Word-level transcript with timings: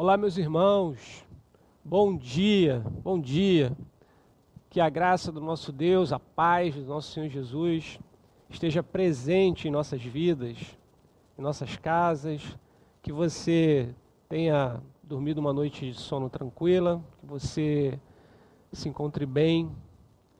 Olá, 0.00 0.16
meus 0.16 0.38
irmãos. 0.38 1.26
Bom 1.84 2.16
dia, 2.16 2.84
bom 3.02 3.18
dia. 3.18 3.76
Que 4.70 4.80
a 4.80 4.88
graça 4.88 5.32
do 5.32 5.40
nosso 5.40 5.72
Deus, 5.72 6.12
a 6.12 6.20
paz 6.20 6.76
do 6.76 6.84
nosso 6.84 7.10
Senhor 7.10 7.28
Jesus 7.28 7.98
esteja 8.48 8.80
presente 8.80 9.66
em 9.66 9.72
nossas 9.72 10.00
vidas, 10.00 10.56
em 11.36 11.42
nossas 11.42 11.76
casas. 11.76 12.56
Que 13.02 13.12
você 13.12 13.92
tenha 14.28 14.80
dormido 15.02 15.40
uma 15.40 15.52
noite 15.52 15.90
de 15.90 15.98
sono 15.98 16.30
tranquila, 16.30 17.02
que 17.18 17.26
você 17.26 17.98
se 18.72 18.88
encontre 18.88 19.26
bem, 19.26 19.68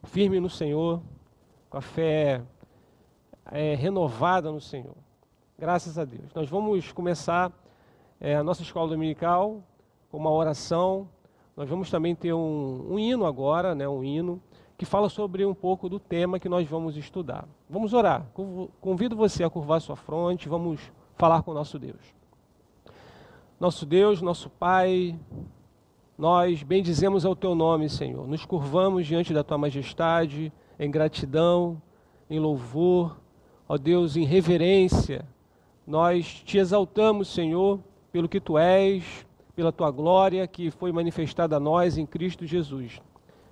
firme 0.04 0.38
no 0.38 0.48
Senhor, 0.48 1.02
com 1.68 1.78
a 1.78 1.82
fé 1.82 2.44
é, 3.50 3.74
renovada 3.74 4.52
no 4.52 4.60
Senhor. 4.60 4.94
Graças 5.58 5.98
a 5.98 6.04
Deus. 6.04 6.32
Nós 6.32 6.48
vamos 6.48 6.92
começar 6.92 7.52
é, 8.20 8.36
a 8.36 8.42
nossa 8.42 8.62
escola 8.62 8.88
dominical 8.88 9.62
com 10.10 10.18
uma 10.18 10.30
oração. 10.30 11.08
Nós 11.56 11.68
vamos 11.68 11.90
também 11.90 12.14
ter 12.14 12.32
um, 12.32 12.86
um 12.90 12.98
hino 12.98 13.26
agora, 13.26 13.74
né, 13.74 13.88
um 13.88 14.02
hino, 14.02 14.40
que 14.76 14.84
fala 14.84 15.08
sobre 15.08 15.44
um 15.44 15.54
pouco 15.54 15.88
do 15.88 15.98
tema 15.98 16.38
que 16.38 16.48
nós 16.48 16.68
vamos 16.68 16.96
estudar. 16.96 17.48
Vamos 17.68 17.92
orar. 17.92 18.26
Convido 18.80 19.16
você 19.16 19.42
a 19.42 19.50
curvar 19.50 19.80
sua 19.80 19.96
fronte, 19.96 20.48
vamos 20.48 20.80
falar 21.16 21.42
com 21.42 21.50
o 21.50 21.54
nosso 21.54 21.78
Deus. 21.78 22.14
Nosso 23.58 23.84
Deus, 23.84 24.22
nosso 24.22 24.48
Pai, 24.48 25.18
nós 26.16 26.62
bendizemos 26.62 27.24
ao 27.24 27.34
teu 27.34 27.56
nome, 27.56 27.88
Senhor. 27.88 28.26
Nos 28.28 28.44
curvamos 28.44 29.04
diante 29.04 29.34
da 29.34 29.42
tua 29.42 29.58
majestade 29.58 30.52
em 30.78 30.88
gratidão, 30.88 31.82
em 32.30 32.38
louvor, 32.38 33.16
ó 33.68 33.76
Deus, 33.76 34.16
em 34.16 34.24
reverência. 34.24 35.24
Nós 35.84 36.42
te 36.44 36.56
exaltamos, 36.56 37.28
Senhor, 37.28 37.80
pelo 38.18 38.28
que 38.28 38.40
tu 38.40 38.58
és, 38.58 39.24
pela 39.54 39.70
tua 39.70 39.92
glória 39.92 40.44
que 40.44 40.72
foi 40.72 40.90
manifestada 40.90 41.54
a 41.54 41.60
nós 41.60 41.96
em 41.96 42.04
Cristo 42.04 42.44
Jesus. 42.44 43.00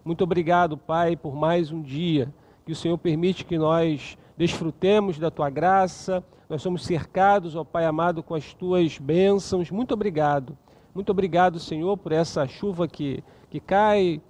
Muito 0.04 0.24
obrigado, 0.24 0.76
Pai, 0.76 1.14
por 1.14 1.36
mais 1.36 1.70
um 1.70 1.80
dia 1.80 2.34
que 2.64 2.72
o 2.72 2.74
Senhor 2.74 2.98
permite 2.98 3.44
que 3.44 3.56
nós 3.56 4.18
desfrutemos 4.36 5.20
da 5.20 5.30
tua 5.30 5.48
graça. 5.48 6.20
Nós 6.48 6.62
somos 6.62 6.84
cercados, 6.84 7.54
ó 7.54 7.62
Pai 7.62 7.84
amado, 7.84 8.24
com 8.24 8.34
as 8.34 8.54
tuas 8.54 8.98
bênçãos. 8.98 9.70
Muito 9.70 9.94
obrigado. 9.94 10.58
Muito 10.92 11.10
obrigado, 11.10 11.60
Senhor, 11.60 11.96
por 11.96 12.10
essa 12.10 12.44
chuva 12.48 12.88
que, 12.88 13.22
que 13.48 13.60
cai. 13.60 14.20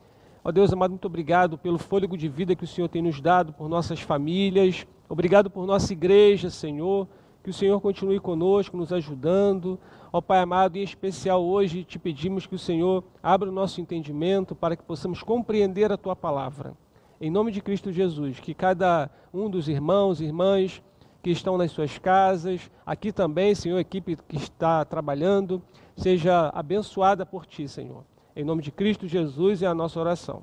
Ó 0.44 0.52
Deus 0.52 0.70
amado, 0.70 0.90
muito 0.90 1.06
obrigado 1.06 1.56
pelo 1.56 1.78
fôlego 1.78 2.14
de 2.14 2.28
vida 2.28 2.54
que 2.54 2.64
o 2.64 2.68
Senhor 2.68 2.88
tem 2.88 3.00
nos 3.00 3.22
dado, 3.22 3.54
por 3.54 3.70
nossas 3.70 4.02
famílias. 4.02 4.86
Obrigado 5.08 5.48
por 5.48 5.66
nossa 5.66 5.94
igreja, 5.94 6.50
Senhor. 6.50 7.08
Que 7.46 7.50
o 7.50 7.54
Senhor 7.54 7.80
continue 7.80 8.18
conosco, 8.18 8.76
nos 8.76 8.92
ajudando. 8.92 9.78
Ó 10.12 10.20
Pai 10.20 10.40
amado, 10.40 10.78
em 10.78 10.82
especial 10.82 11.44
hoje 11.44 11.84
te 11.84 11.96
pedimos 11.96 12.44
que 12.44 12.56
o 12.56 12.58
Senhor 12.58 13.04
abra 13.22 13.48
o 13.48 13.52
nosso 13.52 13.80
entendimento 13.80 14.52
para 14.52 14.74
que 14.74 14.82
possamos 14.82 15.22
compreender 15.22 15.92
a 15.92 15.96
tua 15.96 16.16
palavra. 16.16 16.76
Em 17.20 17.30
nome 17.30 17.52
de 17.52 17.60
Cristo 17.60 17.92
Jesus, 17.92 18.40
que 18.40 18.52
cada 18.52 19.08
um 19.32 19.48
dos 19.48 19.68
irmãos 19.68 20.20
e 20.20 20.24
irmãs 20.24 20.82
que 21.22 21.30
estão 21.30 21.56
nas 21.56 21.70
suas 21.70 21.98
casas, 21.98 22.68
aqui 22.84 23.12
também, 23.12 23.54
Senhor, 23.54 23.76
a 23.76 23.80
equipe 23.80 24.16
que 24.26 24.36
está 24.36 24.84
trabalhando, 24.84 25.62
seja 25.94 26.50
abençoada 26.52 27.24
por 27.24 27.46
ti, 27.46 27.68
Senhor. 27.68 28.02
Em 28.34 28.42
nome 28.42 28.60
de 28.60 28.72
Cristo 28.72 29.06
Jesus 29.06 29.62
é 29.62 29.68
a 29.68 29.74
nossa 29.74 30.00
oração. 30.00 30.42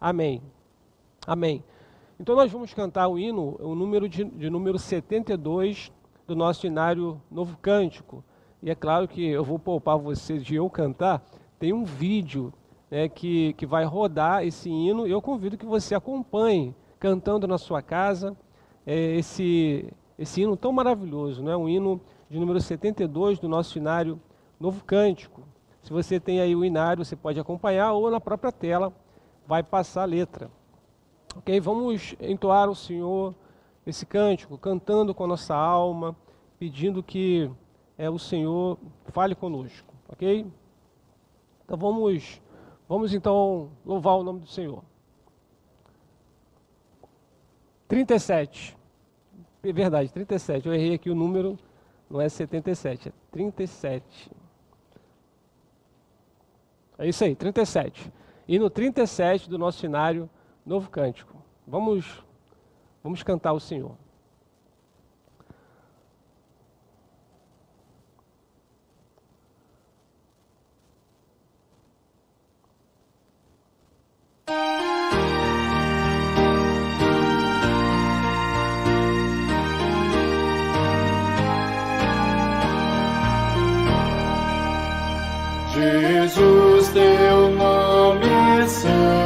Amém. 0.00 0.40
Amém. 1.26 1.64
Então 2.20 2.36
nós 2.36 2.52
vamos 2.52 2.72
cantar 2.72 3.08
o 3.08 3.18
hino, 3.18 3.56
o 3.58 3.74
número 3.74 4.08
de, 4.08 4.22
de 4.22 4.48
número 4.48 4.78
72 4.78 5.90
do 6.26 6.34
nosso 6.34 6.66
inário 6.66 7.20
Novo 7.30 7.56
Cântico. 7.58 8.24
E 8.62 8.70
é 8.70 8.74
claro 8.74 9.06
que 9.06 9.24
eu 9.24 9.44
vou 9.44 9.58
poupar 9.58 9.96
vocês 9.96 10.44
de 10.44 10.56
eu 10.56 10.68
cantar. 10.68 11.24
Tem 11.58 11.72
um 11.72 11.84
vídeo 11.84 12.52
né, 12.90 13.08
que, 13.08 13.52
que 13.54 13.64
vai 13.64 13.84
rodar 13.84 14.44
esse 14.44 14.68
hino. 14.68 15.06
Eu 15.06 15.22
convido 15.22 15.56
que 15.56 15.66
você 15.66 15.94
acompanhe 15.94 16.74
cantando 16.98 17.46
na 17.46 17.58
sua 17.58 17.80
casa 17.82 18.36
é, 18.84 19.16
esse, 19.16 19.92
esse 20.18 20.42
hino 20.42 20.56
tão 20.56 20.72
maravilhoso. 20.72 21.42
Né, 21.42 21.56
um 21.56 21.68
hino 21.68 22.00
de 22.28 22.38
número 22.38 22.60
72 22.60 23.38
do 23.38 23.48
nosso 23.48 23.78
inário 23.78 24.20
Novo 24.58 24.84
Cântico. 24.84 25.42
Se 25.82 25.92
você 25.92 26.18
tem 26.18 26.40
aí 26.40 26.56
o 26.56 26.64
inário, 26.64 27.04
você 27.04 27.14
pode 27.14 27.38
acompanhar 27.38 27.92
ou 27.92 28.10
na 28.10 28.20
própria 28.20 28.50
tela 28.50 28.92
vai 29.46 29.62
passar 29.62 30.02
a 30.02 30.06
letra. 30.06 30.50
Ok? 31.36 31.60
Vamos 31.60 32.16
entoar 32.20 32.68
o 32.68 32.74
Senhor 32.74 33.34
esse 33.86 34.04
cântico, 34.04 34.58
cantando 34.58 35.14
com 35.14 35.24
a 35.24 35.28
nossa 35.28 35.54
alma, 35.54 36.16
pedindo 36.58 37.02
que 37.02 37.50
é, 37.96 38.10
o 38.10 38.18
Senhor 38.18 38.78
fale 39.06 39.34
conosco, 39.34 39.94
ok? 40.08 40.46
Então 41.64 41.76
vamos, 41.76 42.42
vamos 42.88 43.14
então 43.14 43.70
louvar 43.84 44.16
o 44.16 44.24
nome 44.24 44.40
do 44.40 44.48
Senhor. 44.48 44.82
37. 47.86 48.76
É 49.62 49.72
verdade, 49.72 50.12
37. 50.12 50.66
Eu 50.66 50.74
errei 50.74 50.94
aqui 50.94 51.08
o 51.08 51.14
número, 51.14 51.56
não 52.10 52.20
é 52.20 52.28
77, 52.28 53.08
é 53.08 53.12
37. 53.30 54.30
É 56.98 57.08
isso 57.08 57.24
aí, 57.24 57.34
37. 57.34 58.12
E 58.48 58.58
no 58.58 58.70
37 58.70 59.48
do 59.48 59.58
nosso 59.58 59.78
cenário, 59.78 60.28
novo 60.64 60.90
cântico. 60.90 61.36
Vamos 61.66 62.24
Vamos 63.06 63.22
cantar 63.22 63.52
o 63.52 63.60
Senhor. 63.60 63.96
Jesus, 85.72 86.88
teu 86.88 87.50
nome 87.50 88.26
é 88.26 88.66
santo. 88.66 89.25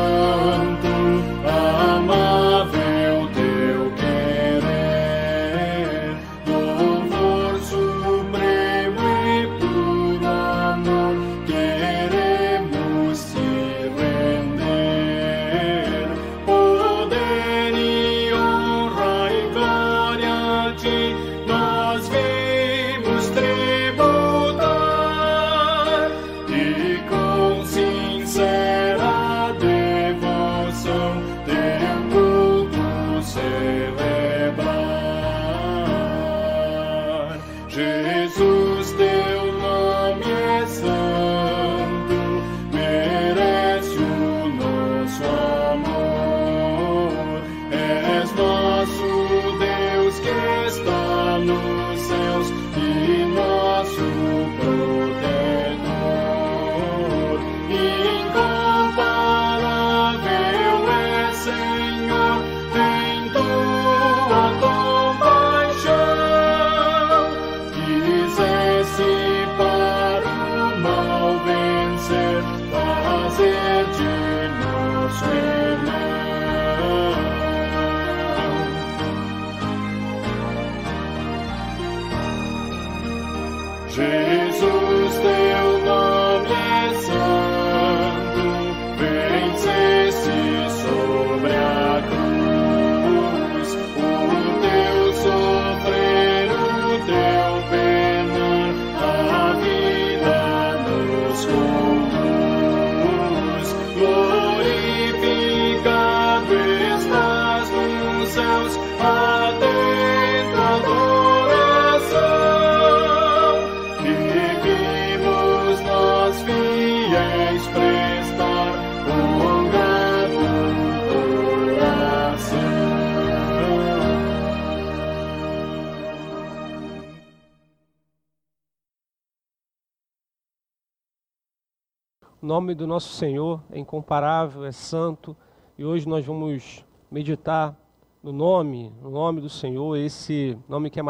Nome 132.51 132.75
do 132.75 132.85
nosso 132.85 133.13
Senhor 133.13 133.63
é 133.71 133.79
incomparável, 133.79 134.65
é 134.65 134.73
santo, 134.73 135.37
e 135.79 135.85
hoje 135.85 136.09
nós 136.09 136.27
vamos 136.27 136.85
meditar 137.09 137.77
no 138.21 138.33
nome, 138.33 138.93
no 139.01 139.09
nome 139.09 139.41
do 139.41 139.49
Senhor, 139.49 139.97
esse 139.97 140.59
nome 140.69 140.91
que 140.91 140.99
é 140.99 141.03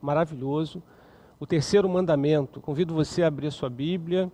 maravilhoso, 0.00 0.82
o 1.38 1.46
terceiro 1.46 1.86
mandamento. 1.86 2.62
Convido 2.62 2.94
você 2.94 3.22
a 3.22 3.26
abrir 3.26 3.48
a 3.48 3.50
sua 3.50 3.68
Bíblia 3.68 4.32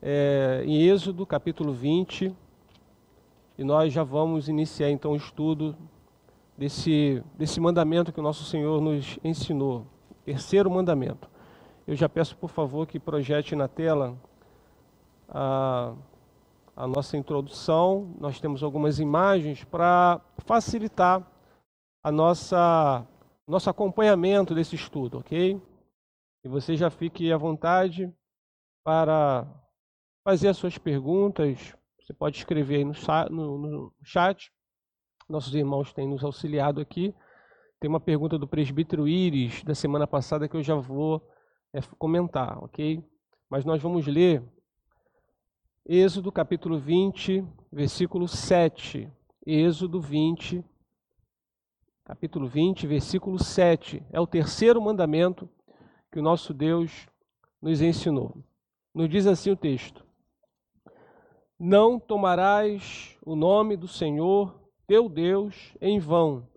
é, 0.00 0.62
em 0.64 0.80
Êxodo, 0.88 1.26
capítulo 1.26 1.74
20, 1.74 2.34
e 3.58 3.62
nós 3.62 3.92
já 3.92 4.02
vamos 4.02 4.48
iniciar 4.48 4.90
então 4.90 5.12
o 5.12 5.16
estudo 5.16 5.76
desse, 6.56 7.22
desse 7.36 7.60
mandamento 7.60 8.14
que 8.14 8.20
o 8.20 8.22
nosso 8.22 8.44
Senhor 8.44 8.80
nos 8.80 9.18
ensinou. 9.22 9.84
Terceiro 10.24 10.70
mandamento. 10.70 11.28
Eu 11.86 11.94
já 11.94 12.08
peço, 12.08 12.34
por 12.34 12.48
favor, 12.48 12.86
que 12.86 12.98
projete 12.98 13.54
na 13.54 13.68
tela 13.68 14.16
a, 15.32 15.94
a 16.76 16.86
nossa 16.86 17.16
introdução. 17.16 18.14
Nós 18.20 18.38
temos 18.38 18.62
algumas 18.62 18.98
imagens 19.00 19.64
para 19.64 20.20
facilitar 20.44 21.26
a 22.04 22.12
nossa 22.12 23.06
nosso 23.46 23.68
acompanhamento 23.68 24.54
desse 24.54 24.76
estudo, 24.76 25.18
ok? 25.18 25.60
E 26.44 26.48
você 26.48 26.76
já 26.76 26.90
fique 26.90 27.32
à 27.32 27.36
vontade 27.36 28.12
para 28.84 29.46
fazer 30.24 30.48
as 30.48 30.56
suas 30.56 30.78
perguntas. 30.78 31.74
Você 32.00 32.12
pode 32.12 32.36
escrever 32.36 32.76
aí 32.76 32.84
no, 32.84 32.94
no, 33.30 33.58
no 33.58 33.94
chat. 34.04 34.50
Nossos 35.28 35.54
irmãos 35.54 35.92
têm 35.92 36.08
nos 36.08 36.24
auxiliado 36.24 36.80
aqui. 36.80 37.14
Tem 37.80 37.88
uma 37.88 38.00
pergunta 38.00 38.38
do 38.38 38.46
presbítero 38.46 39.08
Iris 39.08 39.62
da 39.64 39.74
semana 39.74 40.06
passada 40.06 40.48
que 40.48 40.56
eu 40.56 40.62
já 40.62 40.76
vou 40.76 41.20
é, 41.74 41.80
comentar, 41.98 42.62
ok? 42.62 43.04
Mas 43.50 43.64
nós 43.64 43.82
vamos 43.82 44.06
ler 44.06 44.42
Êxodo 45.84 46.30
capítulo 46.30 46.78
20, 46.78 47.44
versículo 47.72 48.28
7. 48.28 49.10
Êxodo 49.44 50.00
20, 50.00 50.64
capítulo 52.04 52.46
20, 52.46 52.86
versículo 52.86 53.36
7. 53.42 54.00
É 54.12 54.20
o 54.20 54.26
terceiro 54.26 54.80
mandamento 54.80 55.50
que 56.12 56.20
o 56.20 56.22
nosso 56.22 56.54
Deus 56.54 57.08
nos 57.60 57.82
ensinou. 57.82 58.32
Nos 58.94 59.08
diz 59.08 59.26
assim 59.26 59.50
o 59.50 59.56
texto: 59.56 60.06
Não 61.58 61.98
tomarás 61.98 63.18
o 63.20 63.34
nome 63.34 63.76
do 63.76 63.88
Senhor 63.88 64.56
teu 64.86 65.08
Deus 65.08 65.76
em 65.80 65.98
vão, 65.98 66.48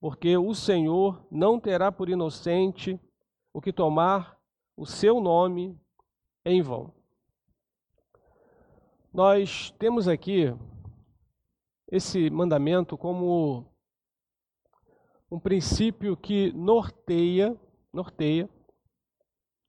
porque 0.00 0.34
o 0.38 0.54
Senhor 0.54 1.22
não 1.30 1.60
terá 1.60 1.92
por 1.92 2.08
inocente 2.08 2.98
o 3.52 3.60
que 3.60 3.70
tomar 3.70 4.40
o 4.74 4.86
seu 4.86 5.20
nome 5.20 5.78
em 6.42 6.62
vão. 6.62 7.01
Nós 9.12 9.70
temos 9.78 10.08
aqui 10.08 10.54
esse 11.90 12.30
mandamento 12.30 12.96
como 12.96 13.66
um 15.30 15.38
princípio 15.38 16.16
que 16.16 16.50
norteia, 16.54 17.54
norteia 17.92 18.48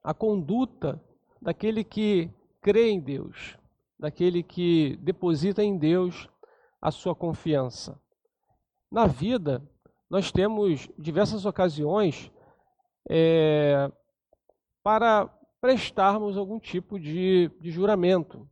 a 0.01 0.13
conduta 0.13 1.03
daquele 1.41 1.83
que 1.83 2.31
crê 2.61 2.89
em 2.89 3.01
Deus, 3.01 3.57
daquele 3.99 4.43
que 4.43 4.95
deposita 5.01 5.61
em 5.61 5.77
Deus 5.77 6.29
a 6.81 6.89
sua 6.89 7.13
confiança. 7.13 8.01
Na 8.89 9.07
vida, 9.07 9.61
nós 10.09 10.31
temos 10.31 10.89
diversas 10.97 11.45
ocasiões 11.45 12.31
é, 13.09 13.91
para 14.81 15.27
prestarmos 15.59 16.37
algum 16.37 16.61
tipo 16.61 16.97
de, 16.97 17.51
de 17.59 17.71
juramento. 17.71 18.49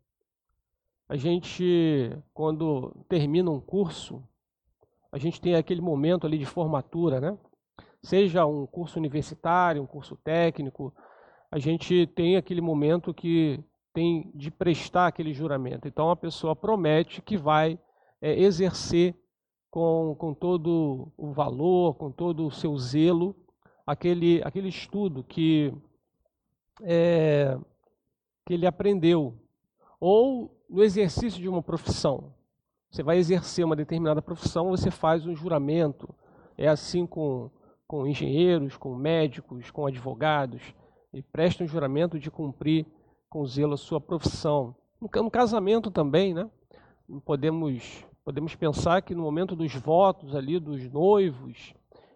A 1.12 1.18
gente, 1.18 2.10
quando 2.34 2.96
termina 3.10 3.52
um 3.52 3.60
curso, 3.60 4.24
a 5.12 5.18
gente 5.18 5.42
tem 5.42 5.56
aquele 5.56 5.82
momento 5.82 6.26
ali 6.26 6.38
de 6.38 6.46
formatura, 6.46 7.20
né? 7.20 7.38
Seja 8.02 8.46
um 8.46 8.66
curso 8.66 8.98
universitário, 8.98 9.84
um 9.84 9.86
curso 9.86 10.16
técnico, 10.16 10.96
a 11.52 11.60
gente 11.60 12.08
tem 12.16 12.38
aquele 12.38 12.62
momento 12.62 13.14
que 13.14 13.62
tem 13.94 14.32
de 14.34 14.50
prestar 14.50 15.08
aquele 15.08 15.34
juramento. 15.34 15.86
Então 15.86 16.10
a 16.10 16.16
pessoa 16.16 16.56
promete 16.56 17.22
que 17.22 17.36
vai 17.36 17.78
é, 18.22 18.42
exercer 18.42 19.14
com, 19.70 20.16
com 20.18 20.34
todo 20.34 21.12
o 21.18 21.34
valor, 21.34 21.96
com 21.96 22.10
todo 22.10 22.48
o 22.48 22.52
seu 22.52 22.78
zelo, 22.78 23.36
aquele, 23.86 24.42
aquele 24.46 24.70
estudo 24.70 25.26
que 25.26 25.74
é, 26.82 27.60
que 28.46 28.54
ele 28.54 28.66
aprendeu, 28.66 29.38
ou 30.00 30.58
no 30.72 30.82
exercício 30.82 31.40
de 31.42 31.50
uma 31.50 31.62
profissão. 31.62 32.34
Você 32.90 33.04
vai 33.04 33.18
exercer 33.18 33.66
uma 33.66 33.76
determinada 33.76 34.22
profissão, 34.22 34.70
você 34.70 34.90
faz 34.90 35.26
um 35.26 35.36
juramento. 35.36 36.16
É 36.58 36.68
assim 36.68 37.06
com, 37.06 37.52
com 37.86 38.08
engenheiros, 38.08 38.78
com 38.78 38.96
médicos, 38.96 39.70
com 39.70 39.86
advogados. 39.86 40.62
E 41.14 41.22
presta 41.22 41.64
um 41.64 41.68
juramento 41.68 42.18
de 42.18 42.32
cumprir 42.32 42.86
com 43.30 43.46
zelo 43.46 43.74
a 43.74 43.78
sua 43.78 44.00
profissão. 44.00 44.74
No, 45.00 45.10
no 45.24 45.30
casamento 45.30 45.92
também, 45.92 46.34
né? 46.34 46.50
Podemos, 47.26 48.06
podemos 48.24 48.56
pensar 48.56 49.02
que 49.02 49.14
no 49.14 49.24
momento 49.24 49.58
dos 49.58 49.76
votos 49.76 50.34
ali, 50.34 50.58
dos 50.58 50.90
noivos, 50.90 51.74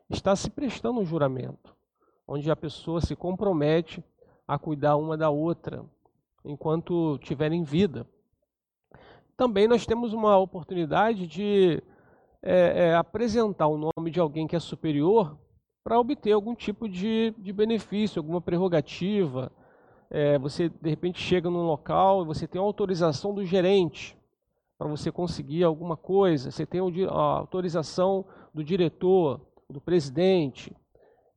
está 0.09 0.33
se 0.33 0.49
prestando 0.49 1.01
um 1.01 1.05
juramento, 1.05 1.75
onde 2.25 2.49
a 2.49 2.55
pessoa 2.55 3.01
se 3.01 3.17
compromete 3.17 4.01
a 4.47 4.57
cuidar 4.57 4.95
uma 4.95 5.17
da 5.17 5.29
outra 5.29 5.83
enquanto 6.45 7.17
tiverem 7.17 7.63
vida. 7.63 8.07
Também 9.37 9.67
nós 9.67 9.85
temos 9.85 10.13
uma 10.13 10.37
oportunidade 10.37 11.27
de 11.27 11.83
é, 12.41 12.87
é, 12.87 12.95
apresentar 12.95 13.67
o 13.67 13.77
nome 13.77 14.09
de 14.09 14.19
alguém 14.19 14.47
que 14.47 14.55
é 14.55 14.59
superior 14.59 15.37
para 15.83 15.99
obter 15.99 16.31
algum 16.31 16.55
tipo 16.55 16.87
de, 16.87 17.33
de 17.37 17.51
benefício, 17.51 18.19
alguma 18.19 18.39
prerrogativa. 18.39 19.51
É, 20.09 20.39
você, 20.39 20.69
de 20.69 20.89
repente, 20.89 21.19
chega 21.19 21.49
num 21.49 21.65
local 21.65 22.21
e 22.21 22.25
você 22.25 22.47
tem 22.47 22.61
autorização 22.61 23.33
do 23.33 23.43
gerente 23.43 24.17
para 24.77 24.87
você 24.87 25.11
conseguir 25.11 25.63
alguma 25.63 25.97
coisa, 25.97 26.49
você 26.49 26.65
tem 26.65 26.79
a 26.79 27.11
autorização 27.11 28.25
do 28.53 28.63
diretor, 28.63 29.41
do 29.69 29.81
presidente, 29.81 30.73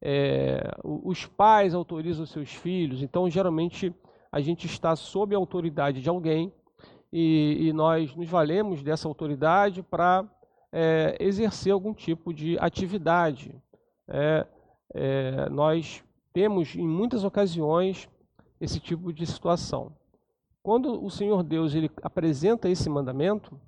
é, 0.01 0.71
os 0.85 1.27
pais 1.27 1.75
autorizam 1.75 2.27
seus 2.27 2.53
filhos, 2.53 3.03
então 3.03 3.29
geralmente 3.29 3.93
a 4.31 4.41
gente 4.41 4.67
está 4.67 4.95
sob 4.95 5.35
a 5.35 5.39
autoridade 5.39 6.01
de 6.01 6.09
alguém 6.09 6.53
e, 7.13 7.69
e 7.69 7.73
nós 7.73 8.15
nos 8.15 8.29
valemos 8.29 8.83
dessa 8.83 9.09
autoridade 9.09 9.83
para 9.83 10.25
é, 10.73 11.17
exercer 11.21 11.73
algum 11.73 11.95
tipo 11.95 12.33
de 12.33 12.59
atividade. 12.59 13.55
É, 14.07 14.47
é, 14.95 15.49
nós 15.49 16.05
temos 16.33 16.75
em 16.75 16.87
muitas 16.87 17.25
ocasiões 17.25 18.09
esse 18.61 18.81
tipo 18.81 19.13
de 19.13 19.27
situação. 19.27 19.93
Quando 20.63 21.03
o 21.03 21.11
Senhor 21.11 21.43
Deus 21.43 21.75
ele 21.75 21.91
apresenta 22.03 22.69
esse 22.69 22.91
mandamento, 22.91 23.59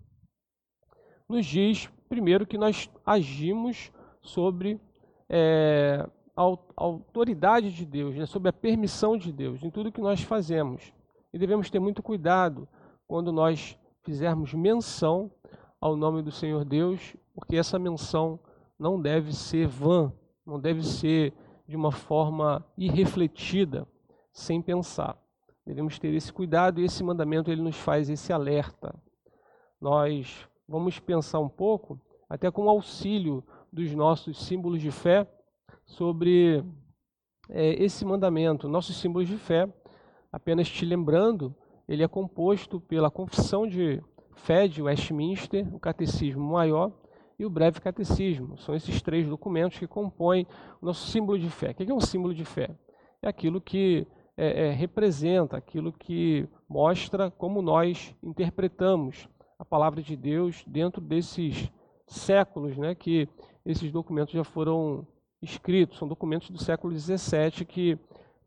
nos 1.28 1.46
diz 1.46 1.88
primeiro 2.08 2.46
que 2.46 2.58
nós 2.58 2.90
agimos 3.06 3.92
sobre 4.20 4.80
é, 5.28 6.06
a 6.36 6.42
autoridade 6.76 7.72
de 7.72 7.86
Deus, 7.86 8.16
né, 8.16 8.26
sob 8.26 8.48
a 8.48 8.52
permissão 8.52 9.16
de 9.16 9.32
Deus 9.32 9.62
em 9.62 9.70
tudo 9.70 9.92
que 9.92 10.00
nós 10.00 10.22
fazemos. 10.22 10.92
E 11.32 11.38
devemos 11.38 11.70
ter 11.70 11.78
muito 11.78 12.02
cuidado 12.02 12.68
quando 13.10 13.32
nós 13.32 13.76
fizermos 14.04 14.54
menção 14.54 15.32
ao 15.80 15.96
nome 15.96 16.22
do 16.22 16.30
Senhor 16.30 16.64
Deus, 16.64 17.16
porque 17.34 17.56
essa 17.56 17.76
menção 17.76 18.38
não 18.78 19.02
deve 19.02 19.34
ser 19.34 19.66
vã, 19.66 20.12
não 20.46 20.60
deve 20.60 20.84
ser 20.86 21.34
de 21.66 21.74
uma 21.74 21.90
forma 21.90 22.64
irrefletida, 22.78 23.84
sem 24.32 24.62
pensar. 24.62 25.20
Devemos 25.66 25.98
ter 25.98 26.14
esse 26.14 26.32
cuidado 26.32 26.80
e 26.80 26.84
esse 26.84 27.02
mandamento 27.02 27.50
ele 27.50 27.60
nos 27.60 27.74
faz 27.74 28.08
esse 28.08 28.32
alerta. 28.32 28.94
Nós 29.80 30.48
vamos 30.68 31.00
pensar 31.00 31.40
um 31.40 31.48
pouco, 31.48 32.00
até 32.28 32.48
com 32.48 32.66
o 32.66 32.70
auxílio 32.70 33.42
dos 33.72 33.92
nossos 33.92 34.38
símbolos 34.38 34.80
de 34.80 34.92
fé, 34.92 35.28
sobre 35.84 36.64
é, 37.48 37.70
esse 37.82 38.04
mandamento. 38.04 38.68
Nossos 38.68 39.00
símbolos 39.00 39.26
de 39.26 39.36
fé, 39.36 39.68
apenas 40.30 40.68
te 40.68 40.84
lembrando, 40.84 41.52
ele 41.90 42.04
é 42.04 42.08
composto 42.08 42.80
pela 42.80 43.10
confissão 43.10 43.66
de 43.66 44.00
fé 44.36 44.68
de 44.68 44.80
Westminster, 44.80 45.66
o 45.74 45.80
catecismo 45.80 46.40
maior 46.40 46.92
e 47.36 47.44
o 47.44 47.50
breve 47.50 47.80
catecismo. 47.80 48.56
São 48.58 48.76
esses 48.76 49.02
três 49.02 49.26
documentos 49.26 49.76
que 49.76 49.88
compõem 49.88 50.46
o 50.80 50.86
nosso 50.86 51.08
símbolo 51.08 51.36
de 51.36 51.50
fé. 51.50 51.72
O 51.72 51.74
que 51.74 51.90
é 51.90 51.92
um 51.92 52.00
símbolo 52.00 52.32
de 52.32 52.44
fé? 52.44 52.70
É 53.20 53.28
aquilo 53.28 53.60
que 53.60 54.06
é, 54.36 54.68
é, 54.68 54.70
representa, 54.70 55.56
aquilo 55.56 55.92
que 55.92 56.48
mostra 56.68 57.28
como 57.28 57.60
nós 57.60 58.14
interpretamos 58.22 59.28
a 59.58 59.64
palavra 59.64 60.00
de 60.00 60.14
Deus 60.14 60.62
dentro 60.68 61.00
desses 61.00 61.72
séculos 62.06 62.78
né, 62.78 62.94
que 62.94 63.28
esses 63.66 63.90
documentos 63.90 64.32
já 64.32 64.44
foram 64.44 65.04
escritos, 65.42 65.98
são 65.98 66.06
documentos 66.06 66.50
do 66.50 66.62
século 66.62 66.96
XVII 66.96 67.64
que 67.66 67.98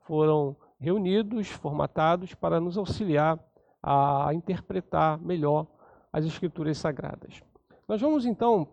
foram 0.08 0.56
reunidos, 0.84 1.48
formatados 1.48 2.36
para 2.36 2.60
nos 2.60 2.78
auxiliar 2.78 3.40
a 3.82 4.34
interpretar 4.34 5.18
melhor 5.18 5.66
as 6.12 6.26
Escrituras 6.26 6.78
Sagradas. 6.78 7.42
Nós 7.88 8.02
vamos 8.02 8.26
então 8.26 8.68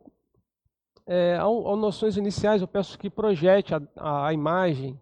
é, 1.06 1.36
ao, 1.36 1.76
noções 1.76 2.16
iniciais. 2.16 2.60
Eu 2.60 2.68
peço 2.68 2.98
que 2.98 3.08
projete 3.08 3.74
a, 3.74 3.80
a, 3.96 4.26
a 4.26 4.32
imagem. 4.32 5.00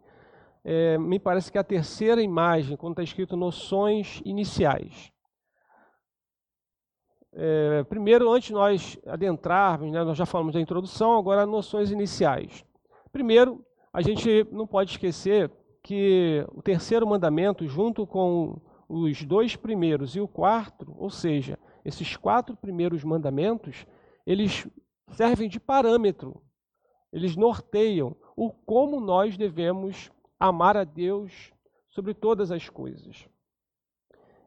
É, 0.62 0.98
me 0.98 1.18
parece 1.18 1.50
que 1.50 1.56
é 1.56 1.60
a 1.62 1.64
terceira 1.64 2.22
imagem, 2.22 2.76
quando 2.76 2.92
está 2.92 3.02
escrito 3.02 3.36
noções 3.36 4.20
iniciais. 4.22 5.10
É, 7.32 7.84
primeiro, 7.84 8.30
antes 8.30 8.48
de 8.48 8.54
nós 8.54 8.98
adentrarmos, 9.06 9.90
né, 9.90 10.04
nós 10.04 10.18
já 10.18 10.26
falamos 10.26 10.52
da 10.52 10.60
introdução, 10.60 11.16
agora 11.16 11.46
noções 11.46 11.90
iniciais. 11.90 12.64
Primeiro, 13.10 13.64
a 13.92 14.02
gente 14.02 14.46
não 14.52 14.66
pode 14.66 14.90
esquecer 14.90 15.50
que 15.88 16.44
o 16.52 16.60
terceiro 16.60 17.06
mandamento, 17.06 17.66
junto 17.66 18.06
com 18.06 18.60
os 18.86 19.24
dois 19.24 19.56
primeiros 19.56 20.14
e 20.14 20.20
o 20.20 20.28
quarto, 20.28 20.94
ou 20.98 21.08
seja, 21.08 21.58
esses 21.82 22.14
quatro 22.14 22.54
primeiros 22.54 23.02
mandamentos, 23.02 23.86
eles 24.26 24.68
servem 25.12 25.48
de 25.48 25.58
parâmetro, 25.58 26.42
eles 27.10 27.36
norteiam 27.36 28.14
o 28.36 28.50
como 28.50 29.00
nós 29.00 29.38
devemos 29.38 30.12
amar 30.38 30.76
a 30.76 30.84
Deus 30.84 31.54
sobre 31.88 32.12
todas 32.12 32.52
as 32.52 32.68
coisas. 32.68 33.26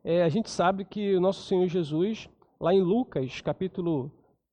É, 0.03 0.21
a 0.21 0.29
gente 0.29 0.47
sabe 0.47 0.85
que 0.85 1.15
o 1.15 1.19
nosso 1.19 1.47
Senhor 1.47 1.67
Jesus, 1.67 2.29
lá 2.59 2.71
em 2.71 2.83
Lucas, 2.83 3.41
capítulo 3.41 4.11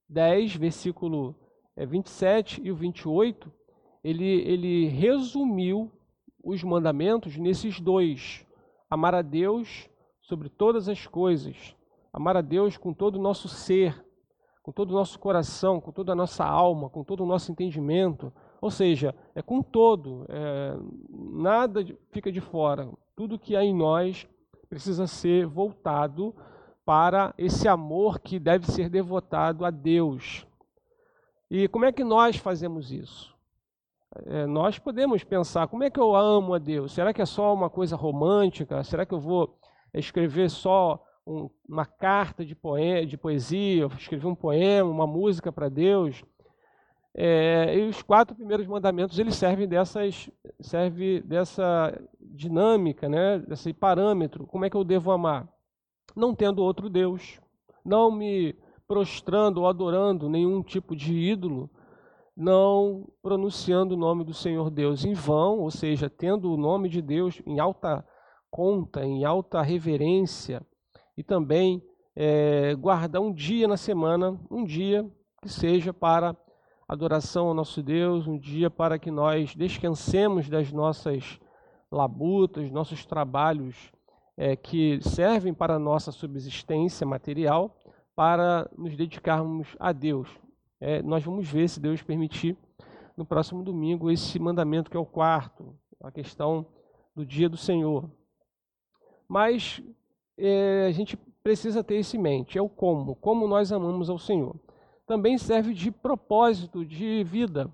10, 0.09 0.57
versículo 0.57 1.37
27 1.76 2.62
é, 2.62 2.64
e 2.64 2.73
o 2.73 2.75
28, 2.75 3.52
ele, 4.02 4.25
ele 4.25 4.88
resumiu 4.88 5.92
os 6.42 6.62
mandamentos 6.62 7.37
nesses 7.37 7.80
dois: 7.80 8.47
amar 8.90 9.14
a 9.14 9.23
Deus 9.23 9.88
sobre 10.21 10.49
todas 10.49 10.88
as 10.88 11.07
coisas, 11.07 11.75
amar 12.12 12.37
a 12.37 12.40
Deus 12.40 12.76
com 12.76 12.92
todo 12.92 13.16
o 13.16 13.23
nosso 13.23 13.49
ser, 13.49 14.04
com 14.62 14.73
todo 14.73 14.90
o 14.90 14.95
nosso 14.95 15.18
coração, 15.18 15.80
com 15.80 15.90
toda 15.90 16.12
a 16.12 16.16
nossa 16.16 16.45
alma, 16.45 16.90
com 16.90 17.02
todo 17.02 17.23
o 17.23 17.26
nosso 17.26 17.50
entendimento. 17.50 18.33
Ou 18.61 18.71
seja, 18.71 19.14
é 19.35 19.40
com 19.40 19.62
todo, 19.62 20.26
é, 20.28 20.76
nada 21.09 21.85
fica 22.11 22.30
de 22.30 22.40
fora. 22.40 22.88
Tudo 23.14 23.38
que 23.38 23.54
há 23.54 23.64
em 23.64 23.75
nós 23.75 24.28
precisa 24.68 25.07
ser 25.07 25.47
voltado 25.47 26.35
para 26.85 27.35
esse 27.38 27.68
amor 27.68 28.18
que 28.18 28.38
deve 28.38 28.66
ser 28.66 28.88
devotado 28.88 29.64
a 29.64 29.71
Deus. 29.71 30.47
E 31.50 31.68
como 31.68 31.85
é 31.85 31.92
que 31.92 32.04
nós 32.04 32.37
fazemos 32.37 32.92
isso? 32.92 33.38
É, 34.26 34.46
nós 34.46 34.78
podemos 34.78 35.22
pensar, 35.22 35.68
como 35.68 35.84
é 35.84 35.90
que 35.90 36.00
eu 36.00 36.14
amo 36.14 36.54
a 36.54 36.58
Deus? 36.58 36.92
Será 36.92 37.12
que 37.12 37.22
é 37.22 37.26
só 37.26 37.54
uma 37.54 37.70
coisa 37.70 37.96
romântica? 37.96 38.82
Será 38.82 39.06
que 39.06 39.14
eu 39.14 39.20
vou 39.20 39.58
escrever 39.94 40.50
só 40.50 41.02
um, 41.26 41.48
uma 41.68 41.87
carta 41.87 42.44
de, 42.44 42.54
poe 42.54 43.06
de 43.06 43.16
poesia, 43.16 43.87
escrever 43.98 44.26
um 44.26 44.34
poema, 44.34 44.90
uma 44.90 45.06
música 45.06 45.52
para 45.52 45.68
Deus? 45.68 46.25
É, 47.14 47.76
e 47.76 47.88
os 47.88 48.02
quatro 48.02 48.37
primeiros 48.37 48.66
mandamentos 48.66 49.18
eles 49.18 49.34
servem 49.34 49.66
dessas, 49.66 50.30
serve 50.60 51.20
dessa 51.20 51.92
dinâmica, 52.20 53.08
né? 53.08 53.38
desse 53.40 53.72
parâmetro. 53.72 54.46
Como 54.46 54.64
é 54.64 54.70
que 54.70 54.76
eu 54.76 54.84
devo 54.84 55.10
amar? 55.10 55.48
Não 56.14 56.34
tendo 56.34 56.62
outro 56.62 56.88
Deus, 56.88 57.40
não 57.84 58.10
me 58.10 58.54
prostrando 58.87 59.58
ou 59.58 59.68
adorando 59.68 60.28
nenhum 60.28 60.62
tipo 60.62 60.96
de 60.96 61.12
ídolo, 61.12 61.70
não 62.38 63.04
pronunciando 63.21 63.97
o 63.97 63.99
nome 63.99 64.23
do 64.23 64.33
Senhor 64.33 64.71
Deus 64.71 65.04
em 65.04 65.12
vão, 65.12 65.59
ou 65.59 65.73
seja, 65.73 66.09
tendo 66.09 66.52
o 66.52 66.57
nome 66.57 66.88
de 66.88 67.02
Deus 67.02 67.42
em 67.45 67.59
alta 67.59 68.07
conta, 68.49 69.04
em 69.04 69.25
alta 69.25 69.61
reverência, 69.61 70.64
e 71.16 71.25
também 71.25 71.83
é, 72.14 72.76
guardar 72.76 73.21
um 73.21 73.33
dia 73.33 73.66
na 73.66 73.76
semana, 73.76 74.38
um 74.49 74.64
dia 74.64 75.04
que 75.42 75.49
seja 75.49 75.92
para 75.92 76.37
adoração 76.87 77.49
ao 77.49 77.54
nosso 77.54 77.83
Deus, 77.83 78.28
um 78.28 78.38
dia 78.38 78.71
para 78.71 79.00
que 79.00 79.11
nós 79.11 79.57
descansemos 79.57 80.49
das 80.49 80.71
nossas 80.71 81.40
labutas, 81.90 82.71
nossos 82.71 83.04
trabalhos 83.04 83.90
é, 84.37 84.54
que 84.54 85.00
servem 85.02 85.52
para 85.52 85.75
a 85.75 85.78
nossa 85.78 86.12
subsistência 86.12 87.04
material, 87.04 87.76
para 88.14 88.71
nos 88.78 88.97
dedicarmos 88.97 89.66
a 89.80 89.90
Deus, 89.90 90.28
é, 90.80 91.02
nós 91.02 91.25
vamos 91.25 91.49
ver, 91.49 91.68
se 91.68 91.80
Deus 91.80 92.02
permitir, 92.02 92.56
no 93.16 93.25
próximo 93.25 93.62
domingo, 93.62 94.11
esse 94.11 94.38
mandamento 94.38 94.90
que 94.90 94.97
é 94.97 95.00
o 95.00 95.06
quarto, 95.06 95.75
a 96.00 96.11
questão 96.11 96.66
do 97.14 97.26
dia 97.26 97.49
do 97.49 97.56
Senhor. 97.56 98.08
Mas 99.28 99.82
é, 100.37 100.87
a 100.87 100.92
gente 100.92 101.16
precisa 101.42 101.82
ter 101.82 101.99
isso 101.99 102.16
em 102.16 102.20
mente, 102.20 102.56
é 102.56 102.62
o 102.62 102.68
como, 102.68 103.16
como 103.16 103.49
nós 103.49 103.73
amamos 103.73 104.08
ao 104.08 104.18
Senhor. 104.18 104.54
Também 105.06 105.37
serve 105.37 105.75
de 105.75 105.90
propósito 105.90 106.85
de 106.85 107.25
vida. 107.25 107.73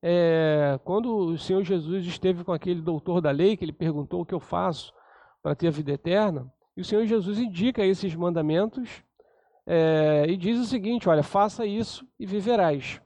É, 0.00 0.78
quando 0.84 1.12
o 1.16 1.38
Senhor 1.38 1.64
Jesus 1.64 2.06
esteve 2.06 2.44
com 2.44 2.52
aquele 2.52 2.80
doutor 2.80 3.20
da 3.20 3.30
lei, 3.30 3.56
que 3.56 3.64
ele 3.64 3.72
perguntou 3.72 4.20
o 4.20 4.26
que 4.26 4.34
eu 4.34 4.38
faço 4.38 4.92
para 5.42 5.56
ter 5.56 5.68
a 5.68 5.72
vida 5.72 5.90
eterna, 5.90 6.52
e 6.76 6.80
o 6.80 6.84
Senhor 6.84 7.04
Jesus 7.04 7.40
indica 7.40 7.84
esses 7.84 8.14
mandamentos 8.14 9.02
é, 9.70 10.24
e 10.26 10.34
diz 10.34 10.58
o 10.58 10.64
seguinte: 10.64 11.10
olha, 11.10 11.22
faça 11.22 11.66
isso 11.66 12.08
e 12.18 12.24
viverás. 12.24 13.02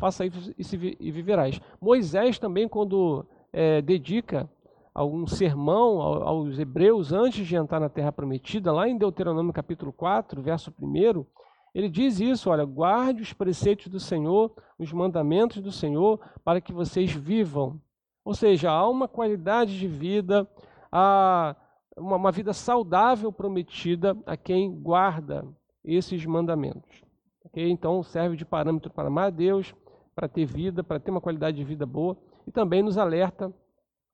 Faça 0.00 0.24
isso 0.56 0.74
e 0.74 1.10
viverás. 1.10 1.60
Moisés 1.78 2.38
também, 2.38 2.66
quando 2.66 3.26
é, 3.52 3.82
dedica 3.82 4.48
algum 4.94 5.26
sermão 5.26 6.00
aos 6.00 6.58
hebreus 6.58 7.12
antes 7.12 7.46
de 7.46 7.56
entrar 7.56 7.78
na 7.78 7.90
terra 7.90 8.10
prometida, 8.10 8.72
lá 8.72 8.88
em 8.88 8.96
Deuteronômio 8.96 9.52
capítulo 9.52 9.92
4, 9.92 10.40
verso 10.40 10.72
1, 10.80 11.26
ele 11.74 11.90
diz 11.90 12.20
isso: 12.20 12.48
olha, 12.48 12.64
guarde 12.64 13.20
os 13.20 13.34
preceitos 13.34 13.88
do 13.88 14.00
Senhor, 14.00 14.50
os 14.78 14.90
mandamentos 14.90 15.60
do 15.60 15.70
Senhor, 15.70 16.18
para 16.42 16.58
que 16.58 16.72
vocês 16.72 17.12
vivam. 17.12 17.78
Ou 18.24 18.32
seja, 18.32 18.70
há 18.70 18.88
uma 18.88 19.06
qualidade 19.06 19.78
de 19.78 19.86
vida, 19.86 20.48
há 20.90 21.54
uma, 21.94 22.16
uma 22.16 22.32
vida 22.32 22.54
saudável 22.54 23.30
prometida 23.30 24.16
a 24.24 24.38
quem 24.38 24.72
guarda 24.72 25.44
esses 25.84 26.24
mandamentos. 26.24 27.02
Okay? 27.44 27.70
Então, 27.70 28.02
serve 28.02 28.36
de 28.36 28.44
parâmetro 28.44 28.92
para 28.92 29.08
amar 29.08 29.26
a 29.26 29.30
Deus, 29.30 29.74
para 30.14 30.28
ter 30.28 30.44
vida, 30.44 30.82
para 30.82 31.00
ter 31.00 31.10
uma 31.10 31.20
qualidade 31.20 31.56
de 31.56 31.64
vida 31.64 31.86
boa, 31.86 32.16
e 32.46 32.50
também 32.50 32.82
nos 32.82 32.98
alerta 32.98 33.52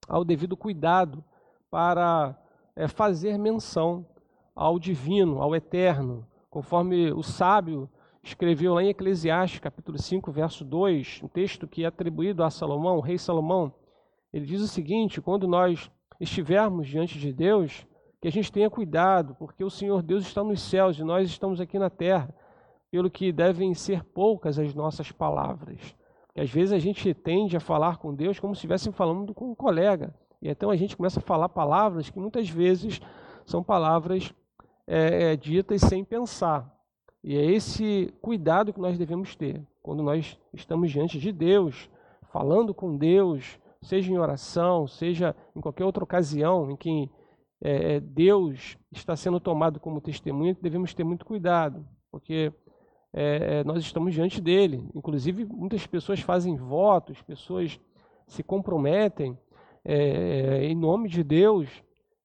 ao 0.08 0.24
devido 0.24 0.56
cuidado 0.56 1.24
para 1.70 2.38
é, 2.76 2.86
fazer 2.88 3.38
menção 3.38 4.06
ao 4.54 4.78
divino, 4.78 5.40
ao 5.40 5.54
eterno, 5.54 6.26
conforme 6.50 7.12
o 7.12 7.22
sábio 7.22 7.88
escreveu 8.22 8.74
lá 8.74 8.82
em 8.82 8.88
Eclesiastes, 8.88 9.60
capítulo 9.60 9.98
5, 9.98 10.30
verso 10.32 10.64
2, 10.64 11.20
um 11.24 11.28
texto 11.28 11.66
que 11.66 11.84
é 11.84 11.86
atribuído 11.86 12.42
a 12.42 12.50
Salomão, 12.50 12.96
o 12.96 13.00
rei 13.00 13.18
Salomão. 13.18 13.74
Ele 14.32 14.46
diz 14.46 14.62
o 14.62 14.68
seguinte: 14.68 15.20
quando 15.20 15.46
nós 15.46 15.90
estivermos 16.20 16.86
diante 16.86 17.18
de 17.18 17.32
Deus, 17.32 17.86
que 18.24 18.28
a 18.28 18.32
gente 18.32 18.50
tenha 18.50 18.70
cuidado, 18.70 19.34
porque 19.34 19.62
o 19.62 19.68
Senhor 19.68 20.02
Deus 20.02 20.24
está 20.24 20.42
nos 20.42 20.62
céus 20.62 20.98
e 20.98 21.04
nós 21.04 21.28
estamos 21.28 21.60
aqui 21.60 21.78
na 21.78 21.90
terra, 21.90 22.34
pelo 22.90 23.10
que 23.10 23.30
devem 23.30 23.74
ser 23.74 24.02
poucas 24.02 24.58
as 24.58 24.74
nossas 24.74 25.12
palavras. 25.12 25.94
Porque 26.26 26.40
às 26.40 26.50
vezes 26.50 26.72
a 26.72 26.78
gente 26.78 27.12
tende 27.12 27.54
a 27.54 27.60
falar 27.60 27.98
com 27.98 28.14
Deus 28.14 28.40
como 28.40 28.54
se 28.54 28.60
estivéssemos 28.60 28.96
falando 28.96 29.34
com 29.34 29.50
um 29.50 29.54
colega. 29.54 30.14
E 30.40 30.48
então 30.48 30.70
a 30.70 30.76
gente 30.76 30.96
começa 30.96 31.20
a 31.20 31.22
falar 31.22 31.50
palavras 31.50 32.08
que 32.08 32.18
muitas 32.18 32.48
vezes 32.48 32.98
são 33.44 33.62
palavras 33.62 34.32
é, 34.86 35.32
é, 35.32 35.36
ditas 35.36 35.82
sem 35.82 36.02
pensar. 36.02 36.74
E 37.22 37.36
é 37.36 37.44
esse 37.44 38.10
cuidado 38.22 38.72
que 38.72 38.80
nós 38.80 38.96
devemos 38.96 39.36
ter 39.36 39.62
quando 39.82 40.02
nós 40.02 40.40
estamos 40.50 40.90
diante 40.90 41.18
de 41.18 41.30
Deus, 41.30 41.90
falando 42.32 42.72
com 42.72 42.96
Deus, 42.96 43.58
seja 43.82 44.10
em 44.10 44.16
oração, 44.16 44.86
seja 44.86 45.36
em 45.54 45.60
qualquer 45.60 45.84
outra 45.84 46.02
ocasião 46.02 46.70
em 46.70 46.76
que 46.76 47.10
é, 47.64 47.94
é, 47.94 48.00
Deus 48.00 48.76
está 48.92 49.16
sendo 49.16 49.40
tomado 49.40 49.80
como 49.80 49.98
testemunha, 49.98 50.54
devemos 50.60 50.92
ter 50.92 51.02
muito 51.02 51.24
cuidado, 51.24 51.88
porque 52.10 52.52
é, 53.10 53.60
é, 53.60 53.64
nós 53.64 53.82
estamos 53.82 54.12
diante 54.12 54.38
dele. 54.38 54.86
Inclusive, 54.94 55.46
muitas 55.46 55.86
pessoas 55.86 56.20
fazem 56.20 56.56
votos, 56.56 57.22
pessoas 57.22 57.80
se 58.26 58.42
comprometem 58.42 59.38
é, 59.82 59.96
é, 59.96 60.64
em 60.66 60.74
nome 60.74 61.08
de 61.08 61.24
Deus 61.24 61.70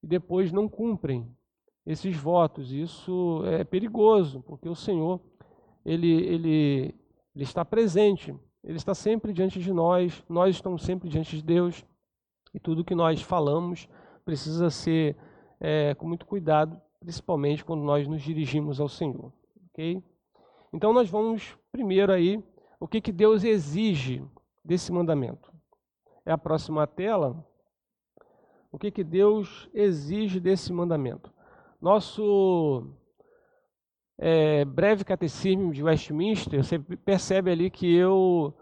e 0.03 0.07
depois 0.07 0.51
não 0.51 0.67
cumprem 0.67 1.25
esses 1.85 2.17
votos. 2.17 2.73
Isso 2.73 3.41
é 3.45 3.63
perigoso, 3.63 4.41
porque 4.41 4.67
o 4.67 4.75
Senhor 4.75 5.21
ele, 5.85 6.11
ele, 6.11 6.95
ele 7.33 7.43
está 7.45 7.63
presente, 7.63 8.35
ele 8.61 8.75
está 8.75 8.93
sempre 8.93 9.31
diante 9.31 9.57
de 9.61 9.71
nós, 9.71 10.21
nós 10.27 10.53
estamos 10.53 10.83
sempre 10.83 11.07
diante 11.07 11.37
de 11.37 11.43
Deus 11.43 11.85
e 12.53 12.59
tudo 12.59 12.83
que 12.83 12.93
nós 12.93 13.21
falamos 13.21 13.87
precisa 14.25 14.69
ser 14.69 15.15
é, 15.59 15.93
com 15.95 16.07
muito 16.07 16.25
cuidado, 16.25 16.79
principalmente 16.99 17.63
quando 17.65 17.81
nós 17.81 18.07
nos 18.07 18.21
dirigimos 18.21 18.79
ao 18.79 18.87
Senhor. 18.87 19.31
Ok? 19.71 20.03
Então 20.73 20.93
nós 20.93 21.09
vamos 21.09 21.57
primeiro 21.71 22.11
aí 22.11 22.43
o 22.79 22.87
que, 22.87 23.01
que 23.01 23.11
Deus 23.11 23.43
exige 23.43 24.23
desse 24.63 24.91
mandamento. 24.91 25.51
É 26.25 26.31
a 26.31 26.37
próxima 26.37 26.85
tela. 26.85 27.45
O 28.71 28.77
que, 28.77 28.91
que 28.91 29.03
Deus 29.03 29.67
exige 29.73 30.39
desse 30.39 30.71
mandamento? 30.71 31.33
nosso 31.81 32.91
é, 34.17 34.65
breve 34.65 35.03
catecismo 35.03 35.71
de 35.71 35.83
Westminster, 35.83 36.63
você 36.63 36.77
percebe 36.77 37.51
ali 37.51 37.69
que 37.69 37.91
eu 37.93 38.53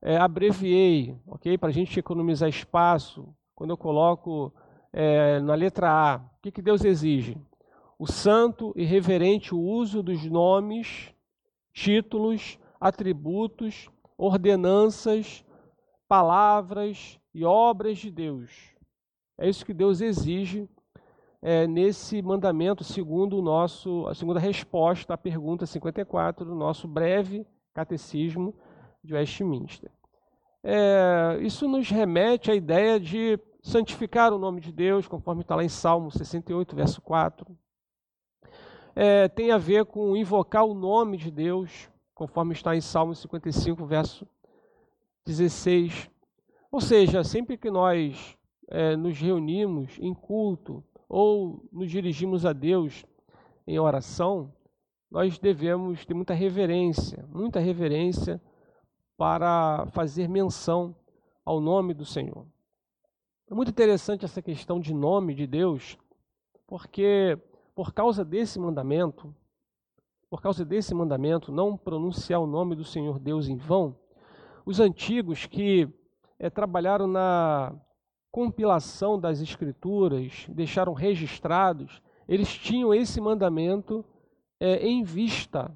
é, 0.00 0.16
abreviei, 0.16 1.16
ok? 1.26 1.58
Para 1.58 1.68
a 1.68 1.72
gente 1.72 1.98
economizar 1.98 2.48
espaço, 2.48 3.34
quando 3.54 3.70
eu 3.70 3.76
coloco 3.76 4.52
é, 4.92 5.38
na 5.40 5.54
letra 5.54 5.90
A, 5.90 6.20
que, 6.42 6.50
que 6.50 6.60
Deus 6.60 6.84
exige? 6.84 7.38
O 7.96 8.06
santo 8.06 8.72
e 8.74 8.84
reverente 8.84 9.54
uso 9.54 10.02
dos 10.02 10.24
nomes, 10.24 11.14
títulos, 11.72 12.58
atributos, 12.80 13.88
ordenanças, 14.18 15.44
palavras 16.08 17.18
e 17.32 17.44
obras 17.44 17.98
de 17.98 18.10
Deus. 18.10 18.74
É 19.38 19.48
isso 19.48 19.64
que 19.64 19.72
Deus 19.72 20.00
exige 20.00 20.68
é, 21.40 21.66
nesse 21.66 22.20
mandamento, 22.20 22.82
segundo 22.82 23.38
o 23.38 23.42
nosso, 23.42 24.06
a 24.08 24.14
segunda 24.14 24.40
resposta 24.40 25.14
à 25.14 25.16
pergunta 25.18 25.64
54 25.64 26.44
do 26.44 26.54
nosso 26.56 26.88
breve 26.88 27.46
catecismo 27.72 28.52
de 29.02 29.14
Westminster. 29.14 29.90
É, 30.64 31.38
isso 31.40 31.68
nos 31.68 31.88
remete 31.88 32.50
à 32.50 32.54
ideia 32.54 32.98
de 32.98 33.38
santificar 33.62 34.32
o 34.32 34.38
nome 34.38 34.60
de 34.60 34.72
Deus, 34.72 35.06
conforme 35.06 35.42
está 35.42 35.54
lá 35.54 35.64
em 35.64 35.68
Salmo 35.68 36.10
68, 36.10 36.74
verso 36.74 37.00
4. 37.00 37.46
É, 38.94 39.28
tem 39.28 39.52
a 39.52 39.58
ver 39.58 39.86
com 39.86 40.16
invocar 40.16 40.64
o 40.64 40.74
nome 40.74 41.16
de 41.16 41.30
Deus, 41.30 41.88
conforme 42.12 42.52
está 42.52 42.76
em 42.76 42.80
Salmo 42.80 43.14
55, 43.14 43.86
verso 43.86 44.26
16. 45.24 46.10
Ou 46.70 46.80
seja, 46.80 47.22
sempre 47.22 47.56
que 47.56 47.70
nós 47.70 48.36
é, 48.68 48.96
nos 48.96 49.18
reunimos 49.18 49.96
em 50.00 50.12
culto 50.12 50.84
ou 51.08 51.64
nos 51.72 51.90
dirigimos 51.90 52.44
a 52.44 52.52
Deus 52.52 53.06
em 53.66 53.78
oração, 53.78 54.52
nós 55.10 55.38
devemos 55.38 56.04
ter 56.04 56.14
muita 56.14 56.34
reverência, 56.34 57.24
muita 57.30 57.60
reverência 57.60 58.42
para 59.16 59.86
fazer 59.92 60.28
menção 60.28 60.96
ao 61.44 61.60
nome 61.60 61.94
do 61.94 62.04
Senhor. 62.04 62.46
É 63.52 63.54
muito 63.54 63.68
interessante 63.70 64.24
essa 64.24 64.40
questão 64.40 64.80
de 64.80 64.94
nome 64.94 65.34
de 65.34 65.46
Deus, 65.46 65.98
porque 66.66 67.38
por 67.74 67.92
causa 67.92 68.24
desse 68.24 68.58
mandamento, 68.58 69.36
por 70.30 70.40
causa 70.40 70.64
desse 70.64 70.94
mandamento, 70.94 71.52
não 71.52 71.76
pronunciar 71.76 72.40
o 72.40 72.46
nome 72.46 72.74
do 72.74 72.82
Senhor 72.82 73.18
Deus 73.18 73.48
em 73.50 73.58
vão, 73.58 73.94
os 74.64 74.80
antigos 74.80 75.44
que 75.44 75.86
é, 76.38 76.48
trabalharam 76.48 77.06
na 77.06 77.74
compilação 78.30 79.20
das 79.20 79.42
Escrituras, 79.42 80.46
deixaram 80.48 80.94
registrados, 80.94 82.00
eles 82.26 82.48
tinham 82.48 82.94
esse 82.94 83.20
mandamento 83.20 84.02
é, 84.58 84.78
em 84.78 85.02
vista. 85.02 85.70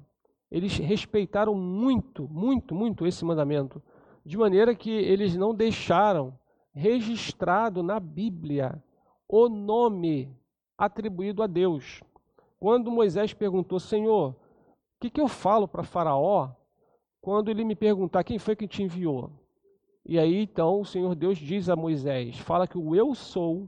Eles 0.49 0.75
respeitaram 0.79 1.53
muito, 1.53 2.27
muito, 2.27 2.73
muito 2.73 3.05
esse 3.05 3.23
mandamento, 3.23 3.79
de 4.25 4.35
maneira 4.35 4.73
que 4.73 4.89
eles 4.89 5.35
não 5.35 5.53
deixaram 5.53 6.33
registrado 6.77 7.81
na 7.81 7.99
Bíblia 7.99 8.81
o 9.27 9.49
nome 9.49 10.31
atribuído 10.77 11.41
a 11.41 11.47
Deus. 11.47 12.03
Quando 12.59 12.91
Moisés 12.91 13.33
perguntou, 13.33 13.79
Senhor, 13.79 14.29
o 14.29 14.35
que, 15.01 15.09
que 15.09 15.19
eu 15.19 15.27
falo 15.27 15.67
para 15.67 15.83
Faraó 15.83 16.51
quando 17.19 17.49
ele 17.49 17.65
me 17.65 17.75
perguntar 17.75 18.23
quem 18.23 18.37
foi 18.37 18.55
que 18.55 18.67
te 18.67 18.83
enviou? 18.83 19.31
E 20.05 20.19
aí 20.19 20.43
então 20.43 20.79
o 20.79 20.85
Senhor 20.85 21.15
Deus 21.15 21.37
diz 21.39 21.67
a 21.67 21.75
Moisés: 21.75 22.37
fala 22.37 22.67
que 22.67 22.77
o 22.77 22.95
eu 22.95 23.13
sou, 23.15 23.67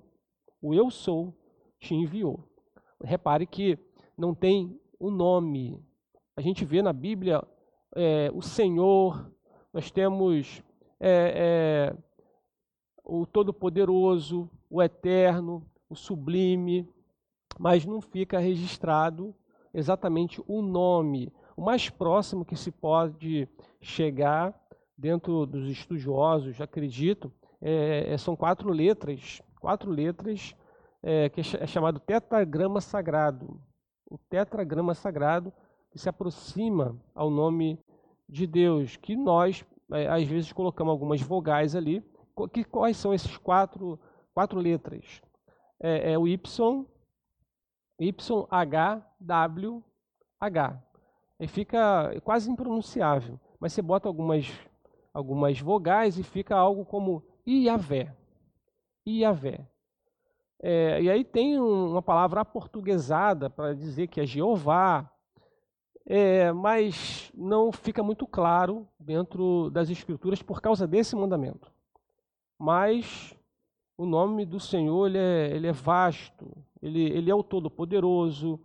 o 0.62 0.74
eu 0.74 0.92
sou, 0.92 1.34
te 1.80 1.96
enviou. 1.96 2.44
Repare 3.04 3.48
que 3.48 3.78
não 4.16 4.36
tem 4.36 4.80
um 5.02 5.10
nome. 5.10 5.84
A 6.38 6.42
gente 6.42 6.64
vê 6.64 6.82
na 6.82 6.94
Bíblia 6.94 7.44
é, 7.96 8.30
o 8.34 8.42
Senhor, 8.42 9.32
nós 9.74 9.90
temos 9.90 10.62
é, 11.00 11.94
é, 11.94 12.09
o 13.10 13.26
Todo-Poderoso, 13.26 14.50
o 14.70 14.82
Eterno, 14.82 15.66
o 15.90 15.96
Sublime, 15.96 16.88
mas 17.58 17.86
não 17.86 18.00
fica 18.00 18.38
registrado 18.40 19.36
exatamente 19.74 20.42
o 20.48 20.62
nome. 20.62 21.34
O 21.58 21.62
mais 21.62 21.90
próximo 21.90 22.46
que 22.46 22.56
se 22.56 22.72
pode 22.72 23.48
chegar 23.82 24.54
dentro 24.98 25.46
dos 25.46 25.68
estudiosos, 25.70 26.62
acredito, 26.62 27.32
é, 27.62 28.14
é 28.14 28.18
são 28.18 28.36
quatro 28.36 28.70
letras, 28.70 29.42
quatro 29.60 29.90
letras 29.90 30.56
é, 31.02 31.30
que 31.30 31.42
é 31.42 31.68
chamado 31.68 32.00
tetragrama 32.00 32.80
sagrado. 32.80 33.60
O 34.10 34.18
tetragrama 34.18 34.94
sagrado 34.94 35.52
que 35.92 35.98
se 35.98 36.08
aproxima 36.08 36.96
ao 37.16 37.30
nome 37.30 37.80
de 38.28 38.46
Deus, 38.46 38.96
que 38.96 39.16
nós 39.16 39.66
é, 39.92 40.08
às 40.08 40.24
vezes 40.28 40.54
colocamos 40.54 40.92
algumas 40.92 41.22
vogais 41.22 41.76
ali, 41.76 42.04
que, 42.48 42.64
quais 42.64 42.98
são 42.98 43.14
esses 43.14 43.36
quatro, 43.38 44.00
quatro 44.34 44.60
letras? 44.60 45.22
É, 45.80 46.14
é 46.14 46.18
o 46.18 46.28
Y, 46.28 46.86
Y, 48.00 48.48
H, 48.50 49.06
W, 49.20 49.84
H. 50.40 50.84
E 51.40 51.48
fica 51.48 52.20
quase 52.24 52.50
impronunciável. 52.52 53.40
Mas 53.60 53.74
você 53.74 53.82
bota 53.82 54.08
algumas, 54.08 54.52
algumas 55.14 55.60
vogais 55.60 56.18
e 56.18 56.24
fica 56.24 56.56
algo 56.56 56.86
como 56.86 57.24
Iavé. 57.48 58.16
Iavé. 59.08 59.68
É, 60.62 61.02
e 61.02 61.10
aí 61.10 61.24
tem 61.24 61.60
uma 61.60 62.02
palavra 62.02 62.42
aportuguesada 62.42 63.50
para 63.50 63.74
dizer 63.74 64.08
que 64.08 64.20
é 64.20 64.26
Jeová, 64.26 65.10
é, 66.06 66.52
mas 66.52 67.32
não 67.34 67.72
fica 67.72 68.04
muito 68.04 68.28
claro 68.28 68.86
dentro 69.00 69.70
das 69.70 69.90
Escrituras 69.90 70.42
por 70.42 70.62
causa 70.62 70.86
desse 70.86 71.16
mandamento 71.16 71.72
mas 72.60 73.34
o 73.98 74.06
nome 74.06 74.46
do 74.46 74.60
Senhor 74.60 75.08
ele 75.08 75.18
é, 75.18 75.52
ele 75.56 75.68
é 75.68 75.72
vasto, 75.72 76.56
ele, 76.82 77.04
ele 77.04 77.32
é 77.32 77.36
o 77.36 77.44
Todo-Poderoso, 77.44 78.60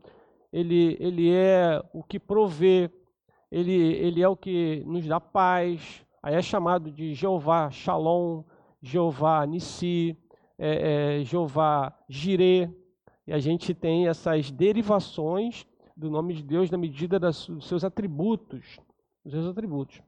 ele, 0.52 0.96
ele 1.00 1.32
é 1.32 1.82
o 1.92 2.02
que 2.02 2.18
provê, 2.18 2.90
ele, 3.50 3.72
ele 3.72 4.22
é 4.22 4.28
o 4.28 4.36
que 4.36 4.82
nos 4.86 5.06
dá 5.06 5.20
paz. 5.20 6.04
Aí 6.22 6.34
é 6.34 6.42
chamado 6.42 6.90
de 6.90 7.14
Jeová 7.14 7.70
Shalom, 7.70 8.42
Jeová 8.82 9.46
Nissi, 9.46 10.16
é, 10.58 11.18
é, 11.20 11.24
Jeová 11.24 11.92
Jireh. 12.08 12.70
E 13.26 13.32
a 13.32 13.38
gente 13.38 13.74
tem 13.74 14.08
essas 14.08 14.50
derivações 14.50 15.66
do 15.96 16.10
nome 16.10 16.34
de 16.34 16.42
Deus 16.42 16.70
na 16.70 16.78
medida 16.78 17.18
das, 17.18 17.46
dos 17.46 17.66
seus 17.66 17.84
atributos, 17.84 18.78
dos 19.24 19.32
seus 19.32 19.46
atributos. 19.46 20.02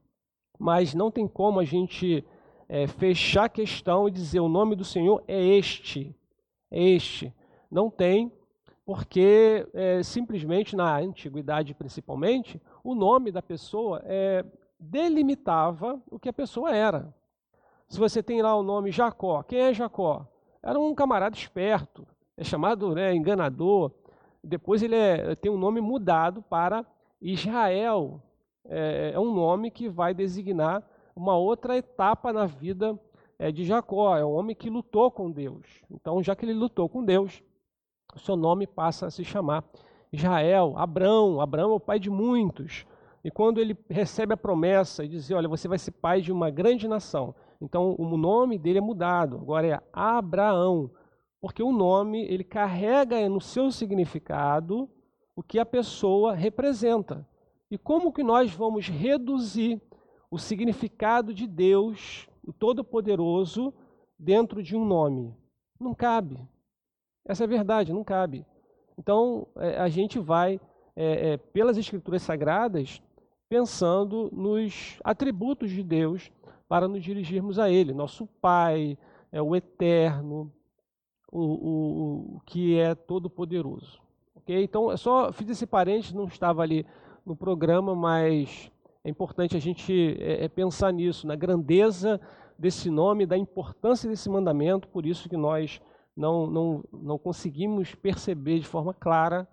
Mas 0.59 0.95
não 0.95 1.11
tem 1.11 1.27
como 1.27 1.61
a 1.61 1.65
gente 1.65 2.25
é, 2.69 2.87
fechar 2.87 3.45
a 3.45 3.49
questão 3.49 4.09
e 4.09 4.11
dizer 4.11 4.41
o 4.41 4.49
nome 4.49 4.75
do 4.75 4.85
Senhor 4.85 5.23
é 5.27 5.41
este, 5.41 6.15
é 6.71 6.83
este. 6.83 7.33
Não 7.71 7.91
tem, 7.91 8.33
porque 8.85 9.67
é, 9.75 10.03
simplesmente 10.03 10.77
na 10.77 10.99
antiguidade 10.99 11.75
principalmente, 11.75 12.61
o 12.83 12.95
nome 12.95 13.31
da 13.33 13.43
pessoa 13.43 14.03
é, 14.05 14.45
delimitava 14.79 16.01
o 16.11 16.19
que 16.19 16.29
a 16.29 16.33
pessoa 16.33 16.75
era. 16.75 17.13
Se 17.89 17.99
você 17.99 18.23
tem 18.23 18.43
lá 18.43 18.55
o 18.57 18.63
nome 18.63 18.91
Jacó, 18.91 19.43
quem 19.43 19.61
é 19.61 19.75
Jacó? 19.75 20.27
Era 20.63 20.79
um 20.79 20.95
camarada 20.95 21.37
esperto, 21.37 22.07
é 22.37 22.43
chamado 22.43 22.95
né, 22.95 23.15
enganador. 23.15 23.93
Depois 24.43 24.83
ele 24.83 24.97
é, 24.97 25.35
tem 25.37 25.51
um 25.51 25.59
nome 25.59 25.81
mudado 25.81 26.43
para 26.43 26.85
Israel. 27.21 28.21
É, 28.65 29.13
é 29.15 29.19
um 29.19 29.33
nome 29.33 29.71
que 29.71 29.89
vai 29.89 30.13
designar 30.13 30.83
uma 31.17 31.35
outra 31.37 31.77
etapa 31.77 32.31
na 32.33 32.45
vida 32.45 32.99
é, 33.39 33.51
de 33.51 33.65
Jacó. 33.65 34.17
É 34.17 34.25
um 34.25 34.35
homem 34.35 34.55
que 34.55 34.69
lutou 34.69 35.11
com 35.11 35.31
Deus. 35.31 35.65
Então, 35.91 36.23
já 36.23 36.37
que 36.37 36.45
ele 36.45 36.53
lutou 36.53 36.89
com 36.89 37.03
Deus, 37.03 37.43
o 38.15 38.19
seu 38.19 38.37
nome 38.37 38.67
passa 38.67 39.07
a 39.07 39.11
se 39.11 39.25
chamar 39.25 39.65
Israel, 40.13 40.75
Abrão. 40.77 41.41
Abrão 41.41 41.73
é 41.73 41.75
o 41.75 41.81
pai 41.81 41.99
de 41.99 42.11
muitos. 42.11 42.87
E 43.25 43.31
quando 43.31 43.59
ele 43.59 43.77
recebe 43.89 44.35
a 44.35 44.37
promessa 44.37 45.05
e 45.05 45.09
diz: 45.09 45.31
Olha, 45.31 45.49
você 45.49 45.67
vai 45.67 45.79
ser 45.79 45.93
pai 45.93 46.21
de 46.21 46.31
uma 46.31 46.51
grande 46.51 46.87
nação. 46.87 47.35
Então, 47.61 47.97
o 47.99 48.17
nome 48.17 48.59
dele 48.59 48.79
é 48.79 48.83
mudado. 48.83 49.37
Agora 49.37 49.67
é 49.67 49.81
Abraão. 49.93 50.91
Porque 51.41 51.63
o 51.63 51.73
nome, 51.73 52.23
ele 52.25 52.45
carrega 52.45 53.29
no 53.29 53.41
seu 53.41 53.71
significado 53.71 54.89
o 55.35 55.43
que 55.43 55.59
a 55.59 55.67
pessoa 55.67 56.35
representa. 56.35 57.27
E 57.71 57.77
como 57.77 58.13
que 58.13 58.23
nós 58.23 58.53
vamos 58.53 58.89
reduzir 58.89 59.81
o 60.31 60.39
significado 60.39 61.33
de 61.33 61.47
Deus, 61.47 62.29
o 62.45 62.53
Todo-Poderoso, 62.53 63.73
dentro 64.19 64.63
de 64.63 64.77
um 64.77 64.85
nome. 64.85 65.35
Não 65.79 65.95
cabe. 65.95 66.39
Essa 67.25 67.45
é 67.45 67.47
a 67.47 67.49
verdade, 67.49 67.93
não 67.93 68.05
cabe. 68.05 68.47
Então, 68.99 69.47
é, 69.57 69.79
a 69.79 69.89
gente 69.89 70.19
vai, 70.19 70.61
é, 70.95 71.33
é, 71.33 71.37
pelas 71.37 71.77
Escrituras 71.77 72.23
Sagradas, 72.23 73.03
pensando 73.49 74.31
nos 74.33 74.99
atributos 75.05 75.71
de 75.71 75.83
Deus 75.83 76.31
para 76.69 76.89
nos 76.89 77.03
dirigirmos 77.03 77.59
a 77.59 77.71
Ele. 77.71 77.93
Nosso 77.93 78.27
Pai, 78.41 78.99
é 79.31 79.41
o 79.43 79.55
Eterno, 79.55 80.53
o, 81.31 81.41
o, 81.41 82.37
o 82.37 82.41
que 82.47 82.79
é 82.79 82.95
Todo-Poderoso. 82.95 84.01
ok? 84.35 84.63
Então, 84.63 84.91
eu 84.91 84.99
só 84.99 85.33
fiz 85.33 85.51
esse 85.51 85.67
parênteses, 85.67 86.13
não 86.13 86.25
estava 86.25 86.63
ali 86.63 86.87
no 87.25 87.37
programa, 87.37 87.95
mas 87.95 88.71
é 89.07 89.09
importante 89.09 89.57
a 89.57 89.61
gente 89.61 90.17
é, 90.21 90.47
é, 90.47 90.49
pensar 90.49 90.93
nisso, 90.93 91.29
na 91.29 91.37
grandeza 91.37 92.21
desse 92.59 92.91
nome, 92.91 93.25
da 93.25 93.39
importância 93.39 94.11
desse 94.11 94.29
mandamento, 94.29 94.89
por 94.89 95.07
isso 95.07 95.29
que 95.29 95.37
nós 95.37 95.81
não, 96.17 96.49
não, 96.49 96.85
não 96.93 97.17
conseguimos 97.17 97.95
perceber 97.95 98.59
de 98.59 98.67
forma 98.67 98.93
clara 98.93 99.47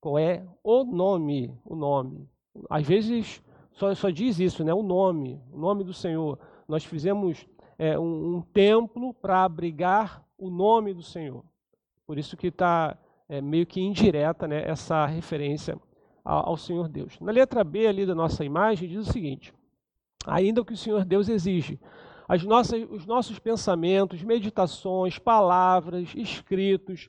qual 0.00 0.16
é 0.16 0.46
o 0.62 0.84
nome, 0.84 1.52
o 1.64 1.74
nome. 1.74 2.28
Às 2.68 2.86
vezes 2.86 3.42
só, 3.72 3.92
só 3.96 4.10
diz 4.10 4.38
isso, 4.38 4.62
né? 4.62 4.72
O 4.72 4.82
nome, 4.82 5.42
o 5.52 5.58
nome 5.58 5.82
do 5.82 5.92
Senhor. 5.92 6.38
Nós 6.68 6.84
fizemos 6.84 7.44
é, 7.76 7.98
um, 7.98 8.36
um, 8.36 8.42
templo 8.42 9.12
para 9.12 9.42
abrigar 9.42 10.24
o 10.38 10.48
nome 10.48 10.94
do 10.94 11.02
Senhor. 11.02 11.42
Por 12.06 12.16
isso 12.16 12.36
que 12.36 12.46
está 12.46 12.96
é, 13.28 13.40
meio 13.40 13.66
que 13.66 13.80
indireta 13.80 14.46
né, 14.46 14.62
essa 14.64 15.04
referência 15.04 15.76
ao, 16.24 16.56
Senhor 16.56 16.88
Deus. 16.88 17.18
Na 17.20 17.32
letra 17.32 17.64
B 17.64 17.86
ali 17.86 18.06
da 18.06 18.14
nossa 18.14 18.44
imagem 18.44 18.88
diz 18.88 19.08
o 19.08 19.12
seguinte: 19.12 19.52
ainda 20.26 20.60
o 20.60 20.64
que 20.64 20.74
o 20.74 20.76
Senhor 20.76 21.04
Deus 21.04 21.28
exige, 21.28 21.80
as 22.28 22.44
nossas, 22.44 22.86
os 22.90 23.06
nossos 23.06 23.38
pensamentos, 23.38 24.22
meditações, 24.22 25.18
palavras, 25.18 26.12
escritos, 26.14 27.08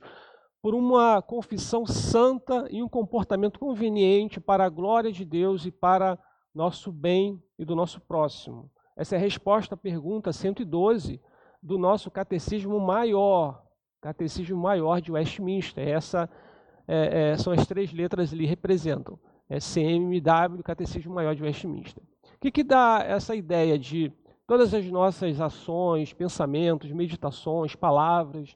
por 0.60 0.74
uma 0.74 1.20
confissão 1.20 1.84
santa 1.84 2.66
e 2.70 2.82
um 2.82 2.88
comportamento 2.88 3.58
conveniente 3.58 4.40
para 4.40 4.64
a 4.64 4.68
glória 4.68 5.10
de 5.10 5.24
Deus 5.24 5.66
e 5.66 5.72
para 5.72 6.18
nosso 6.54 6.92
bem 6.92 7.42
e 7.58 7.64
do 7.64 7.74
nosso 7.74 8.00
próximo. 8.00 8.70
Essa 8.96 9.16
é 9.16 9.18
a 9.18 9.20
resposta 9.20 9.74
à 9.74 9.78
pergunta 9.78 10.32
112 10.32 11.20
do 11.62 11.78
nosso 11.78 12.10
catecismo 12.10 12.78
maior, 12.78 13.62
catecismo 14.00 14.56
maior 14.56 15.00
de 15.00 15.12
Westminster. 15.12 15.86
Essa 15.86 16.28
é, 16.28 16.51
é, 16.86 17.36
são 17.36 17.52
as 17.52 17.66
três 17.66 17.92
letras 17.92 18.32
ali 18.32 18.46
representam. 18.46 19.18
É 19.48 19.58
CMW, 19.58 20.62
catecismo 20.64 21.14
maior 21.14 21.34
de 21.34 21.42
Westminster. 21.42 22.02
O 22.34 22.38
que, 22.40 22.50
que 22.50 22.64
dá 22.64 23.04
essa 23.06 23.34
ideia 23.34 23.78
de 23.78 24.12
todas 24.46 24.74
as 24.74 24.84
nossas 24.86 25.40
ações, 25.40 26.12
pensamentos, 26.12 26.90
meditações, 26.90 27.74
palavras, 27.74 28.54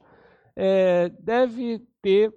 é, 0.55 1.09
deve 1.21 1.79
ter 2.03 2.35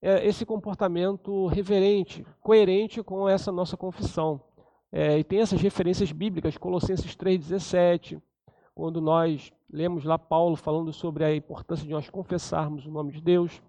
é, 0.00 0.26
esse 0.26 0.44
comportamento 0.44 1.46
reverente, 1.46 2.26
coerente 2.40 3.02
com 3.02 3.28
essa 3.28 3.52
nossa 3.52 3.76
confissão. 3.76 4.40
É, 4.90 5.18
e 5.18 5.24
tem 5.24 5.40
essas 5.40 5.60
referências 5.60 6.12
bíblicas, 6.12 6.58
Colossenses 6.58 7.16
3,17, 7.16 8.20
quando 8.74 9.00
nós 9.00 9.52
lemos 9.70 10.04
lá 10.04 10.18
Paulo 10.18 10.56
falando 10.56 10.92
sobre 10.92 11.24
a 11.24 11.34
importância 11.34 11.86
de 11.86 11.92
nós 11.92 12.10
confessarmos 12.10 12.84
o 12.84 12.90
nome 12.90 13.12
de 13.12 13.20
Deus. 13.20 13.62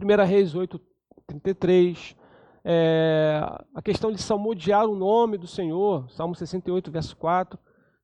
1 0.00 0.24
Reis 0.24 0.54
8,33, 0.54 2.16
é, 2.64 3.40
a 3.74 3.82
questão 3.82 4.10
de 4.10 4.20
salmodiar 4.20 4.86
o 4.86 4.96
nome 4.96 5.36
do 5.36 5.46
Senhor, 5.46 6.10
Salmo 6.10 6.34
68, 6.34 6.90
verso 6.90 7.16
4, 7.16 7.58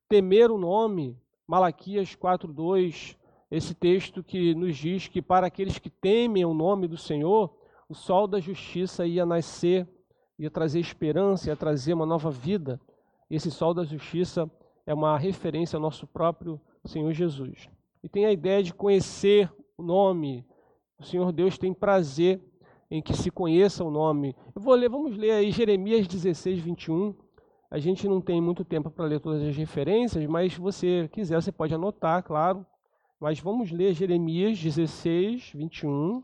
temer 0.07 0.51
o 0.51 0.57
nome, 0.57 1.17
Malaquias 1.47 2.15
4,2, 2.15 3.15
esse 3.49 3.73
texto 3.73 4.23
que 4.23 4.55
nos 4.55 4.77
diz 4.77 5.07
que 5.07 5.21
para 5.21 5.47
aqueles 5.47 5.77
que 5.77 5.89
temem 5.89 6.45
o 6.45 6.53
nome 6.53 6.87
do 6.87 6.97
Senhor, 6.97 7.53
o 7.89 7.93
sol 7.93 8.25
da 8.25 8.39
justiça 8.39 9.05
ia 9.05 9.25
nascer, 9.25 9.85
ia 10.39 10.49
trazer 10.49 10.79
esperança, 10.79 11.49
ia 11.49 11.55
trazer 11.55 11.93
uma 11.93 12.05
nova 12.05 12.31
vida. 12.31 12.79
Esse 13.29 13.51
sol 13.51 13.73
da 13.73 13.83
justiça 13.83 14.49
é 14.85 14.93
uma 14.93 15.17
referência 15.17 15.75
ao 15.75 15.81
nosso 15.81 16.07
próprio 16.07 16.59
Senhor 16.85 17.11
Jesus. 17.11 17.67
E 18.01 18.07
tem 18.07 18.25
a 18.25 18.31
ideia 18.31 18.63
de 18.63 18.73
conhecer 18.73 19.51
o 19.77 19.83
nome. 19.83 20.45
O 21.01 21.05
Senhor 21.05 21.31
Deus 21.31 21.57
tem 21.57 21.73
prazer 21.73 22.39
em 22.89 23.01
que 23.01 23.17
se 23.17 23.31
conheça 23.31 23.83
o 23.83 23.89
nome. 23.89 24.35
Eu 24.53 24.61
vou 24.61 24.75
ler, 24.75 24.87
vamos 24.87 25.17
ler 25.17 25.31
aí 25.31 25.49
Jeremias 25.49 26.07
16, 26.07 26.59
21. 26.59 27.15
A 27.71 27.79
gente 27.79 28.07
não 28.07 28.21
tem 28.21 28.39
muito 28.39 28.63
tempo 28.63 28.91
para 28.91 29.05
ler 29.05 29.19
todas 29.19 29.41
as 29.41 29.57
referências, 29.57 30.23
mas 30.27 30.53
se 30.53 30.59
você 30.59 31.09
quiser, 31.11 31.41
você 31.41 31.51
pode 31.51 31.73
anotar, 31.73 32.21
claro. 32.21 32.63
Mas 33.19 33.39
vamos 33.39 33.71
ler 33.71 33.95
Jeremias 33.95 34.59
16, 34.59 35.53
21. 35.55 36.23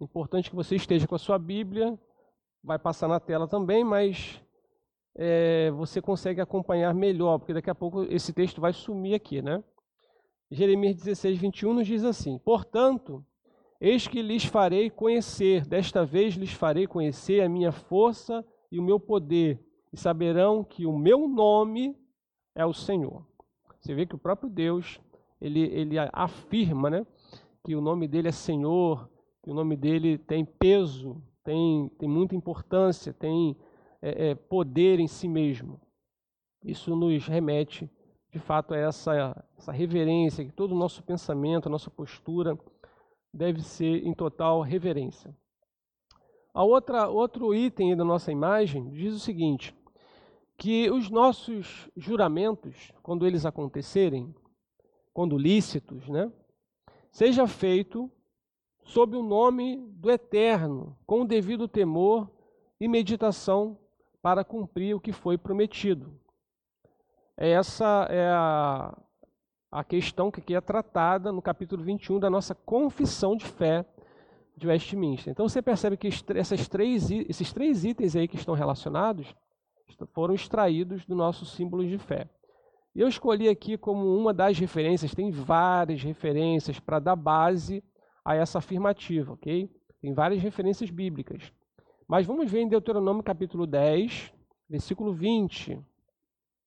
Importante 0.00 0.48
que 0.48 0.56
você 0.56 0.76
esteja 0.76 1.06
com 1.06 1.14
a 1.14 1.18
sua 1.18 1.38
Bíblia. 1.38 1.98
Vai 2.64 2.78
passar 2.78 3.06
na 3.06 3.20
tela 3.20 3.46
também, 3.46 3.84
mas 3.84 4.40
é, 5.14 5.70
você 5.72 6.00
consegue 6.00 6.40
acompanhar 6.40 6.94
melhor, 6.94 7.38
porque 7.38 7.52
daqui 7.52 7.68
a 7.68 7.74
pouco 7.74 8.04
esse 8.04 8.32
texto 8.32 8.62
vai 8.62 8.72
sumir 8.72 9.14
aqui, 9.14 9.42
né? 9.42 9.62
Jeremias 10.50 10.96
16, 10.96 11.38
21 11.38 11.74
nos 11.74 11.86
diz 11.86 12.04
assim: 12.04 12.38
Portanto, 12.38 13.24
eis 13.80 14.08
que 14.08 14.20
lhes 14.20 14.44
farei 14.44 14.90
conhecer, 14.90 15.64
desta 15.64 16.04
vez 16.04 16.34
lhes 16.34 16.52
farei 16.52 16.86
conhecer 16.86 17.40
a 17.40 17.48
minha 17.48 17.70
força 17.70 18.44
e 18.70 18.78
o 18.78 18.82
meu 18.82 18.98
poder, 18.98 19.60
e 19.92 19.96
saberão 19.96 20.64
que 20.64 20.86
o 20.86 20.96
meu 20.96 21.28
nome 21.28 21.96
é 22.54 22.66
o 22.66 22.72
Senhor. 22.72 23.24
Você 23.80 23.94
vê 23.94 24.04
que 24.04 24.14
o 24.14 24.18
próprio 24.18 24.50
Deus 24.50 25.00
ele, 25.40 25.60
ele 25.60 25.96
afirma 26.12 26.90
né, 26.90 27.06
que 27.64 27.74
o 27.74 27.80
nome 27.80 28.06
dele 28.06 28.28
é 28.28 28.32
Senhor, 28.32 29.08
que 29.42 29.50
o 29.50 29.54
nome 29.54 29.76
dele 29.76 30.18
tem 30.18 30.44
peso, 30.44 31.22
tem, 31.42 31.88
tem 31.98 32.08
muita 32.08 32.34
importância, 32.34 33.12
tem 33.12 33.56
é, 34.02 34.30
é, 34.30 34.34
poder 34.34 35.00
em 35.00 35.06
si 35.06 35.28
mesmo. 35.28 35.80
Isso 36.62 36.94
nos 36.94 37.26
remete, 37.26 37.90
de 38.32 38.38
fato, 38.38 38.74
a 38.74 38.76
essa, 38.76 39.44
essa 39.58 39.72
reverência, 39.72 40.44
que 40.44 40.52
todo 40.52 40.72
o 40.72 40.78
nosso 40.78 41.02
pensamento, 41.02 41.66
a 41.66 41.70
nossa 41.70 41.90
postura 41.90 42.58
deve 43.32 43.62
ser 43.62 44.06
em 44.06 44.14
total 44.14 44.60
reverência. 44.60 45.34
A 46.54 46.64
outra, 46.64 47.08
outro 47.08 47.54
item 47.54 47.96
da 47.96 48.04
nossa 48.04 48.30
imagem 48.30 48.90
diz 48.90 49.14
o 49.14 49.20
seguinte, 49.20 49.74
que 50.56 50.90
os 50.90 51.08
nossos 51.08 51.88
juramentos, 51.96 52.92
quando 53.02 53.26
eles 53.26 53.46
acontecerem, 53.46 54.34
quando 55.12 55.38
lícitos, 55.38 56.08
né? 56.08 56.30
seja 57.10 57.46
feito 57.46 58.10
sob 58.84 59.16
o 59.16 59.22
nome 59.22 59.76
do 59.92 60.10
Eterno, 60.10 60.96
com 61.06 61.22
o 61.22 61.26
devido 61.26 61.66
temor 61.66 62.30
e 62.80 62.86
meditação 62.86 63.78
para 64.20 64.44
cumprir 64.44 64.94
o 64.94 65.00
que 65.00 65.12
foi 65.12 65.38
prometido. 65.38 66.19
Essa 67.42 68.06
é 68.10 68.28
a, 68.28 68.94
a 69.72 69.82
questão 69.82 70.30
que 70.30 70.40
aqui 70.40 70.54
é 70.54 70.60
tratada 70.60 71.32
no 71.32 71.40
capítulo 71.40 71.82
21 71.82 72.20
da 72.20 72.28
nossa 72.28 72.54
confissão 72.54 73.34
de 73.34 73.46
fé 73.46 73.82
de 74.54 74.68
Westminster. 74.68 75.32
Então 75.32 75.48
você 75.48 75.62
percebe 75.62 75.96
que 75.96 76.10
essas 76.34 76.68
três, 76.68 77.10
esses 77.10 77.50
três 77.50 77.82
itens 77.82 78.14
aí 78.14 78.28
que 78.28 78.36
estão 78.36 78.54
relacionados 78.54 79.34
foram 80.12 80.34
extraídos 80.34 81.06
do 81.06 81.14
nosso 81.14 81.46
símbolo 81.46 81.82
de 81.82 81.96
fé. 81.96 82.28
Eu 82.94 83.08
escolhi 83.08 83.48
aqui 83.48 83.78
como 83.78 84.04
uma 84.18 84.34
das 84.34 84.58
referências, 84.58 85.14
tem 85.14 85.30
várias 85.30 86.02
referências 86.02 86.78
para 86.78 86.98
dar 86.98 87.16
base 87.16 87.82
a 88.22 88.36
essa 88.36 88.58
afirmativa, 88.58 89.32
ok? 89.32 89.66
Tem 90.02 90.12
várias 90.12 90.42
referências 90.42 90.90
bíblicas. 90.90 91.50
Mas 92.06 92.26
vamos 92.26 92.50
ver 92.50 92.60
em 92.60 92.68
Deuteronômio 92.68 93.22
capítulo 93.22 93.66
10, 93.66 94.30
versículo 94.68 95.14
20. 95.14 95.82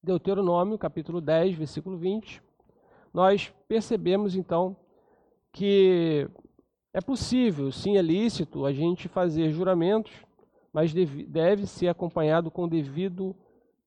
Deuteronômio 0.03 0.77
capítulo 0.77 1.21
10, 1.21 1.55
versículo 1.55 1.95
20. 1.95 2.43
Nós 3.13 3.53
percebemos 3.69 4.35
então 4.35 4.75
que 5.49 6.27
é 6.93 6.99
possível, 6.99 7.71
sim, 7.71 7.95
é 7.95 8.01
lícito 8.01 8.65
a 8.65 8.73
gente 8.73 9.07
fazer 9.07 9.51
juramentos, 9.51 10.11
mas 10.73 10.93
deve, 10.93 11.65
ser 11.65 11.87
acompanhado 11.87 12.51
com 12.51 12.67
devido 12.67 13.33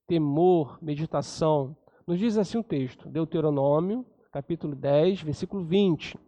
temor, 0.06 0.78
meditação, 0.80 1.76
nos 2.06 2.18
diz 2.18 2.38
assim 2.38 2.56
o 2.56 2.62
texto, 2.62 3.08
Deuteronômio, 3.10 4.06
capítulo 4.32 4.74
10, 4.74 5.20
versículo 5.20 5.64
20. 5.64 6.18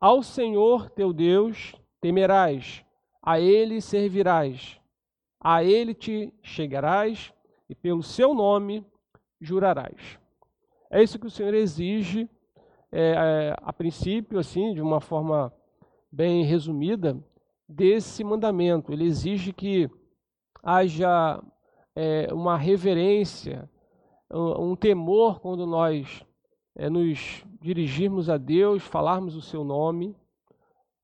Ao 0.00 0.22
Senhor 0.22 0.88
teu 0.88 1.12
Deus 1.12 1.74
temerás, 2.00 2.82
a 3.20 3.38
Ele 3.38 3.82
servirás, 3.82 4.80
a 5.38 5.62
Ele 5.62 5.92
te 5.92 6.32
chegarás 6.40 7.34
e 7.68 7.74
pelo 7.74 8.02
seu 8.02 8.32
nome 8.32 8.86
jurarás. 9.42 10.18
É 10.90 11.02
isso 11.02 11.18
que 11.18 11.26
o 11.26 11.30
Senhor 11.30 11.52
exige, 11.54 12.28
é, 12.90 13.12
é, 13.12 13.56
a 13.60 13.72
princípio, 13.72 14.38
assim, 14.38 14.72
de 14.74 14.80
uma 14.80 15.00
forma 15.00 15.52
bem 16.10 16.44
resumida, 16.44 17.18
desse 17.68 18.22
mandamento. 18.22 18.92
Ele 18.92 19.04
exige 19.04 19.52
que 19.52 19.90
haja 20.62 21.42
é, 21.94 22.28
uma 22.32 22.56
reverência 22.56 23.68
um 24.34 24.74
temor 24.74 25.40
quando 25.40 25.66
nós 25.66 26.24
é, 26.74 26.88
nos 26.88 27.44
dirigirmos 27.60 28.30
a 28.30 28.38
Deus, 28.38 28.82
falarmos 28.82 29.36
o 29.36 29.42
seu 29.42 29.62
nome, 29.62 30.16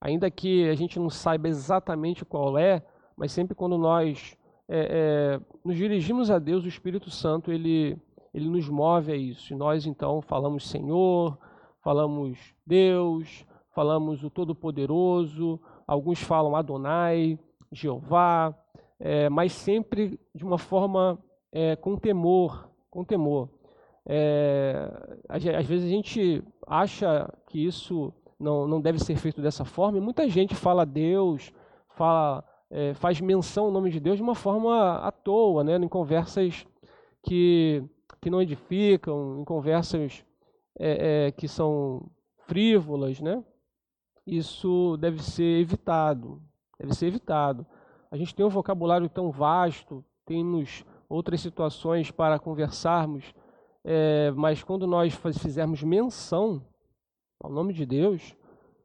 ainda 0.01 0.31
que 0.31 0.69
a 0.69 0.75
gente 0.75 0.99
não 0.99 1.11
saiba 1.11 1.49
exatamente 1.49 2.25
qual 2.25 2.57
é, 2.57 2.83
mas 3.17 3.33
sempre 3.33 3.55
quando 3.55 3.77
nós 3.77 4.37
é, 4.69 5.39
é, 5.41 5.41
nos 5.65 5.77
dirigimos 5.77 6.31
a 6.31 6.39
Deus, 6.39 6.65
o 6.65 6.69
Espírito 6.69 7.11
Santo 7.11 7.53
ele, 7.53 7.99
ele 8.33 8.49
nos 8.49 8.69
move 8.69 9.13
a 9.13 9.17
isso. 9.17 9.53
E 9.53 9.57
nós 9.57 9.87
então 9.87 10.21
falamos 10.21 10.69
Senhor, 10.69 11.39
falamos 11.83 12.39
Deus, 12.67 13.45
falamos 13.75 14.25
o 14.25 14.31
Todo-Poderoso, 14.31 15.61
alguns 15.87 16.21
falam 16.21 16.57
Adonai, 16.57 17.39
Jeová, 17.73 18.55
é, 18.99 19.29
mas 19.29 19.53
sempre 19.53 20.19
de 20.35 20.45
uma 20.45 20.59
forma 20.59 21.19
é, 21.53 21.77
com 21.77 21.97
temor, 21.97 22.69
com 22.91 23.05
temor. 23.05 23.49
É, 24.07 24.91
às 25.29 25.67
vezes 25.67 25.87
a 25.87 25.89
gente 25.89 26.43
acha 26.67 27.33
que 27.47 27.65
isso 27.65 28.13
não, 28.39 28.67
não 28.67 28.81
deve 28.81 28.99
ser 28.99 29.17
feito 29.17 29.43
dessa 29.43 29.65
forma, 29.65 29.99
e 29.99 30.01
muita 30.01 30.29
gente 30.29 30.55
fala 30.55 30.87
Deus, 30.87 31.53
fala, 31.91 32.45
é, 32.71 32.95
faz 32.95 33.21
menção 33.21 33.67
ao 33.67 33.71
nome 33.71 33.91
de 33.91 34.01
Deus 34.01 34.17
de 34.17 34.23
uma 34.23 34.35
forma 34.35 34.99
à 34.99 35.11
toa, 35.11 35.65
né, 35.65 35.77
em 35.77 35.89
conversas 35.89 36.67
que, 37.23 37.83
que 38.21 38.31
não 38.31 38.43
edificam, 38.43 39.41
em 39.41 39.45
conversas 39.45 40.25
é, 40.79 41.27
é, 41.27 41.33
que 41.33 41.49
são 41.49 42.11
frívolas, 42.47 43.21
né? 43.21 43.45
Isso 44.27 44.97
deve 44.99 45.23
ser 45.23 45.61
evitado, 45.61 46.43
deve 46.79 46.95
ser 46.95 47.07
evitado. 47.07 47.67
A 48.11 48.17
gente 48.17 48.35
tem 48.35 48.45
um 48.45 48.51
vocabulário 48.51 49.09
tão 49.09 49.31
vasto, 49.31 50.05
temos 50.25 50.85
outras 51.09 51.41
situações 51.41 52.11
para 52.11 52.39
conversarmos, 52.39 53.35
é, 53.85 54.31
mas 54.33 54.63
quando 54.63 54.87
nós 54.87 55.15
fizermos 55.41 55.83
menção 55.83 56.63
ao 57.41 57.51
nome 57.51 57.73
de 57.73 57.87
Deus, 57.87 58.37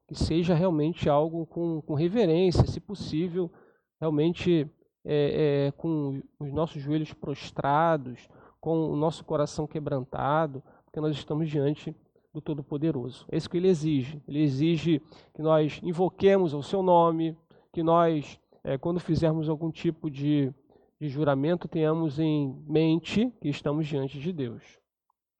que 0.08 0.16
seja 0.16 0.54
realmente 0.54 1.10
algo 1.10 1.46
com, 1.46 1.82
com 1.82 1.94
reverência, 1.94 2.66
se 2.66 2.80
possível, 2.80 3.52
realmente 4.00 4.70
é, 5.06 5.68
é, 5.68 5.72
com 5.72 6.22
os 6.40 6.52
nossos 6.52 6.82
joelhos 6.82 7.14
prostrados, 7.14 8.30
com 8.64 8.90
o 8.90 8.96
nosso 8.96 9.26
coração 9.26 9.68
quebrantado, 9.68 10.64
porque 10.86 11.02
nós 11.02 11.14
estamos 11.18 11.50
diante 11.50 11.94
do 12.34 12.40
Todo-Poderoso. 12.40 13.26
É 13.30 13.36
isso 13.36 13.50
que 13.50 13.58
ele 13.58 13.68
exige. 13.68 14.24
Ele 14.26 14.42
exige 14.42 15.02
que 15.34 15.42
nós 15.42 15.82
invoquemos 15.84 16.54
o 16.54 16.64
seu 16.64 16.82
nome, 16.82 17.38
que 17.74 17.84
nós, 17.84 18.40
é, 18.64 18.78
quando 18.78 19.02
fizermos 19.02 19.50
algum 19.50 19.70
tipo 19.70 20.10
de, 20.10 20.50
de 20.98 21.10
juramento, 21.10 21.68
tenhamos 21.68 22.20
em 22.20 22.58
mente 22.66 23.30
que 23.42 23.50
estamos 23.50 23.86
diante 23.86 24.18
de 24.18 24.32
Deus. 24.32 24.64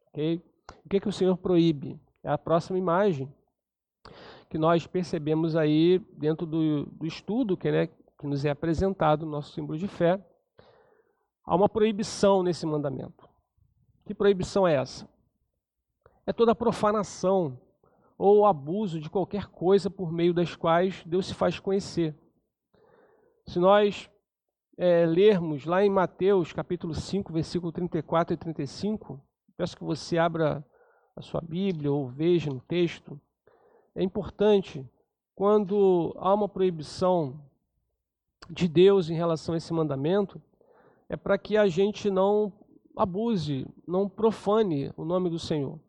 Okay? 0.10 0.42
O 0.84 0.90
que, 0.90 0.98
é 0.98 1.00
que 1.00 1.08
o 1.08 1.14
Senhor 1.14 1.38
proíbe? 1.38 1.98
É 2.22 2.30
a 2.30 2.38
próxima 2.38 2.78
imagem 2.78 3.34
que 4.50 4.58
nós 4.58 4.86
percebemos 4.86 5.56
aí 5.56 5.98
dentro 6.18 6.46
do, 6.46 6.88
do 6.88 7.06
estudo 7.06 7.56
que, 7.56 7.72
né, 7.72 7.88
que 7.88 8.28
nos 8.28 8.44
é 8.44 8.50
apresentado, 8.50 9.26
nosso 9.26 9.54
símbolo 9.54 9.80
de 9.80 9.88
fé. 9.88 10.22
Há 11.46 11.56
uma 11.56 11.70
proibição 11.70 12.44
nesse 12.44 12.66
mandamento. 12.66 13.28
Que 14.06 14.14
proibição 14.14 14.68
é 14.68 14.76
essa? 14.76 15.08
é 16.26 16.32
toda 16.32 16.56
profanação 16.56 17.60
ou 18.18 18.46
abuso 18.46 19.00
de 19.00 19.10
qualquer 19.10 19.48
coisa 19.48 19.90
por 19.90 20.12
meio 20.12 20.34
das 20.34 20.56
quais 20.56 21.04
Deus 21.06 21.28
se 21.28 21.34
faz 21.34 21.60
conhecer. 21.60 22.16
Se 23.46 23.60
nós 23.60 24.10
é, 24.78 25.06
lermos 25.06 25.66
lá 25.66 25.84
em 25.84 25.90
Mateus 25.90 26.54
capítulo 26.54 26.94
5, 26.94 27.34
versículo 27.34 27.72
34 27.72 28.34
e 28.34 28.38
35, 28.38 29.20
peço 29.58 29.76
que 29.76 29.84
você 29.84 30.18
abra 30.18 30.66
a 31.16 31.22
sua 31.22 31.42
Bíblia 31.42 31.92
ou 31.92 32.08
veja 32.08 32.50
no 32.50 32.62
texto, 32.62 33.20
é 33.94 34.02
importante 34.02 34.88
quando 35.36 36.16
há 36.18 36.34
uma 36.34 36.48
proibição 36.48 37.40
de 38.50 38.68
Deus 38.68 39.10
em 39.10 39.16
relação 39.16 39.54
a 39.54 39.58
esse 39.58 39.74
mandamento, 39.74 40.42
é 41.14 41.16
para 41.16 41.38
que 41.38 41.56
a 41.56 41.68
gente 41.68 42.10
não 42.10 42.52
abuse, 42.98 43.68
não 43.88 44.10
profane 44.10 44.92
o 44.98 45.06
nome 45.06 45.30
do 45.30 45.38
Senhor. 45.38 45.80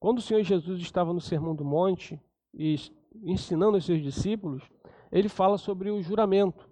Quando 0.00 0.18
o 0.18 0.20
Senhor 0.20 0.42
Jesus 0.42 0.80
estava 0.80 1.12
no 1.12 1.20
Sermão 1.20 1.54
do 1.54 1.64
Monte 1.64 2.20
e 2.52 2.74
ensinando 3.22 3.78
os 3.78 3.84
seus 3.84 4.02
discípulos, 4.02 4.64
ele 5.12 5.28
fala 5.28 5.56
sobre 5.56 5.88
o 5.88 6.02
juramento. 6.02 6.68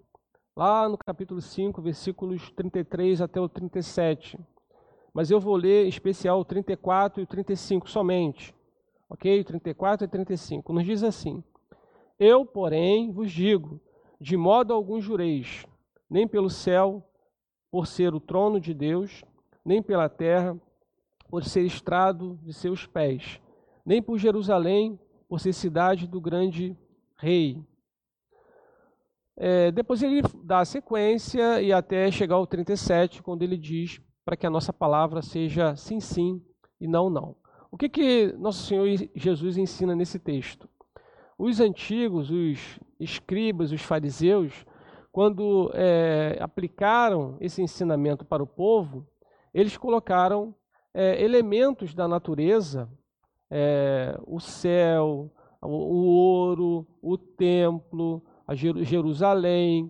Lá 0.57 0.89
no 0.89 0.97
capítulo 0.97 1.39
5, 1.39 1.81
versículos 1.81 2.51
33 2.51 3.21
até 3.21 3.39
o 3.39 3.47
37. 3.47 4.37
Mas 5.13 5.31
eu 5.31 5.39
vou 5.39 5.55
ler 5.55 5.85
em 5.85 5.89
especial 5.89 6.41
o 6.41 6.45
34 6.45 7.21
e 7.21 7.23
o 7.23 7.27
35 7.27 7.89
somente. 7.89 8.53
Ok? 9.09 9.41
34 9.41 10.05
e 10.05 10.09
35. 10.09 10.73
Nos 10.73 10.83
diz 10.83 11.01
assim: 11.01 11.41
Eu, 12.19 12.45
porém, 12.45 13.09
vos 13.09 13.31
digo: 13.31 13.79
de 14.19 14.35
modo 14.35 14.73
algum 14.73 14.99
jureis, 14.99 15.65
nem 16.09 16.27
pelo 16.27 16.49
céu, 16.49 17.01
por 17.75 17.87
ser 17.87 18.15
o 18.15 18.21
trono 18.21 18.57
de 18.57 18.73
Deus, 18.73 19.21
nem 19.65 19.83
pela 19.83 20.07
terra, 20.07 20.57
por 21.27 21.43
ser 21.43 21.63
estrado 21.63 22.39
de 22.41 22.53
seus 22.53 22.87
pés, 22.87 23.37
nem 23.85 24.01
por 24.01 24.17
Jerusalém, 24.17 24.97
por 25.27 25.41
ser 25.41 25.51
cidade 25.51 26.07
do 26.07 26.21
grande 26.21 26.73
rei. 27.17 27.61
É, 29.35 29.71
depois 29.71 30.01
ele 30.01 30.21
dá 30.41 30.61
a 30.61 30.65
sequência 30.65 31.61
e 31.61 31.73
até 31.73 32.09
chegar 32.09 32.35
ao 32.35 32.47
37, 32.47 33.21
quando 33.21 33.41
ele 33.41 33.57
diz 33.57 33.99
para 34.23 34.37
que 34.37 34.47
a 34.47 34.49
nossa 34.49 34.71
palavra 34.71 35.21
seja 35.21 35.75
sim, 35.75 35.99
sim 35.99 36.41
e 36.79 36.87
não, 36.87 37.09
não. 37.09 37.35
O 37.69 37.77
que, 37.77 37.89
que 37.89 38.33
nosso 38.37 38.65
Senhor 38.65 38.87
Jesus 39.13 39.57
ensina 39.57 39.93
nesse 39.93 40.17
texto? 40.17 40.69
Os 41.37 41.59
antigos, 41.59 42.31
os 42.31 42.79
escribas, 42.97 43.73
os 43.73 43.81
fariseus, 43.81 44.65
quando 45.15 45.71
é, 45.73 46.37
aplicaram 46.41 47.37
esse 47.39 47.61
ensinamento 47.61 48.25
para 48.25 48.43
o 48.43 48.45
povo, 48.45 49.07
eles 49.53 49.77
colocaram 49.77 50.53
é, 50.93 51.23
elementos 51.23 51.93
da 51.93 52.05
natureza, 52.05 52.89
é, 53.49 54.19
o 54.27 54.41
céu, 54.41 55.31
o, 55.61 55.67
o, 55.67 56.05
ouro, 56.05 56.85
o 57.01 57.17
templo, 57.17 58.21
a 58.45 58.53
Jerusalém, 58.55 59.89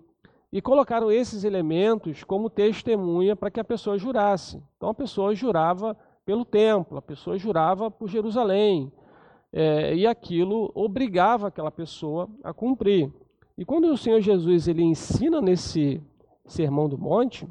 e 0.53 0.61
colocaram 0.61 1.11
esses 1.11 1.43
elementos 1.43 2.23
como 2.23 2.47
testemunha 2.47 3.35
para 3.35 3.49
que 3.49 3.59
a 3.59 3.63
pessoa 3.63 3.97
jurasse. 3.97 4.61
Então 4.77 4.89
a 4.89 4.93
pessoa 4.93 5.33
jurava 5.33 5.97
pelo 6.23 6.45
templo, 6.45 6.99
a 6.99 7.01
pessoa 7.01 7.35
jurava 7.35 7.89
por 7.89 8.07
Jerusalém, 8.09 8.91
é, 9.51 9.95
e 9.95 10.05
aquilo 10.05 10.71
obrigava 10.75 11.47
aquela 11.47 11.71
pessoa 11.71 12.29
a 12.43 12.53
cumprir. 12.53 13.11
E 13.57 13.63
quando 13.63 13.85
o 13.85 13.97
Senhor 13.97 14.19
Jesus 14.19 14.67
ele 14.67 14.83
ensina 14.83 15.41
nesse 15.41 16.01
Sermão 16.45 16.89
do 16.89 16.97
Monte, 16.97 17.47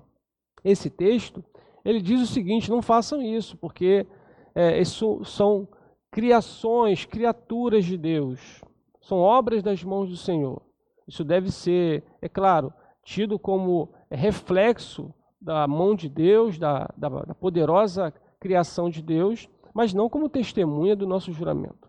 esse 0.63 0.91
texto, 0.91 1.43
ele 1.85 2.01
diz 2.01 2.21
o 2.21 2.27
seguinte: 2.27 2.71
não 2.71 2.83
façam 2.83 3.23
isso, 3.23 3.57
porque 3.57 4.07
é, 4.55 4.81
isso 4.81 5.25
são 5.25 5.67
criações, 6.11 7.05
criaturas 7.05 7.85
de 7.85 7.97
Deus, 7.97 8.63
são 9.01 9.19
obras 9.19 9.63
das 9.63 9.83
mãos 9.83 10.09
do 10.09 10.17
Senhor. 10.17 10.63
Isso 11.07 11.25
deve 11.25 11.51
ser, 11.51 12.03
é 12.23 12.29
claro, 12.29 12.73
tido 13.03 13.39
como 13.39 13.91
reflexo 14.11 15.13
da 15.41 15.67
mão 15.67 15.95
de 15.95 16.09
Deus, 16.09 16.59
da, 16.59 16.89
da, 16.97 17.09
da 17.09 17.35
poderosa 17.35 18.13
criação 18.41 18.89
de 18.89 19.03
Deus, 19.03 19.49
mas 19.75 19.93
não 19.93 20.09
como 20.09 20.29
testemunha 20.29 20.95
do 20.95 21.07
nosso 21.07 21.33
juramento. 21.33 21.89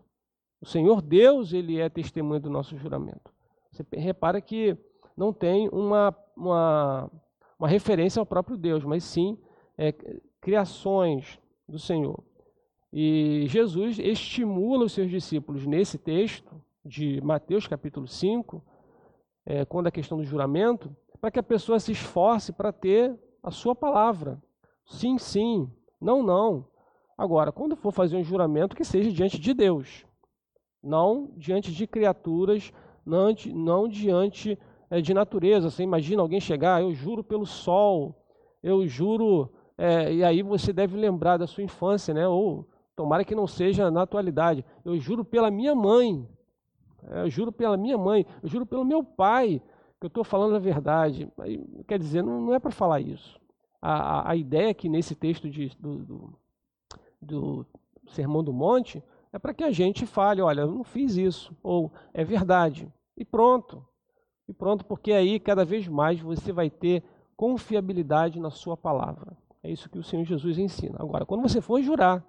O 0.59 0.65
Senhor 0.65 1.01
Deus, 1.01 1.53
ele 1.53 1.79
é 1.79 1.87
testemunha 1.87 2.39
do 2.39 2.49
nosso 2.49 2.75
juramento. 2.77 3.34
Você 3.75 3.85
repara 3.97 4.39
que 4.39 4.77
não 5.17 5.33
tem 5.33 5.67
uma, 5.69 6.15
uma, 6.35 7.11
uma 7.59 7.67
referência 7.67 8.19
ao 8.19 8.25
próprio 8.25 8.57
Deus, 8.57 8.83
mas 8.85 9.03
sim 9.03 9.37
é, 9.77 9.93
criações 10.39 11.39
do 11.67 11.77
Senhor. 11.77 12.23
E 12.93 13.45
Jesus 13.47 13.99
estimula 13.99 14.85
os 14.85 14.93
seus 14.93 15.09
discípulos 15.09 15.65
nesse 15.65 15.97
texto 15.97 16.61
de 16.83 17.19
Mateus 17.21 17.67
capítulo 17.67 18.07
5, 18.07 18.63
é, 19.45 19.65
quando 19.65 19.87
a 19.87 19.91
questão 19.91 20.17
do 20.17 20.23
juramento, 20.23 20.95
para 21.19 21.31
que 21.31 21.39
a 21.39 21.43
pessoa 21.43 21.79
se 21.79 21.91
esforce 21.91 22.53
para 22.53 22.71
ter 22.71 23.13
a 23.43 23.51
sua 23.51 23.75
palavra. 23.75 24.41
Sim, 24.85 25.17
sim, 25.17 25.69
não, 25.99 26.23
não. 26.23 26.65
Agora, 27.17 27.51
quando 27.51 27.75
for 27.75 27.91
fazer 27.91 28.15
um 28.15 28.23
juramento, 28.23 28.75
que 28.75 28.85
seja 28.85 29.11
diante 29.11 29.39
de 29.39 29.53
Deus, 29.53 30.05
não 30.81 31.33
diante 31.35 31.71
de 31.71 31.87
criaturas, 31.87 32.71
não, 33.05 33.27
não 33.53 33.87
diante 33.87 34.57
é, 34.89 34.99
de 34.99 35.13
natureza. 35.13 35.69
Você 35.69 35.83
imagina 35.83 36.21
alguém 36.21 36.39
chegar, 36.39 36.81
eu 36.81 36.93
juro 36.93 37.23
pelo 37.23 37.45
sol, 37.45 38.15
eu 38.63 38.87
juro 38.87 39.51
é, 39.77 40.13
e 40.13 40.23
aí 40.23 40.41
você 40.41 40.71
deve 40.71 40.97
lembrar 40.97 41.37
da 41.37 41.47
sua 41.47 41.63
infância, 41.63 42.13
né? 42.13 42.27
Ou 42.27 42.67
tomara 42.95 43.25
que 43.25 43.35
não 43.35 43.45
seja 43.45 43.91
na 43.91 44.03
atualidade. 44.03 44.63
Eu 44.83 44.97
juro 44.99 45.25
pela 45.25 45.51
minha 45.51 45.75
mãe, 45.75 46.27
é, 47.09 47.21
eu 47.23 47.29
juro 47.29 47.51
pela 47.51 47.77
minha 47.77 47.97
mãe, 47.97 48.25
eu 48.41 48.49
juro 48.49 48.65
pelo 48.65 48.85
meu 48.85 49.03
pai, 49.03 49.61
que 49.99 50.05
eu 50.05 50.07
estou 50.07 50.23
falando 50.23 50.55
a 50.55 50.59
verdade. 50.59 51.31
Quer 51.87 51.99
dizer, 51.99 52.23
não, 52.23 52.41
não 52.41 52.53
é 52.53 52.59
para 52.59 52.71
falar 52.71 53.01
isso. 53.01 53.39
A, 53.81 53.93
a, 53.93 54.31
a, 54.31 54.35
ideia 54.35 54.73
que 54.73 54.89
nesse 54.89 55.13
texto 55.13 55.49
de, 55.49 55.69
do, 55.79 55.97
do, 55.97 56.39
do 57.21 57.65
Sermão 58.07 58.43
do 58.43 58.51
Monte 58.51 59.03
é 59.31 59.39
para 59.39 59.53
que 59.53 59.63
a 59.63 59.71
gente 59.71 60.05
fale, 60.05 60.41
olha, 60.41 60.61
eu 60.61 60.71
não 60.71 60.83
fiz 60.83 61.15
isso, 61.17 61.55
ou 61.61 61.91
é 62.13 62.23
verdade, 62.23 62.91
e 63.17 63.25
pronto. 63.25 63.85
E 64.47 64.53
pronto, 64.53 64.85
porque 64.85 65.11
aí 65.11 65.39
cada 65.39 65.65
vez 65.65 65.87
mais 65.87 66.19
você 66.19 66.51
vai 66.51 66.69
ter 66.69 67.03
confiabilidade 67.35 68.39
na 68.39 68.51
sua 68.51 68.77
palavra. 68.77 69.35
É 69.63 69.71
isso 69.71 69.89
que 69.89 69.97
o 69.97 70.03
Senhor 70.03 70.23
Jesus 70.23 70.57
ensina. 70.57 70.97
Agora, 70.99 71.25
quando 71.25 71.41
você 71.41 71.59
for 71.59 71.81
jurar, 71.81 72.23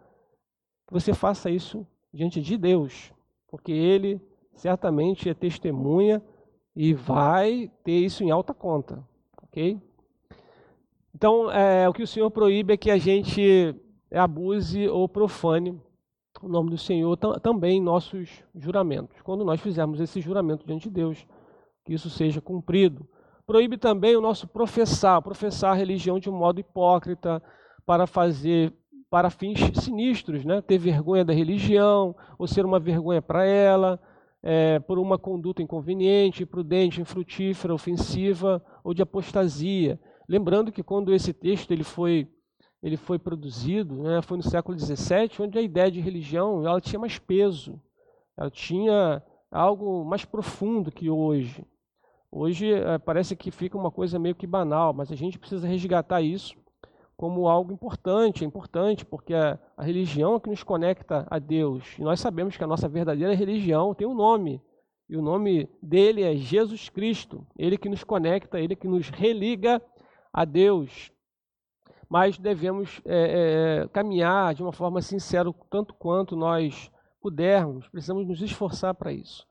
você 0.90 1.12
faça 1.12 1.50
isso 1.50 1.86
diante 2.12 2.40
de 2.40 2.56
Deus, 2.56 3.12
porque 3.48 3.72
Ele 3.72 4.20
certamente 4.54 5.28
é 5.28 5.34
testemunha 5.34 6.22
e 6.74 6.94
vai 6.94 7.70
ter 7.84 7.98
isso 7.98 8.24
em 8.24 8.30
alta 8.30 8.54
conta, 8.54 9.06
ok? 9.42 9.80
Então, 11.14 11.50
é, 11.50 11.88
o 11.88 11.92
que 11.92 12.02
o 12.02 12.06
Senhor 12.06 12.30
proíbe 12.30 12.72
é 12.72 12.76
que 12.76 12.90
a 12.90 12.98
gente 12.98 13.74
abuse 14.10 14.88
ou 14.88 15.08
profane 15.08 15.78
o 16.42 16.48
nome 16.48 16.70
do 16.70 16.78
Senhor 16.78 17.16
também 17.40 17.78
em 17.78 17.82
nossos 17.82 18.42
juramentos. 18.54 19.20
Quando 19.22 19.44
nós 19.44 19.60
fizermos 19.60 20.00
esse 20.00 20.20
juramento 20.20 20.66
diante 20.66 20.88
de 20.88 20.94
Deus, 20.94 21.26
que 21.84 21.94
isso 21.94 22.10
seja 22.10 22.40
cumprido. 22.40 23.08
Proíbe 23.46 23.78
também 23.78 24.16
o 24.16 24.20
nosso 24.20 24.48
professar, 24.48 25.22
professar 25.22 25.72
a 25.72 25.76
religião 25.76 26.18
de 26.18 26.28
um 26.28 26.36
modo 26.36 26.58
hipócrita, 26.58 27.42
para 27.86 28.06
fazer 28.06 28.74
para 29.08 29.30
fins 29.30 29.60
sinistros, 29.80 30.44
né? 30.44 30.60
ter 30.60 30.78
vergonha 30.78 31.24
da 31.24 31.32
religião, 31.32 32.14
ou 32.36 32.46
ser 32.46 32.66
uma 32.66 32.80
vergonha 32.80 33.22
para 33.22 33.46
ela, 33.46 34.00
é, 34.42 34.80
por 34.80 34.98
uma 34.98 35.16
conduta 35.16 35.62
inconveniente, 35.62 36.42
imprudente, 36.42 37.00
infrutífera, 37.00 37.72
ofensiva 37.72 38.62
ou 38.82 38.92
de 38.92 39.02
apostasia. 39.02 39.98
Lembrando 40.28 40.72
que 40.72 40.82
quando 40.82 41.14
esse 41.14 41.32
texto 41.32 41.70
ele 41.70 41.84
foi, 41.84 42.28
ele 42.86 42.96
foi 42.96 43.18
produzido, 43.18 43.96
né, 43.96 44.22
foi 44.22 44.36
no 44.36 44.44
século 44.44 44.78
XVII, 44.78 45.30
onde 45.40 45.58
a 45.58 45.62
ideia 45.62 45.90
de 45.90 46.00
religião 46.00 46.64
ela 46.64 46.80
tinha 46.80 47.00
mais 47.00 47.18
peso, 47.18 47.80
ela 48.36 48.48
tinha 48.48 49.20
algo 49.50 50.04
mais 50.04 50.24
profundo 50.24 50.92
que 50.92 51.10
hoje. 51.10 51.66
Hoje 52.30 52.72
é, 52.72 52.96
parece 52.96 53.34
que 53.34 53.50
fica 53.50 53.76
uma 53.76 53.90
coisa 53.90 54.20
meio 54.20 54.36
que 54.36 54.46
banal, 54.46 54.92
mas 54.92 55.10
a 55.10 55.16
gente 55.16 55.36
precisa 55.36 55.66
resgatar 55.66 56.22
isso 56.22 56.54
como 57.16 57.48
algo 57.48 57.72
importante, 57.72 58.44
é 58.44 58.46
importante 58.46 59.04
porque 59.04 59.34
a, 59.34 59.58
a 59.76 59.82
religião 59.82 60.36
é 60.36 60.40
que 60.40 60.50
nos 60.50 60.62
conecta 60.62 61.26
a 61.28 61.40
Deus. 61.40 61.98
E 61.98 62.02
nós 62.02 62.20
sabemos 62.20 62.56
que 62.56 62.62
a 62.62 62.68
nossa 62.68 62.88
verdadeira 62.88 63.34
religião 63.34 63.94
tem 63.94 64.06
um 64.06 64.14
nome, 64.14 64.62
e 65.08 65.16
o 65.16 65.22
nome 65.22 65.68
dele 65.82 66.22
é 66.22 66.36
Jesus 66.36 66.88
Cristo. 66.88 67.44
Ele 67.58 67.76
que 67.76 67.88
nos 67.88 68.04
conecta, 68.04 68.60
ele 68.60 68.76
que 68.76 68.86
nos 68.86 69.08
religa 69.08 69.82
a 70.32 70.44
Deus. 70.44 71.10
Mas 72.08 72.38
devemos 72.38 73.00
é, 73.04 73.82
é, 73.84 73.88
caminhar 73.88 74.54
de 74.54 74.62
uma 74.62 74.72
forma 74.72 75.02
sincera, 75.02 75.52
tanto 75.68 75.94
quanto 75.94 76.36
nós 76.36 76.90
pudermos. 77.20 77.88
Precisamos 77.88 78.26
nos 78.26 78.40
esforçar 78.40 78.94
para 78.94 79.12
isso. 79.12 79.46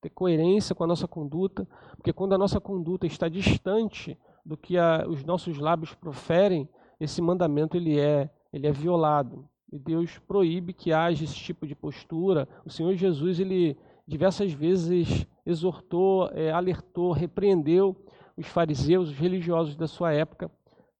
Ter 0.00 0.10
coerência 0.10 0.74
com 0.74 0.82
a 0.82 0.86
nossa 0.86 1.06
conduta, 1.06 1.68
porque 1.96 2.12
quando 2.12 2.34
a 2.34 2.38
nossa 2.38 2.60
conduta 2.60 3.06
está 3.06 3.28
distante 3.28 4.18
do 4.44 4.56
que 4.56 4.76
a, 4.76 5.04
os 5.06 5.24
nossos 5.24 5.58
lábios 5.58 5.94
proferem, 5.94 6.68
esse 6.98 7.22
mandamento 7.22 7.76
ele 7.76 7.98
é, 7.98 8.30
ele 8.52 8.66
é 8.66 8.72
violado. 8.72 9.48
E 9.72 9.78
Deus 9.78 10.18
proíbe 10.18 10.72
que 10.72 10.92
haja 10.92 11.22
esse 11.22 11.36
tipo 11.36 11.66
de 11.66 11.74
postura. 11.74 12.48
O 12.64 12.70
Senhor 12.70 12.94
Jesus, 12.94 13.38
ele 13.38 13.78
diversas 14.06 14.52
vezes 14.52 15.26
exortou, 15.46 16.28
é, 16.32 16.50
alertou, 16.50 17.12
repreendeu 17.12 17.96
os 18.36 18.46
fariseus, 18.46 19.10
os 19.10 19.16
religiosos 19.16 19.76
da 19.76 19.86
sua 19.86 20.12
época, 20.12 20.50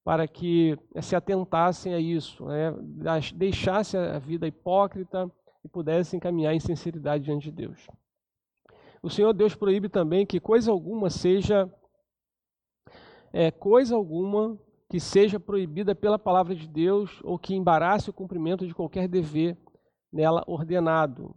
para 0.04 0.26
que 0.26 0.78
é, 0.94 1.02
se 1.02 1.14
atentassem 1.14 1.94
a 1.94 1.98
isso, 1.98 2.44
né? 2.46 2.74
deixassem 3.34 4.00
a 4.00 4.18
vida 4.18 4.46
hipócrita 4.46 5.30
e 5.64 5.68
pudessem 5.68 6.18
caminhar 6.18 6.54
em 6.54 6.60
sinceridade 6.60 7.24
diante 7.24 7.44
de 7.44 7.52
Deus. 7.52 7.86
O 9.02 9.10
Senhor 9.10 9.32
Deus 9.32 9.54
proíbe 9.54 9.88
também 9.88 10.26
que 10.26 10.40
coisa 10.40 10.70
alguma 10.70 11.10
seja 11.10 11.70
é, 13.32 13.50
coisa 13.50 13.94
alguma 13.94 14.58
que 14.88 14.98
seja 14.98 15.38
proibida 15.38 15.94
pela 15.94 16.18
palavra 16.18 16.54
de 16.54 16.66
Deus 16.66 17.20
ou 17.22 17.38
que 17.38 17.54
embarace 17.54 18.10
o 18.10 18.12
cumprimento 18.12 18.66
de 18.66 18.74
qualquer 18.74 19.06
dever 19.06 19.56
nela 20.12 20.42
ordenado. 20.48 21.34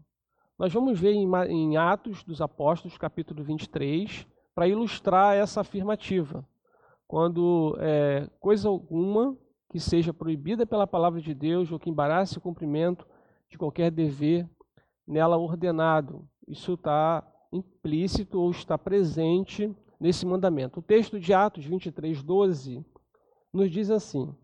Nós 0.58 0.73
vamos 0.73 0.99
ver 0.99 1.13
em 1.13 1.78
Atos 1.78 2.23
dos 2.23 2.41
Apóstolos, 2.41 2.97
capítulo 2.97 3.43
23, 3.43 4.28
para 4.56 4.67
ilustrar 4.67 5.36
essa 5.36 5.62
afirmativa. 5.62 6.47
Quando 7.13 7.78
é, 7.80 8.28
coisa 8.39 8.67
alguma 8.67 9.38
que 9.69 9.80
seja 9.80 10.12
proibida 10.12 10.65
pela 10.65 10.88
palavra 10.88 11.21
de 11.21 11.32
Deus 11.32 11.71
ou 11.71 11.78
que 11.78 11.88
embarace 11.88 12.39
o 12.39 12.41
cumprimento 12.41 13.06
de 13.52 13.56
qualquer 13.56 13.91
dever 13.91 14.49
nela 15.06 15.38
ordenado. 15.38 16.28
Isso 16.47 16.73
está 16.73 17.23
implícito 17.52 18.41
ou 18.41 18.49
está 18.49 18.80
presente 18.80 19.71
nesse 19.99 20.26
mandamento. 20.26 20.80
O 20.80 20.82
texto 20.82 21.19
de 21.19 21.32
Atos 21.36 21.63
23, 21.65 22.23
12 22.23 22.84
nos 23.54 23.69
diz 23.69 23.91
assim: 23.91 24.36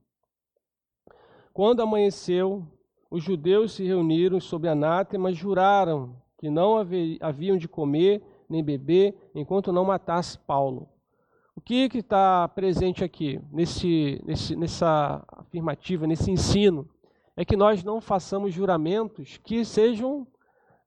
Quando 1.51 1.81
amanheceu, 1.81 2.67
os 3.09 3.23
judeus 3.23 3.71
se 3.71 3.83
reuniram 3.83 4.39
sob 4.39 4.67
anátema, 4.67 5.33
juraram 5.33 6.15
que 6.37 6.51
não 6.51 6.75
haviam 7.19 7.57
de 7.57 7.67
comer 7.67 8.21
nem 8.47 8.63
beber 8.63 9.17
enquanto 9.33 9.73
não 9.73 9.85
matasse 9.85 10.37
Paulo. 10.37 10.87
O 11.59 11.61
que 11.61 11.89
está 11.93 12.47
presente 12.47 13.03
aqui, 13.03 13.37
nesse, 13.51 14.23
nesse, 14.25 14.55
nessa 14.55 15.21
afirmativa, 15.27 16.07
nesse 16.07 16.31
ensino? 16.31 16.87
É 17.35 17.43
que 17.43 17.57
nós 17.57 17.83
não 17.83 17.99
façamos 17.99 18.53
juramentos 18.53 19.35
que 19.43 19.65
sejam 19.65 20.25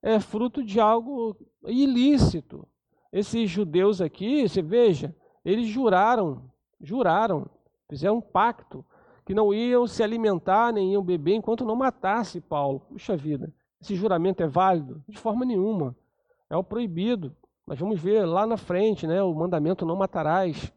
é, 0.02 0.18
fruto 0.18 0.64
de 0.64 0.80
algo 0.80 1.36
ilícito. 1.66 2.66
Esses 3.12 3.50
judeus 3.50 4.00
aqui, 4.00 4.48
você 4.48 4.62
veja, 4.62 5.14
eles 5.44 5.68
juraram, 5.68 6.50
juraram 6.80 7.46
Fizeram 7.86 8.16
um 8.16 8.20
pacto 8.22 8.82
que 9.26 9.34
não 9.34 9.52
iam 9.52 9.86
se 9.86 10.02
alimentar 10.02 10.72
nem 10.72 10.94
iam 10.94 11.02
beber 11.02 11.34
enquanto 11.34 11.66
não 11.66 11.76
matasse 11.76 12.40
Paulo. 12.40 12.80
Puxa 12.80 13.14
vida, 13.14 13.52
esse 13.78 13.94
juramento 13.94 14.42
é 14.42 14.46
válido? 14.46 15.04
De 15.06 15.18
forma 15.18 15.44
nenhuma. 15.44 15.94
É 16.48 16.56
o 16.56 16.64
proibido. 16.64 17.36
Nós 17.72 17.78
vamos 17.78 18.02
ver 18.02 18.26
lá 18.26 18.46
na 18.46 18.58
frente, 18.58 19.06
né, 19.06 19.22
o 19.22 19.32
mandamento 19.32 19.86
não 19.86 19.96
matarás. 19.96 20.70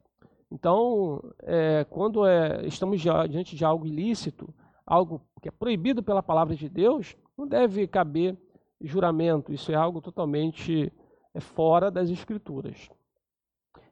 Então, 0.50 1.22
é, 1.44 1.86
quando 1.90 2.26
é, 2.26 2.66
estamos 2.66 3.02
diante 3.02 3.54
de 3.54 3.66
algo 3.66 3.86
ilícito, 3.86 4.48
algo 4.86 5.22
que 5.42 5.50
é 5.50 5.52
proibido 5.52 6.02
pela 6.02 6.24
palavra 6.24 6.56
de 6.56 6.70
Deus, 6.70 7.18
não 7.38 7.46
deve 7.46 7.86
caber 7.86 8.38
juramento. 8.80 9.52
Isso 9.52 9.74
é 9.74 9.76
algo 9.76 10.00
totalmente 10.00 10.90
é, 11.34 11.42
fora 11.42 11.92
das 11.92 12.10
Escrituras. 12.10 12.90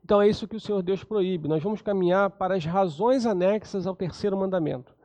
Então 0.01 0.21
é 0.21 0.29
isso 0.29 0.47
que 0.47 0.55
o 0.55 0.59
Senhor 0.61 0.81
Deus 0.81 1.03
proíbe. 1.03 1.49
Nós 1.49 1.61
vamos 1.61 1.81
caminhar 1.81 2.29
para 2.29 2.55
as 2.55 2.63
razões 2.63 3.25
anexas 3.25 3.85
ao 3.85 3.97
terceiro 3.97 4.37
mandamento. 4.37 4.95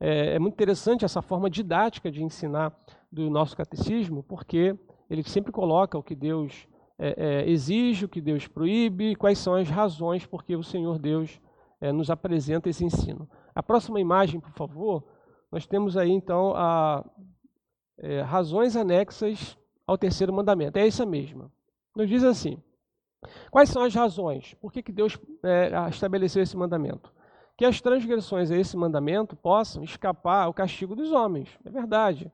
É, 0.00 0.34
é 0.34 0.38
muito 0.40 0.54
interessante 0.54 1.04
essa 1.04 1.22
forma 1.22 1.48
didática 1.48 2.10
de 2.10 2.24
ensinar 2.24 2.76
do 3.08 3.30
nosso 3.30 3.56
catecismo, 3.56 4.20
porque 4.20 4.76
ele 5.08 5.22
sempre 5.22 5.52
coloca 5.52 5.96
o 5.96 6.02
que 6.02 6.16
Deus 6.16 6.66
é, 7.02 7.14
é, 7.16 7.50
exige, 7.50 8.04
o 8.04 8.08
que 8.08 8.20
Deus 8.20 8.46
proíbe, 8.46 9.16
quais 9.16 9.38
são 9.38 9.54
as 9.54 9.70
razões 9.70 10.26
porque 10.26 10.54
o 10.54 10.62
Senhor 10.62 10.98
Deus 10.98 11.40
é, 11.80 11.90
nos 11.90 12.10
apresenta 12.10 12.68
esse 12.68 12.84
ensino. 12.84 13.26
A 13.54 13.62
próxima 13.62 13.98
imagem, 13.98 14.38
por 14.38 14.50
favor, 14.50 15.02
nós 15.50 15.66
temos 15.66 15.96
aí 15.96 16.10
então 16.10 16.52
a, 16.54 17.02
é, 17.96 18.20
razões 18.20 18.76
anexas 18.76 19.56
ao 19.86 19.96
terceiro 19.96 20.30
mandamento. 20.30 20.78
É 20.78 20.86
essa 20.86 21.06
mesma. 21.06 21.50
Nos 21.96 22.06
diz 22.06 22.22
assim: 22.22 22.62
Quais 23.50 23.70
são 23.70 23.82
as 23.82 23.94
razões? 23.94 24.52
Por 24.60 24.70
que, 24.70 24.82
que 24.82 24.92
Deus 24.92 25.18
é, 25.42 25.70
estabeleceu 25.88 26.42
esse 26.42 26.56
mandamento? 26.56 27.10
Que 27.56 27.64
as 27.64 27.80
transgressões 27.80 28.50
a 28.50 28.56
esse 28.56 28.76
mandamento 28.76 29.34
possam 29.34 29.82
escapar 29.82 30.44
ao 30.44 30.52
castigo 30.52 30.94
dos 30.94 31.12
homens. 31.12 31.48
É 31.64 31.70
verdade. 31.70 32.30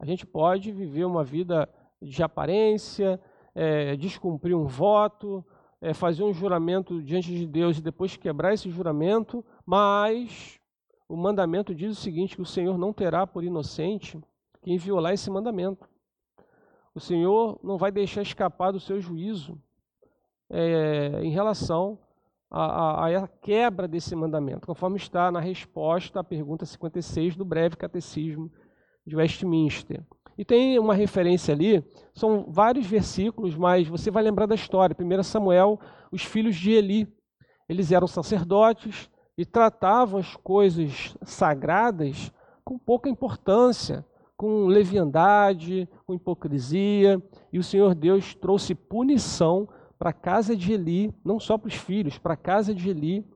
A 0.00 0.04
gente 0.04 0.26
pode 0.26 0.72
viver 0.72 1.04
uma 1.04 1.22
vida 1.22 1.68
de 2.02 2.22
aparência, 2.24 3.20
é, 3.60 3.94
descumprir 3.94 4.56
um 4.56 4.64
voto, 4.66 5.44
é, 5.82 5.92
fazer 5.92 6.24
um 6.24 6.32
juramento 6.32 7.02
diante 7.02 7.30
de 7.30 7.46
Deus 7.46 7.76
e 7.76 7.82
depois 7.82 8.16
quebrar 8.16 8.54
esse 8.54 8.70
juramento, 8.70 9.44
mas 9.66 10.58
o 11.06 11.14
mandamento 11.14 11.74
diz 11.74 11.90
o 11.90 12.00
seguinte: 12.00 12.36
que 12.36 12.42
o 12.42 12.46
Senhor 12.46 12.78
não 12.78 12.90
terá 12.90 13.26
por 13.26 13.44
inocente 13.44 14.18
quem 14.62 14.78
violar 14.78 15.12
esse 15.12 15.30
mandamento. 15.30 15.86
O 16.94 17.00
Senhor 17.00 17.60
não 17.62 17.76
vai 17.76 17.92
deixar 17.92 18.22
escapar 18.22 18.72
do 18.72 18.80
seu 18.80 18.98
juízo 18.98 19.60
é, 20.48 21.20
em 21.22 21.30
relação 21.30 21.98
à, 22.50 23.28
quebra 23.42 23.86
desse 23.86 24.16
mandamento, 24.16 24.66
conforme 24.66 24.96
está 24.96 25.30
na 25.30 25.38
resposta 25.38 26.20
à 26.20 26.24
pergunta 26.24 26.64
56 26.64 27.36
do 27.36 27.44
breve 27.44 27.76
catecismo 27.76 28.50
de 29.06 29.16
Westminster. 29.16 30.02
E 30.40 30.44
tem 30.44 30.78
uma 30.78 30.94
referência 30.94 31.52
ali, 31.52 31.84
são 32.14 32.46
vários 32.48 32.86
versículos, 32.86 33.54
mas 33.54 33.86
você 33.86 34.10
vai 34.10 34.22
lembrar 34.22 34.46
da 34.46 34.54
história. 34.54 34.96
1 34.98 35.22
Samuel, 35.22 35.78
os 36.10 36.24
filhos 36.24 36.56
de 36.56 36.70
Eli, 36.70 37.06
eles 37.68 37.92
eram 37.92 38.06
sacerdotes 38.06 39.10
e 39.36 39.44
tratavam 39.44 40.18
as 40.18 40.34
coisas 40.36 41.14
sagradas 41.24 42.32
com 42.64 42.78
pouca 42.78 43.10
importância, 43.10 44.02
com 44.34 44.64
leviandade, 44.64 45.86
com 46.06 46.14
hipocrisia, 46.14 47.22
e 47.52 47.58
o 47.58 47.62
Senhor 47.62 47.94
Deus 47.94 48.34
trouxe 48.34 48.74
punição 48.74 49.68
para 49.98 50.08
a 50.08 50.14
casa 50.14 50.56
de 50.56 50.72
Eli, 50.72 51.14
não 51.22 51.38
só 51.38 51.58
para 51.58 51.68
os 51.68 51.74
filhos, 51.74 52.16
para 52.16 52.32
a 52.32 52.38
casa 52.38 52.74
de 52.74 52.88
Eli, 52.88 53.28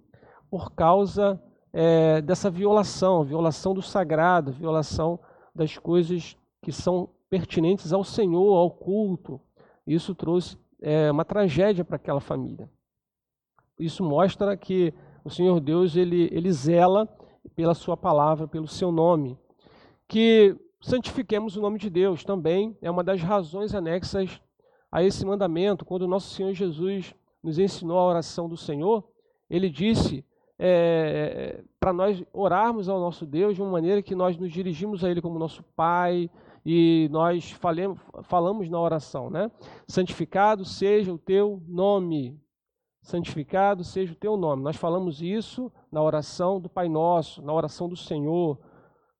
por 0.50 0.72
causa 0.72 1.38
é, 1.70 2.22
dessa 2.22 2.48
violação, 2.48 3.24
violação 3.24 3.74
do 3.74 3.82
sagrado, 3.82 4.52
violação 4.52 5.20
das 5.54 5.76
coisas 5.76 6.34
que 6.64 6.72
são 6.72 7.10
pertinentes 7.28 7.92
ao 7.92 8.02
Senhor, 8.02 8.56
ao 8.56 8.70
culto. 8.70 9.38
Isso 9.86 10.14
trouxe 10.14 10.56
é 10.80 11.10
uma 11.10 11.24
tragédia 11.24 11.84
para 11.84 11.96
aquela 11.96 12.20
família. 12.20 12.70
Isso 13.78 14.02
mostra 14.02 14.56
que 14.56 14.94
o 15.22 15.28
Senhor 15.30 15.60
Deus 15.60 15.94
ele, 15.94 16.28
ele 16.32 16.50
zela 16.52 17.06
pela 17.54 17.74
sua 17.74 17.98
palavra, 17.98 18.48
pelo 18.48 18.66
seu 18.66 18.90
nome. 18.90 19.38
Que 20.08 20.56
santifiquemos 20.80 21.54
o 21.56 21.60
nome 21.60 21.78
de 21.78 21.90
Deus 21.90 22.24
também 22.24 22.76
é 22.80 22.90
uma 22.90 23.04
das 23.04 23.20
razões 23.20 23.74
anexas 23.74 24.40
a 24.90 25.02
esse 25.02 25.24
mandamento. 25.26 25.84
Quando 25.84 26.02
o 26.02 26.08
nosso 26.08 26.34
Senhor 26.34 26.54
Jesus 26.54 27.14
nos 27.42 27.58
ensinou 27.58 27.98
a 27.98 28.06
oração 28.06 28.48
do 28.48 28.56
Senhor, 28.56 29.04
ele 29.50 29.68
disse 29.68 30.24
é, 30.58 31.62
para 31.78 31.92
nós 31.92 32.22
orarmos 32.32 32.88
ao 32.88 32.98
nosso 33.00 33.26
Deus 33.26 33.54
de 33.54 33.60
uma 33.60 33.70
maneira 33.70 34.02
que 34.02 34.14
nós 34.14 34.36
nos 34.38 34.50
dirigimos 34.50 35.04
a 35.04 35.10
Ele 35.10 35.20
como 35.20 35.38
nosso 35.38 35.62
Pai 35.76 36.30
e 36.64 37.08
nós 37.10 37.50
falemos, 37.50 38.00
falamos 38.22 38.70
na 38.70 38.80
oração, 38.80 39.28
né? 39.28 39.50
Santificado 39.86 40.64
seja 40.64 41.12
o 41.12 41.18
teu 41.18 41.62
nome. 41.66 42.40
Santificado 43.02 43.84
seja 43.84 44.14
o 44.14 44.16
teu 44.16 44.34
nome. 44.34 44.62
Nós 44.62 44.76
falamos 44.76 45.20
isso 45.20 45.70
na 45.92 46.02
oração 46.02 46.58
do 46.58 46.70
Pai 46.70 46.88
Nosso, 46.88 47.42
na 47.42 47.52
oração 47.52 47.86
do 47.86 47.96
Senhor, 47.96 48.58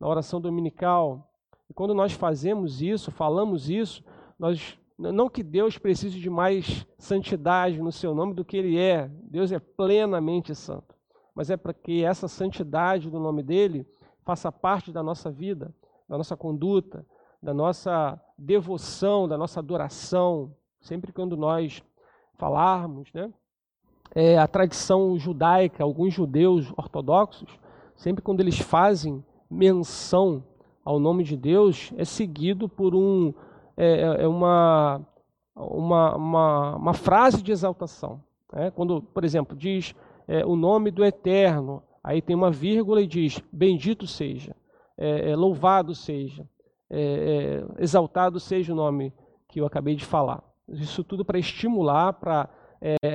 na 0.01 0.09
oração 0.09 0.40
dominical. 0.40 1.30
E 1.68 1.74
quando 1.74 1.92
nós 1.92 2.12
fazemos 2.12 2.80
isso, 2.80 3.11
falamos 3.11 3.68
isso, 3.68 4.03
nós 4.38 4.78
não 4.97 5.28
que 5.28 5.42
Deus 5.42 5.76
precise 5.76 6.18
de 6.18 6.30
mais 6.30 6.86
santidade 6.97 7.82
no 7.82 7.92
seu 7.92 8.14
nome 8.14 8.32
do 8.32 8.45
que 8.45 8.57
ele 8.57 8.78
é. 8.78 9.11
Deus 9.24 9.53
é 9.53 9.59
plenamente 9.59 10.55
santo. 10.55 10.95
Mas 11.34 11.51
é 11.51 11.57
para 11.57 11.74
que 11.74 12.05
essa 12.05 12.28
santidade 12.28 13.11
do 13.11 13.18
nome 13.18 13.42
dele 13.42 13.86
faça 14.24 14.51
parte 14.51 14.92
da 14.92 15.03
nossa 15.03 15.30
vida, 15.30 15.74
da 16.09 16.16
nossa 16.16 16.36
conduta, 16.36 17.05
da 17.45 17.53
nossa 17.53 18.18
devoção, 18.38 19.28
da 19.28 19.36
nossa 19.36 19.61
adoração. 19.61 20.57
Sempre 20.80 21.12
quando 21.12 21.36
nós 21.36 21.82
falarmos, 22.38 23.12
né? 23.12 23.30
É, 24.14 24.38
a 24.38 24.47
tradição 24.47 25.18
judaica, 25.18 25.84
alguns 25.84 26.14
judeus 26.14 26.72
ortodoxos, 26.76 27.51
sempre 27.97 28.22
quando 28.22 28.40
eles 28.40 28.59
fazem 28.59 29.22
menção 29.51 30.42
ao 30.84 30.99
nome 30.99 31.22
de 31.22 31.36
Deus, 31.36 31.92
é 31.97 32.05
seguido 32.05 32.68
por 32.68 32.95
um 32.95 33.34
é, 33.76 33.86
é, 33.86 34.22
é 34.22 34.28
uma, 34.28 35.05
uma, 35.55 36.16
uma, 36.16 36.76
uma, 36.76 36.95
frase 36.95 37.42
de 37.42 37.51
exaltação. 37.51 38.22
Né? 38.53 38.70
Quando, 38.70 39.03
por 39.03 39.24
exemplo, 39.24 39.57
diz 39.57 39.95
é, 40.28 40.47
o 40.47 40.55
nome 40.55 40.90
do 40.90 41.05
Eterno, 41.05 41.82
aí 42.03 42.22
tem 42.22 42.36
uma 42.36 42.51
vírgula 42.51 43.03
e 43.03 43.07
diz: 43.07 43.42
Bendito 43.53 44.07
seja, 44.07 44.55
é, 44.97 45.30
é 45.30 45.36
louvado 45.36 45.95
seja, 45.95 46.47
é, 46.91 47.64
exaltado 47.78 48.39
seja 48.39 48.72
o 48.72 48.76
nome 48.76 49.12
que 49.49 49.61
eu 49.61 49.66
acabei 49.66 49.95
de 49.95 50.05
falar. 50.05 50.43
Isso 50.68 51.05
tudo 51.05 51.24
para 51.24 51.39
estimular, 51.39 52.14
para 52.14 52.49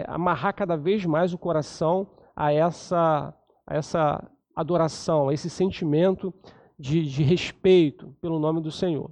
amarrar 0.08 0.54
cada 0.56 0.76
vez 0.76 1.06
mais 1.06 1.34
o 1.34 1.38
coração 1.38 2.10
a 2.36 2.52
essa, 2.52 3.34
a 3.68 3.76
essa 3.76 4.32
adoração, 4.56 5.30
a 5.30 5.34
esse 5.34 5.50
sentimento 5.50 6.34
de, 6.78 7.04
de 7.04 7.24
respeito 7.24 8.16
pelo 8.22 8.40
nome 8.40 8.62
do 8.62 8.72
Senhor. 8.72 9.12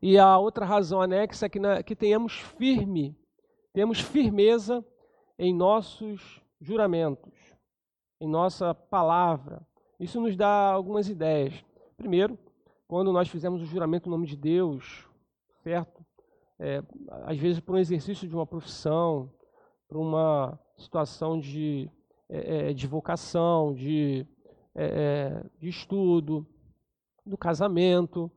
E 0.00 0.18
a 0.18 0.36
outra 0.36 0.66
razão 0.66 1.00
anexa 1.00 1.46
é 1.46 1.48
que, 1.48 1.58
na, 1.58 1.82
que 1.82 1.96
tenhamos 1.96 2.34
firme, 2.34 3.16
temos 3.72 4.00
firmeza 4.00 4.84
em 5.38 5.54
nossos 5.54 6.42
juramentos, 6.60 7.32
em 8.20 8.28
nossa 8.28 8.74
palavra. 8.74 9.66
Isso 9.98 10.20
nos 10.20 10.36
dá 10.36 10.70
algumas 10.72 11.08
ideias. 11.08 11.64
Primeiro, 11.96 12.38
quando 12.86 13.12
nós 13.12 13.28
fizemos 13.28 13.62
o 13.62 13.66
juramento 13.66 14.08
no 14.08 14.16
nome 14.16 14.26
de 14.26 14.36
Deus, 14.36 15.06
certo? 15.62 16.04
É, 16.58 16.82
às 17.24 17.38
vezes 17.38 17.60
por 17.60 17.74
um 17.74 17.78
exercício 17.78 18.28
de 18.28 18.34
uma 18.34 18.46
profissão, 18.46 19.30
por 19.88 19.96
uma 19.96 20.58
situação 20.76 21.38
de, 21.38 21.90
é, 22.28 22.70
é 22.70 22.72
de 22.72 22.86
vocação, 22.86 23.74
de, 23.74 24.26
é, 24.74 24.84
é, 24.84 25.44
de 25.58 25.68
estudo, 25.68 26.46
do 27.24 27.36
casamento, 27.36 28.30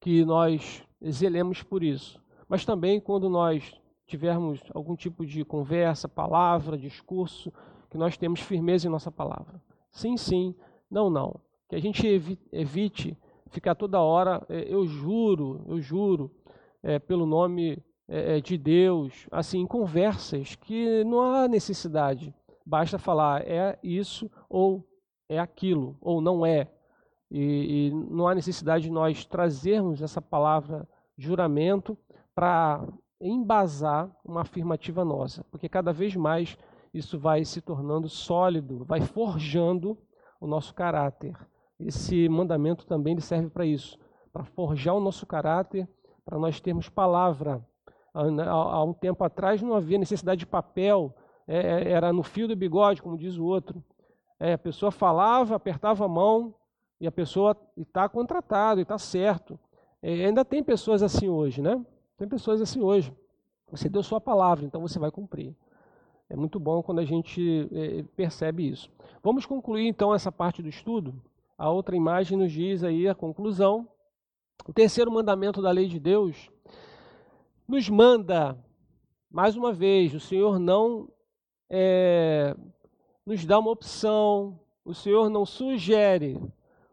que 0.00 0.24
nós 0.24 0.82
zelemos 1.10 1.62
por 1.62 1.82
isso. 1.82 2.22
Mas 2.48 2.64
também 2.64 3.00
quando 3.00 3.28
nós 3.28 3.78
tivermos 4.06 4.60
algum 4.74 4.96
tipo 4.96 5.26
de 5.26 5.44
conversa, 5.44 6.08
palavra, 6.08 6.78
discurso, 6.78 7.52
que 7.90 7.98
nós 7.98 8.16
temos 8.16 8.40
firmeza 8.40 8.86
em 8.86 8.90
nossa 8.90 9.10
palavra. 9.10 9.60
Sim, 9.90 10.16
sim, 10.16 10.54
não, 10.90 11.10
não. 11.10 11.40
Que 11.68 11.76
a 11.76 11.80
gente 11.80 12.06
evite 12.50 13.16
ficar 13.50 13.74
toda 13.74 14.00
hora, 14.00 14.44
é, 14.48 14.72
eu 14.72 14.86
juro, 14.86 15.64
eu 15.66 15.80
juro, 15.80 16.30
é, 16.82 16.98
pelo 16.98 17.26
nome 17.26 17.82
é, 18.08 18.36
é, 18.36 18.40
de 18.40 18.56
Deus, 18.56 19.26
assim, 19.30 19.66
conversas 19.66 20.54
que 20.54 21.04
não 21.04 21.20
há 21.20 21.48
necessidade. 21.48 22.34
Basta 22.64 22.98
falar 22.98 23.42
é 23.46 23.78
isso 23.82 24.30
ou 24.48 24.86
é 25.28 25.38
aquilo, 25.38 25.96
ou 26.00 26.20
não 26.20 26.44
é. 26.44 26.68
E, 27.30 27.88
e 27.88 27.90
não 27.92 28.26
há 28.26 28.34
necessidade 28.34 28.84
de 28.84 28.90
nós 28.90 29.24
trazermos 29.24 30.00
essa 30.00 30.22
palavra 30.22 30.88
juramento 31.16 31.98
para 32.34 32.86
embasar 33.20 34.10
uma 34.24 34.42
afirmativa 34.42 35.04
nossa, 35.04 35.44
porque 35.50 35.68
cada 35.68 35.92
vez 35.92 36.14
mais 36.14 36.56
isso 36.94 37.18
vai 37.18 37.44
se 37.44 37.60
tornando 37.60 38.08
sólido, 38.08 38.84
vai 38.84 39.00
forjando 39.00 39.98
o 40.40 40.46
nosso 40.46 40.74
caráter. 40.74 41.36
Esse 41.80 42.28
mandamento 42.28 42.86
também 42.86 43.18
serve 43.20 43.50
para 43.50 43.64
isso, 43.64 43.98
para 44.32 44.44
forjar 44.44 44.94
o 44.94 45.00
nosso 45.00 45.26
caráter, 45.26 45.88
para 46.24 46.38
nós 46.38 46.60
termos 46.60 46.88
palavra. 46.88 47.64
Há 48.12 48.82
um 48.82 48.92
tempo 48.92 49.22
atrás 49.22 49.62
não 49.62 49.74
havia 49.74 49.98
necessidade 49.98 50.40
de 50.40 50.46
papel, 50.46 51.14
é, 51.46 51.56
é, 51.56 51.92
era 51.92 52.12
no 52.12 52.22
fio 52.22 52.48
do 52.48 52.56
bigode, 52.56 53.00
como 53.00 53.16
diz 53.16 53.38
o 53.38 53.44
outro. 53.44 53.82
É, 54.38 54.52
a 54.52 54.58
pessoa 54.58 54.90
falava, 54.90 55.54
apertava 55.54 56.04
a 56.04 56.08
mão, 56.08 56.54
e 57.00 57.06
a 57.06 57.12
pessoa 57.12 57.56
está 57.76 58.08
contratado, 58.08 58.80
e 58.80 58.82
está 58.82 58.98
certo. 58.98 59.58
Ainda 60.02 60.44
tem 60.44 60.62
pessoas 60.62 61.02
assim 61.02 61.28
hoje, 61.28 61.62
né? 61.62 61.84
Tem 62.16 62.28
pessoas 62.28 62.60
assim 62.60 62.80
hoje. 62.80 63.12
Você 63.70 63.88
deu 63.88 64.02
sua 64.02 64.20
palavra, 64.20 64.64
então 64.64 64.80
você 64.80 64.98
vai 64.98 65.10
cumprir. 65.10 65.54
É 66.28 66.36
muito 66.36 66.60
bom 66.60 66.82
quando 66.82 66.98
a 66.98 67.04
gente 67.04 67.68
percebe 68.16 68.68
isso. 68.68 68.90
Vamos 69.22 69.46
concluir 69.46 69.86
então 69.86 70.14
essa 70.14 70.30
parte 70.30 70.62
do 70.62 70.68
estudo. 70.68 71.14
A 71.58 71.68
outra 71.68 71.96
imagem 71.96 72.38
nos 72.38 72.52
diz 72.52 72.84
aí 72.84 73.08
a 73.08 73.16
conclusão. 73.16 73.88
O 74.64 74.72
terceiro 74.72 75.10
mandamento 75.10 75.60
da 75.60 75.72
lei 75.72 75.88
de 75.88 75.98
Deus 75.98 76.48
nos 77.66 77.88
manda, 77.88 78.56
mais 79.28 79.56
uma 79.56 79.72
vez, 79.72 80.14
o 80.14 80.20
Senhor 80.20 80.60
não 80.60 81.08
é, 81.68 82.56
nos 83.26 83.44
dá 83.44 83.58
uma 83.58 83.72
opção, 83.72 84.60
o 84.84 84.94
Senhor 84.94 85.28
não 85.28 85.44
sugere, 85.44 86.40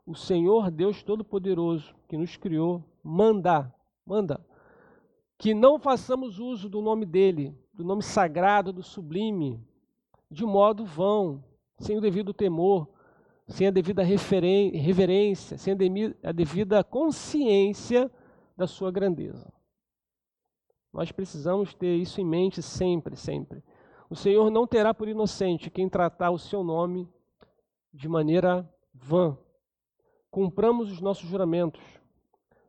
o 0.03 0.15
Senhor 0.15 0.71
Deus 0.71 1.03
Todo-Poderoso, 1.03 1.95
que 2.09 2.17
nos 2.17 2.35
criou, 2.35 2.83
manda, 3.03 3.71
manda, 4.03 4.43
que 5.37 5.53
não 5.53 5.77
façamos 5.77 6.39
uso 6.39 6.67
do 6.67 6.81
nome 6.81 7.05
dele, 7.05 7.55
do 7.71 7.83
nome 7.83 8.01
sagrado, 8.01 8.73
do 8.73 8.81
sublime, 8.81 9.63
de 10.31 10.43
modo 10.43 10.85
vão, 10.85 11.43
sem 11.77 11.97
o 11.97 12.01
devido 12.01 12.33
temor, 12.33 12.94
sem 13.47 13.67
a 13.67 13.71
devida 13.71 14.03
reverência, 14.03 15.57
sem 15.57 15.73
a 16.23 16.31
devida 16.31 16.83
consciência 16.83 18.11
da 18.57 18.65
sua 18.65 18.91
grandeza. 18.91 19.53
Nós 20.91 21.11
precisamos 21.11 21.73
ter 21.73 21.95
isso 21.95 22.21
em 22.21 22.25
mente 22.25 22.61
sempre, 22.61 23.15
sempre. 23.15 23.63
O 24.09 24.15
Senhor 24.15 24.49
não 24.49 24.65
terá 24.65 24.93
por 24.93 25.07
inocente 25.07 25.69
quem 25.69 25.89
tratar 25.89 26.31
o 26.31 26.39
seu 26.39 26.63
nome 26.63 27.07
de 27.93 28.07
maneira 28.07 28.69
vã, 28.93 29.37
cumpramos 30.31 30.91
os 30.91 30.99
nossos 31.01 31.27
juramentos, 31.29 31.81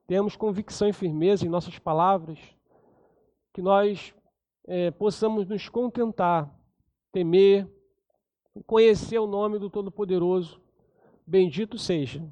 tenhamos 0.06 0.36
convicção 0.36 0.88
e 0.88 0.92
firmeza 0.92 1.44
em 1.44 1.48
nossas 1.48 1.78
palavras, 1.78 2.38
que 3.52 3.62
nós 3.62 4.14
é, 4.66 4.90
possamos 4.90 5.46
nos 5.46 5.68
contentar, 5.68 6.52
temer, 7.12 7.68
conhecer 8.66 9.18
o 9.18 9.26
nome 9.26 9.58
do 9.58 9.70
Todo-Poderoso. 9.70 10.60
Bendito 11.28 11.76
seja, 11.76 12.22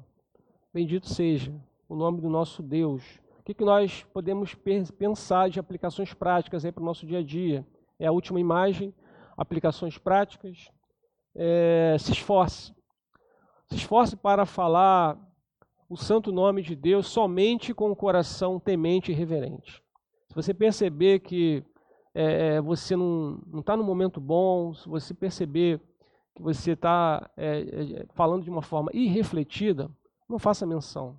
bendito 0.73 1.09
seja 1.09 1.53
o 1.89 1.97
nome 1.97 2.21
do 2.21 2.29
nosso 2.29 2.63
Deus. 2.63 3.03
O 3.39 3.43
que, 3.43 3.53
que 3.53 3.65
nós 3.65 4.05
podemos 4.13 4.55
pensar 4.97 5.49
de 5.49 5.59
aplicações 5.59 6.13
práticas 6.13 6.63
para 6.71 6.81
o 6.81 6.85
nosso 6.85 7.05
dia 7.05 7.19
a 7.19 7.21
dia? 7.21 7.67
É 7.99 8.07
a 8.07 8.11
última 8.13 8.39
imagem, 8.39 8.95
aplicações 9.35 9.97
práticas. 9.97 10.71
É, 11.35 11.97
se 11.99 12.13
esforce, 12.13 12.73
se 13.67 13.75
esforce 13.75 14.15
para 14.15 14.45
falar 14.45 15.19
o 15.89 15.97
santo 15.97 16.31
nome 16.31 16.61
de 16.61 16.73
Deus 16.73 17.07
somente 17.07 17.73
com 17.73 17.91
o 17.91 17.95
coração 17.97 18.61
temente 18.61 19.11
e 19.11 19.15
reverente. 19.15 19.83
Se 20.29 20.33
você 20.33 20.53
perceber 20.53 21.19
que 21.19 21.65
é, 22.13 22.55
é 22.55 22.61
você 22.61 22.95
não 22.95 23.41
está 23.59 23.75
no 23.75 23.83
momento 23.83 24.21
bom, 24.21 24.73
se 24.73 24.87
você 24.87 25.13
perceber 25.13 25.81
que 26.35 26.41
você 26.41 26.71
está 26.71 27.29
é, 27.37 27.61
é, 27.61 28.05
falando 28.13 28.43
de 28.43 28.49
uma 28.49 28.61
forma 28.61 28.91
irrefletida, 28.93 29.89
não 30.27 30.37
faça 30.37 30.65
menção 30.65 31.17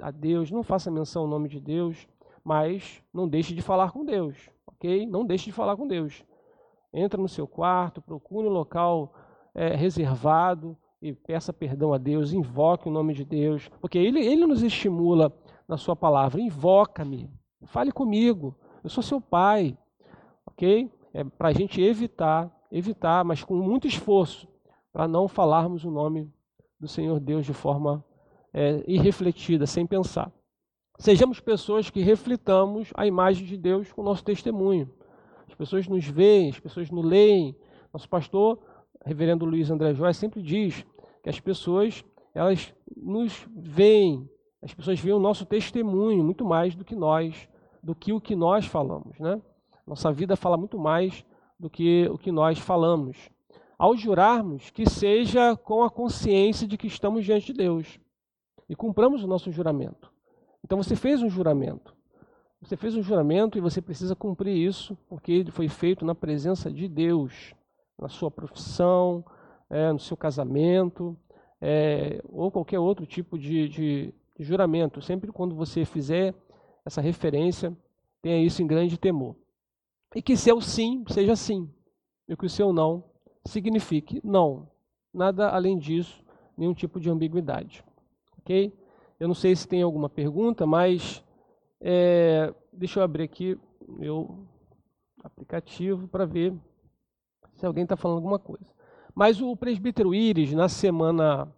a 0.00 0.10
Deus, 0.10 0.50
não 0.50 0.62
faça 0.62 0.90
menção 0.90 1.22
ao 1.22 1.28
nome 1.28 1.48
de 1.48 1.60
Deus, 1.60 2.06
mas 2.44 3.02
não 3.12 3.28
deixe 3.28 3.54
de 3.54 3.62
falar 3.62 3.90
com 3.90 4.04
Deus, 4.04 4.50
ok? 4.66 5.06
Não 5.06 5.24
deixe 5.24 5.46
de 5.46 5.52
falar 5.52 5.76
com 5.76 5.86
Deus. 5.86 6.24
Entra 6.92 7.20
no 7.20 7.28
seu 7.28 7.46
quarto, 7.46 8.00
procure 8.00 8.46
um 8.46 8.52
local 8.52 9.12
é, 9.54 9.74
reservado 9.74 10.76
e 11.02 11.12
peça 11.12 11.52
perdão 11.52 11.92
a 11.92 11.98
Deus, 11.98 12.32
invoque 12.32 12.88
o 12.88 12.92
nome 12.92 13.14
de 13.14 13.24
Deus, 13.24 13.68
porque 13.80 13.98
Ele, 13.98 14.20
Ele 14.20 14.46
nos 14.46 14.62
estimula 14.62 15.32
na 15.68 15.76
Sua 15.76 15.96
palavra. 15.96 16.40
Invoca-me, 16.40 17.28
fale 17.66 17.90
comigo, 17.90 18.54
eu 18.82 18.90
sou 18.90 19.02
seu 19.02 19.20
Pai, 19.20 19.76
ok? 20.46 20.90
É 21.12 21.24
para 21.24 21.48
a 21.48 21.52
gente 21.52 21.80
evitar, 21.80 22.50
evitar, 22.70 23.24
mas 23.24 23.42
com 23.42 23.54
muito 23.56 23.86
esforço, 23.86 24.48
para 24.96 25.06
não 25.06 25.28
falarmos 25.28 25.84
o 25.84 25.90
nome 25.90 26.32
do 26.80 26.88
Senhor 26.88 27.20
Deus 27.20 27.44
de 27.44 27.52
forma 27.52 28.02
é, 28.50 28.82
irrefletida, 28.86 29.66
sem 29.66 29.86
pensar. 29.86 30.32
Sejamos 30.98 31.38
pessoas 31.38 31.90
que 31.90 32.00
reflitamos 32.00 32.94
a 32.94 33.06
imagem 33.06 33.44
de 33.44 33.58
Deus 33.58 33.92
com 33.92 34.00
o 34.00 34.04
nosso 34.06 34.24
testemunho. 34.24 34.90
As 35.46 35.54
pessoas 35.54 35.86
nos 35.86 36.06
veem, 36.06 36.48
as 36.48 36.58
pessoas 36.58 36.90
nos 36.90 37.04
leem. 37.04 37.54
Nosso 37.92 38.08
pastor, 38.08 38.58
reverendo 39.04 39.44
Luiz 39.44 39.70
André 39.70 39.92
Joyce, 39.92 40.18
sempre 40.18 40.40
diz 40.40 40.82
que 41.22 41.28
as 41.28 41.38
pessoas, 41.38 42.02
elas 42.34 42.72
nos 42.96 43.46
veem, 43.54 44.26
as 44.62 44.72
pessoas 44.72 44.98
veem 44.98 45.14
o 45.14 45.20
nosso 45.20 45.44
testemunho 45.44 46.24
muito 46.24 46.42
mais 46.42 46.74
do 46.74 46.86
que 46.86 46.96
nós, 46.96 47.46
do 47.82 47.94
que 47.94 48.14
o 48.14 48.20
que 48.20 48.34
nós 48.34 48.64
falamos, 48.64 49.20
né? 49.20 49.42
Nossa 49.86 50.10
vida 50.10 50.36
fala 50.36 50.56
muito 50.56 50.78
mais 50.78 51.22
do 51.60 51.68
que 51.68 52.08
o 52.08 52.16
que 52.16 52.32
nós 52.32 52.58
falamos. 52.58 53.35
Ao 53.78 53.94
jurarmos, 53.94 54.70
que 54.70 54.88
seja 54.88 55.54
com 55.54 55.82
a 55.82 55.90
consciência 55.90 56.66
de 56.66 56.78
que 56.78 56.86
estamos 56.86 57.24
diante 57.24 57.46
de 57.46 57.52
Deus 57.52 58.00
e 58.68 58.74
cumpramos 58.74 59.22
o 59.22 59.26
nosso 59.26 59.52
juramento. 59.52 60.10
Então 60.64 60.82
você 60.82 60.96
fez 60.96 61.22
um 61.22 61.28
juramento. 61.28 61.94
Você 62.62 62.76
fez 62.76 62.96
um 62.96 63.02
juramento 63.02 63.58
e 63.58 63.60
você 63.60 63.82
precisa 63.82 64.16
cumprir 64.16 64.56
isso, 64.56 64.96
porque 65.08 65.30
ele 65.30 65.50
foi 65.50 65.68
feito 65.68 66.04
na 66.06 66.14
presença 66.14 66.70
de 66.70 66.88
Deus, 66.88 67.54
na 67.98 68.08
sua 68.08 68.30
profissão, 68.30 69.22
é, 69.68 69.92
no 69.92 69.98
seu 69.98 70.16
casamento, 70.16 71.16
é, 71.60 72.22
ou 72.24 72.50
qualquer 72.50 72.78
outro 72.78 73.04
tipo 73.04 73.38
de, 73.38 73.68
de, 73.68 74.14
de 74.38 74.44
juramento. 74.44 75.02
Sempre 75.02 75.30
quando 75.30 75.54
você 75.54 75.84
fizer 75.84 76.34
essa 76.84 77.02
referência, 77.02 77.76
tenha 78.22 78.42
isso 78.42 78.62
em 78.62 78.66
grande 78.66 78.96
temor. 78.96 79.36
E 80.14 80.22
que 80.22 80.34
seu 80.34 80.60
sim 80.62 81.04
seja 81.08 81.36
sim, 81.36 81.70
e 82.26 82.34
que 82.34 82.46
o 82.46 82.50
seu 82.50 82.72
não 82.72 83.04
signifique 83.46 84.20
não. 84.24 84.68
Nada 85.12 85.48
além 85.48 85.78
disso, 85.78 86.22
nenhum 86.56 86.74
tipo 86.74 87.00
de 87.00 87.10
ambiguidade. 87.10 87.84
Ok? 88.38 88.72
Eu 89.18 89.28
não 89.28 89.34
sei 89.34 89.56
se 89.56 89.66
tem 89.66 89.82
alguma 89.82 90.08
pergunta, 90.08 90.66
mas 90.66 91.24
é, 91.80 92.52
deixa 92.72 93.00
eu 93.00 93.04
abrir 93.04 93.24
aqui 93.24 93.58
meu 93.88 94.46
aplicativo 95.22 96.06
para 96.08 96.24
ver 96.24 96.54
se 97.54 97.64
alguém 97.64 97.84
está 97.84 97.96
falando 97.96 98.18
alguma 98.18 98.38
coisa. 98.38 98.66
Mas 99.14 99.40
o 99.40 99.56
presbítero 99.56 100.14
Íris, 100.14 100.52
na 100.52 100.68
semana. 100.68 101.48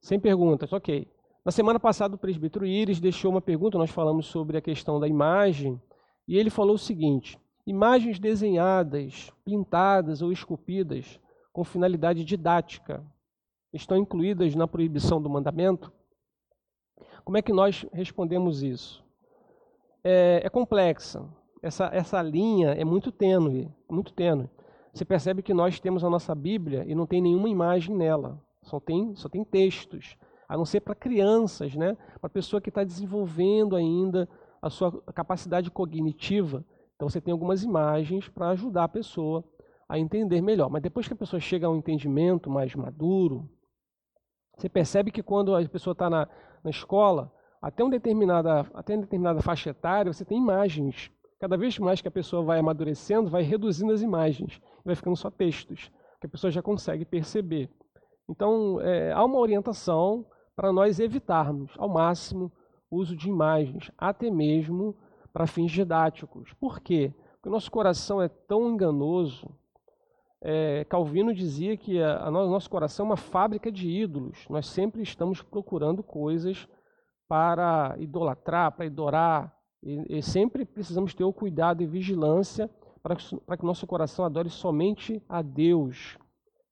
Sem 0.00 0.18
perguntas, 0.18 0.72
ok. 0.72 1.08
Na 1.44 1.50
semana 1.50 1.78
passada, 1.78 2.14
o 2.14 2.18
presbítero 2.18 2.64
Íris 2.64 3.00
deixou 3.00 3.30
uma 3.30 3.40
pergunta, 3.40 3.78
nós 3.78 3.90
falamos 3.90 4.26
sobre 4.26 4.56
a 4.56 4.60
questão 4.60 5.00
da 5.00 5.08
imagem, 5.08 5.80
e 6.26 6.36
ele 6.36 6.50
falou 6.50 6.74
o 6.74 6.78
seguinte: 6.78 7.38
imagens 7.66 8.18
desenhadas, 8.18 9.32
pintadas 9.44 10.22
ou 10.22 10.30
esculpidas 10.30 11.18
com 11.52 11.64
finalidade 11.64 12.24
didática 12.24 13.04
estão 13.72 13.96
incluídas 13.96 14.54
na 14.54 14.66
proibição 14.66 15.20
do 15.20 15.28
mandamento? 15.28 15.92
Como 17.24 17.36
é 17.36 17.42
que 17.42 17.52
nós 17.52 17.86
respondemos 17.92 18.62
isso? 18.62 19.04
É, 20.02 20.42
é 20.44 20.50
complexa. 20.50 21.24
Essa, 21.62 21.86
essa 21.92 22.20
linha 22.20 22.70
é 22.70 22.84
muito 22.84 23.12
tênue, 23.12 23.70
muito 23.88 24.12
tênue. 24.12 24.50
Você 24.92 25.04
percebe 25.04 25.42
que 25.42 25.54
nós 25.54 25.78
temos 25.78 26.02
a 26.04 26.10
nossa 26.10 26.34
Bíblia 26.34 26.84
e 26.86 26.94
não 26.94 27.06
tem 27.06 27.22
nenhuma 27.22 27.48
imagem 27.48 27.96
nela, 27.96 28.42
só 28.62 28.80
tem, 28.80 29.14
só 29.14 29.28
tem 29.28 29.44
textos, 29.44 30.16
a 30.48 30.56
não 30.56 30.64
ser 30.64 30.80
para 30.80 30.94
crianças, 30.94 31.74
né? 31.74 31.96
Para 32.20 32.28
pessoa 32.28 32.60
que 32.60 32.68
está 32.68 32.84
desenvolvendo 32.84 33.74
ainda 33.74 34.28
a 34.60 34.68
sua 34.68 34.92
capacidade 35.14 35.70
cognitiva. 35.70 36.64
Então 36.94 37.08
você 37.08 37.20
tem 37.20 37.32
algumas 37.32 37.62
imagens 37.62 38.28
para 38.28 38.50
ajudar 38.50 38.84
a 38.84 38.88
pessoa 38.88 39.42
a 39.88 39.98
entender 39.98 40.40
melhor. 40.40 40.70
Mas 40.70 40.82
depois 40.82 41.06
que 41.06 41.14
a 41.14 41.16
pessoa 41.16 41.40
chega 41.40 41.66
a 41.66 41.70
um 41.70 41.76
entendimento 41.76 42.50
mais 42.50 42.74
maduro, 42.74 43.48
você 44.56 44.68
percebe 44.68 45.10
que 45.10 45.22
quando 45.22 45.54
a 45.54 45.68
pessoa 45.68 45.92
está 45.92 46.08
na, 46.08 46.28
na 46.62 46.70
escola, 46.70 47.32
até, 47.60 47.84
um 47.84 47.90
determinada, 47.90 48.60
até 48.74 48.94
uma 48.94 49.02
determinada 49.02 49.40
faixa 49.40 49.70
etária, 49.70 50.12
você 50.12 50.24
tem 50.24 50.38
imagens. 50.38 51.10
Cada 51.40 51.56
vez 51.56 51.78
mais 51.78 52.00
que 52.00 52.08
a 52.08 52.12
pessoa 52.12 52.42
vai 52.42 52.58
amadurecendo, 52.58 53.30
vai 53.30 53.42
reduzindo 53.42 53.92
as 53.92 54.02
imagens, 54.02 54.60
vai 54.84 54.94
ficando 54.94 55.16
só 55.16 55.30
textos, 55.30 55.90
que 56.20 56.26
a 56.26 56.30
pessoa 56.30 56.50
já 56.50 56.62
consegue 56.62 57.04
perceber. 57.04 57.70
Então, 58.28 58.80
é, 58.80 59.12
há 59.12 59.24
uma 59.24 59.38
orientação 59.38 60.26
para 60.54 60.72
nós 60.72 61.00
evitarmos, 61.00 61.72
ao 61.78 61.88
máximo, 61.88 62.52
o 62.90 62.98
uso 62.98 63.16
de 63.16 63.28
imagens, 63.28 63.90
até 63.96 64.30
mesmo 64.30 64.96
para 65.32 65.46
fins 65.46 65.72
didáticos. 65.72 66.52
Por 66.54 66.80
quê? 66.80 67.14
Porque 67.34 67.48
o 67.48 67.52
nosso 67.52 67.70
coração 67.70 68.20
é 68.20 68.28
tão 68.28 68.70
enganoso. 68.70 69.48
É, 70.44 70.84
Calvino 70.86 71.32
dizia 71.32 71.76
que 71.76 72.02
a, 72.02 72.26
a, 72.26 72.30
nosso 72.30 72.68
coração 72.68 73.06
é 73.06 73.10
uma 73.10 73.16
fábrica 73.16 73.70
de 73.70 73.88
ídolos. 73.88 74.44
Nós 74.50 74.66
sempre 74.66 75.00
estamos 75.00 75.40
procurando 75.40 76.02
coisas 76.02 76.68
para 77.28 77.94
idolatrar, 78.00 78.72
para 78.72 78.84
adorar. 78.84 79.56
E, 79.80 80.18
e, 80.18 80.22
sempre 80.22 80.64
precisamos 80.64 81.14
ter 81.14 81.22
o 81.22 81.32
cuidado 81.32 81.80
e 81.80 81.86
vigilância 81.86 82.68
para, 83.00 83.14
que 83.14 83.62
o 83.62 83.66
nosso 83.66 83.86
coração 83.86 84.24
adore 84.24 84.50
somente 84.50 85.22
a 85.28 85.42
Deus, 85.42 86.18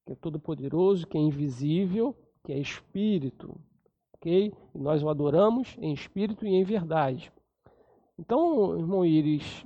que 0.05 0.14
é 0.14 0.16
todo-poderoso, 0.16 1.07
que 1.07 1.16
é 1.16 1.21
invisível, 1.21 2.16
que 2.43 2.53
é 2.53 2.59
espírito. 2.59 3.57
Ok? 4.14 4.53
E 4.75 4.79
nós 4.79 5.01
o 5.01 5.09
adoramos 5.09 5.77
em 5.81 5.93
espírito 5.93 6.45
e 6.45 6.55
em 6.55 6.64
verdade. 6.64 7.33
Então, 8.18 8.77
irmão 8.77 9.05
Iris, 9.05 9.64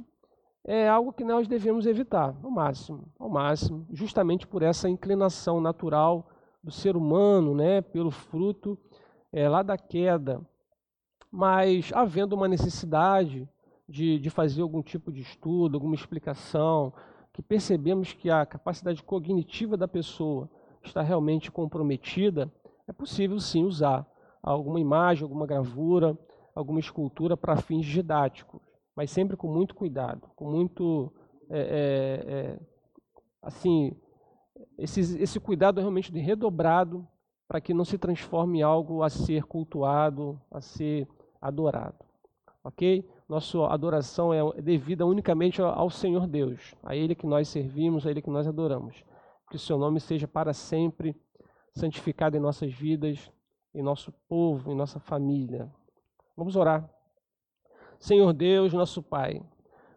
é 0.64 0.88
algo 0.88 1.12
que 1.12 1.24
nós 1.24 1.46
devemos 1.46 1.86
evitar, 1.86 2.34
ao 2.42 2.50
máximo, 2.50 3.04
ao 3.18 3.28
máximo, 3.28 3.86
justamente 3.92 4.46
por 4.46 4.62
essa 4.62 4.88
inclinação 4.88 5.60
natural 5.60 6.26
do 6.62 6.70
ser 6.70 6.96
humano, 6.96 7.54
né, 7.54 7.82
pelo 7.82 8.10
fruto 8.10 8.78
é, 9.30 9.46
lá 9.46 9.62
da 9.62 9.76
queda. 9.76 10.40
Mas 11.30 11.92
havendo 11.92 12.34
uma 12.34 12.48
necessidade 12.48 13.46
de, 13.86 14.18
de 14.18 14.30
fazer 14.30 14.62
algum 14.62 14.82
tipo 14.82 15.12
de 15.12 15.20
estudo, 15.20 15.76
alguma 15.76 15.94
explicação, 15.94 16.94
que 17.32 17.42
percebemos 17.42 18.14
que 18.14 18.30
a 18.30 18.46
capacidade 18.46 19.02
cognitiva 19.02 19.76
da 19.76 19.86
pessoa 19.86 20.48
está 20.82 21.02
realmente 21.02 21.50
comprometida, 21.50 22.50
é 22.86 22.92
possível 22.92 23.38
sim 23.38 23.64
usar 23.64 24.06
alguma 24.42 24.80
imagem, 24.80 25.24
alguma 25.24 25.46
gravura, 25.46 26.16
alguma 26.54 26.80
escultura 26.80 27.36
para 27.36 27.56
fins 27.56 27.84
didáticos, 27.84 28.60
mas 28.96 29.10
sempre 29.10 29.36
com 29.36 29.48
muito 29.48 29.74
cuidado, 29.74 30.30
com 30.36 30.50
muito 30.50 31.12
é, 31.50 31.60
é, 32.26 32.60
assim 33.42 33.96
esse, 34.78 35.00
esse 35.20 35.40
cuidado 35.40 35.80
realmente 35.80 36.12
de 36.12 36.20
redobrado 36.20 37.06
para 37.46 37.60
que 37.60 37.74
não 37.74 37.84
se 37.84 37.98
transforme 37.98 38.60
em 38.60 38.62
algo 38.62 39.02
a 39.02 39.10
ser 39.10 39.44
cultuado, 39.44 40.40
a 40.50 40.60
ser 40.60 41.08
adorado. 41.40 42.04
Ok? 42.62 43.06
Nossa 43.28 43.66
adoração 43.66 44.32
é 44.32 44.62
devida 44.62 45.04
unicamente 45.04 45.60
ao 45.60 45.90
Senhor 45.90 46.26
Deus, 46.26 46.74
a 46.82 46.96
Ele 46.96 47.14
que 47.14 47.26
nós 47.26 47.48
servimos, 47.48 48.06
a 48.06 48.10
Ele 48.10 48.22
que 48.22 48.30
nós 48.30 48.46
adoramos. 48.46 49.04
Que 49.50 49.56
o 49.56 49.58
Seu 49.58 49.78
nome 49.78 50.00
seja 50.00 50.26
para 50.26 50.52
sempre 50.52 51.14
santificado 51.72 52.36
em 52.36 52.40
nossas 52.40 52.72
vidas, 52.72 53.30
em 53.74 53.82
nosso 53.82 54.12
povo, 54.28 54.72
em 54.72 54.76
nossa 54.76 54.98
família. 54.98 55.70
Vamos 56.36 56.56
orar. 56.56 56.93
Senhor 57.98 58.32
Deus, 58.32 58.72
nosso 58.72 59.02
Pai, 59.02 59.40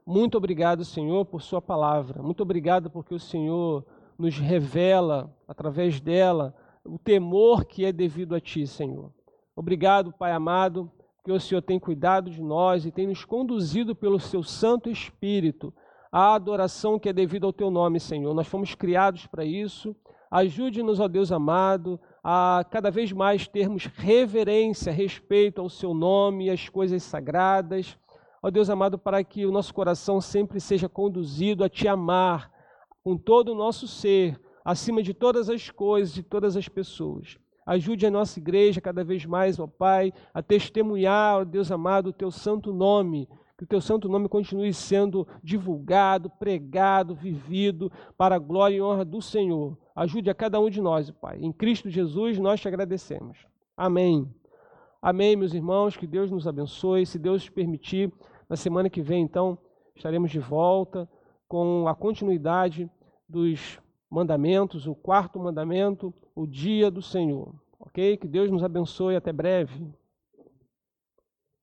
muito 0.05 0.37
obrigado, 0.37 0.85
Senhor, 0.85 1.25
por 1.25 1.41
Sua 1.41 1.61
palavra. 1.61 2.23
Muito 2.23 2.41
obrigado 2.41 2.89
porque 2.89 3.13
o 3.13 3.19
Senhor 3.19 3.85
nos 4.17 4.37
revela, 4.37 5.35
através 5.45 5.99
dela, 5.99 6.55
o 6.85 6.97
temor 6.97 7.65
que 7.65 7.83
é 7.83 7.91
devido 7.91 8.33
a 8.33 8.39
Ti, 8.39 8.65
Senhor. 8.65 9.11
Obrigado, 9.53 10.13
Pai 10.13 10.31
amado, 10.31 10.89
que 11.25 11.31
o 11.31 11.39
Senhor 11.41 11.61
tem 11.61 11.77
cuidado 11.77 12.31
de 12.31 12.41
nós 12.41 12.85
e 12.85 12.91
tem 12.91 13.05
nos 13.05 13.25
conduzido 13.25 13.93
pelo 13.93 14.17
seu 14.17 14.41
Santo 14.41 14.89
Espírito 14.89 15.73
à 16.09 16.35
adoração 16.35 16.97
que 16.97 17.09
é 17.09 17.13
devida 17.13 17.45
ao 17.45 17.51
teu 17.51 17.69
nome, 17.69 17.99
Senhor. 17.99 18.33
Nós 18.33 18.47
fomos 18.47 18.73
criados 18.73 19.27
para 19.27 19.43
isso. 19.43 19.93
Ajude-nos, 20.31 21.01
ó 21.01 21.07
Deus 21.09 21.33
amado, 21.33 21.99
a 22.29 22.65
cada 22.69 22.91
vez 22.91 23.13
mais 23.13 23.47
termos 23.47 23.85
reverência, 23.85 24.91
respeito 24.91 25.61
ao 25.61 25.69
seu 25.69 25.93
nome 25.93 26.47
e 26.47 26.49
às 26.49 26.67
coisas 26.67 27.01
sagradas. 27.01 27.97
Ó 28.43 28.51
Deus 28.51 28.69
amado, 28.69 28.99
para 28.99 29.23
que 29.23 29.45
o 29.45 29.51
nosso 29.51 29.73
coração 29.73 30.19
sempre 30.19 30.59
seja 30.59 30.89
conduzido 30.89 31.63
a 31.63 31.69
te 31.69 31.87
amar 31.87 32.51
com 33.01 33.15
todo 33.15 33.53
o 33.53 33.55
nosso 33.55 33.87
ser, 33.87 34.37
acima 34.65 35.01
de 35.01 35.13
todas 35.13 35.49
as 35.49 35.69
coisas 35.69 36.17
e 36.17 36.21
todas 36.21 36.57
as 36.57 36.67
pessoas. 36.67 37.37
Ajude 37.65 38.05
a 38.05 38.11
nossa 38.11 38.37
igreja 38.39 38.81
cada 38.81 39.05
vez 39.05 39.25
mais, 39.25 39.57
ó 39.57 39.65
Pai, 39.65 40.11
a 40.33 40.41
testemunhar, 40.41 41.37
ó 41.37 41.45
Deus 41.45 41.71
amado, 41.71 42.07
o 42.07 42.13
teu 42.13 42.29
santo 42.29 42.73
nome, 42.73 43.29
Que 43.57 43.63
o 43.63 43.67
teu 43.67 43.79
santo 43.79 44.09
nome 44.09 44.27
continue 44.27 44.73
sendo 44.73 45.25
divulgado, 45.41 46.29
pregado, 46.29 47.15
vivido 47.15 47.89
para 48.17 48.35
a 48.35 48.39
glória 48.39 48.75
e 48.75 48.81
honra 48.81 49.05
do 49.05 49.21
Senhor. 49.21 49.77
Ajude 49.97 50.29
a 50.29 50.35
cada 50.35 50.59
um 50.59 50.69
de 50.69 50.79
nós, 50.79 51.09
Pai. 51.09 51.39
Em 51.41 51.51
Cristo 51.51 51.89
Jesus 51.89 52.37
nós 52.37 52.61
te 52.61 52.67
agradecemos. 52.67 53.47
Amém. 53.75 54.31
Amém, 55.01 55.35
meus 55.35 55.55
irmãos. 55.55 55.97
Que 55.97 56.05
Deus 56.05 56.29
nos 56.29 56.47
abençoe. 56.47 57.03
Se 57.03 57.17
Deus 57.17 57.49
permitir, 57.49 58.13
na 58.47 58.55
semana 58.55 58.91
que 58.91 59.01
vem, 59.01 59.23
então, 59.23 59.57
estaremos 59.95 60.29
de 60.29 60.37
volta 60.37 61.09
com 61.47 61.87
a 61.87 61.95
continuidade 61.95 62.87
dos 63.27 63.79
mandamentos, 64.07 64.85
o 64.85 64.93
quarto 64.93 65.39
mandamento, 65.39 66.13
o 66.35 66.45
dia 66.45 66.91
do 66.91 67.01
Senhor. 67.01 67.55
Ok? 67.79 68.17
Que 68.17 68.27
Deus 68.27 68.51
nos 68.51 68.63
abençoe. 68.63 69.15
Até 69.15 69.33
breve. 69.33 69.91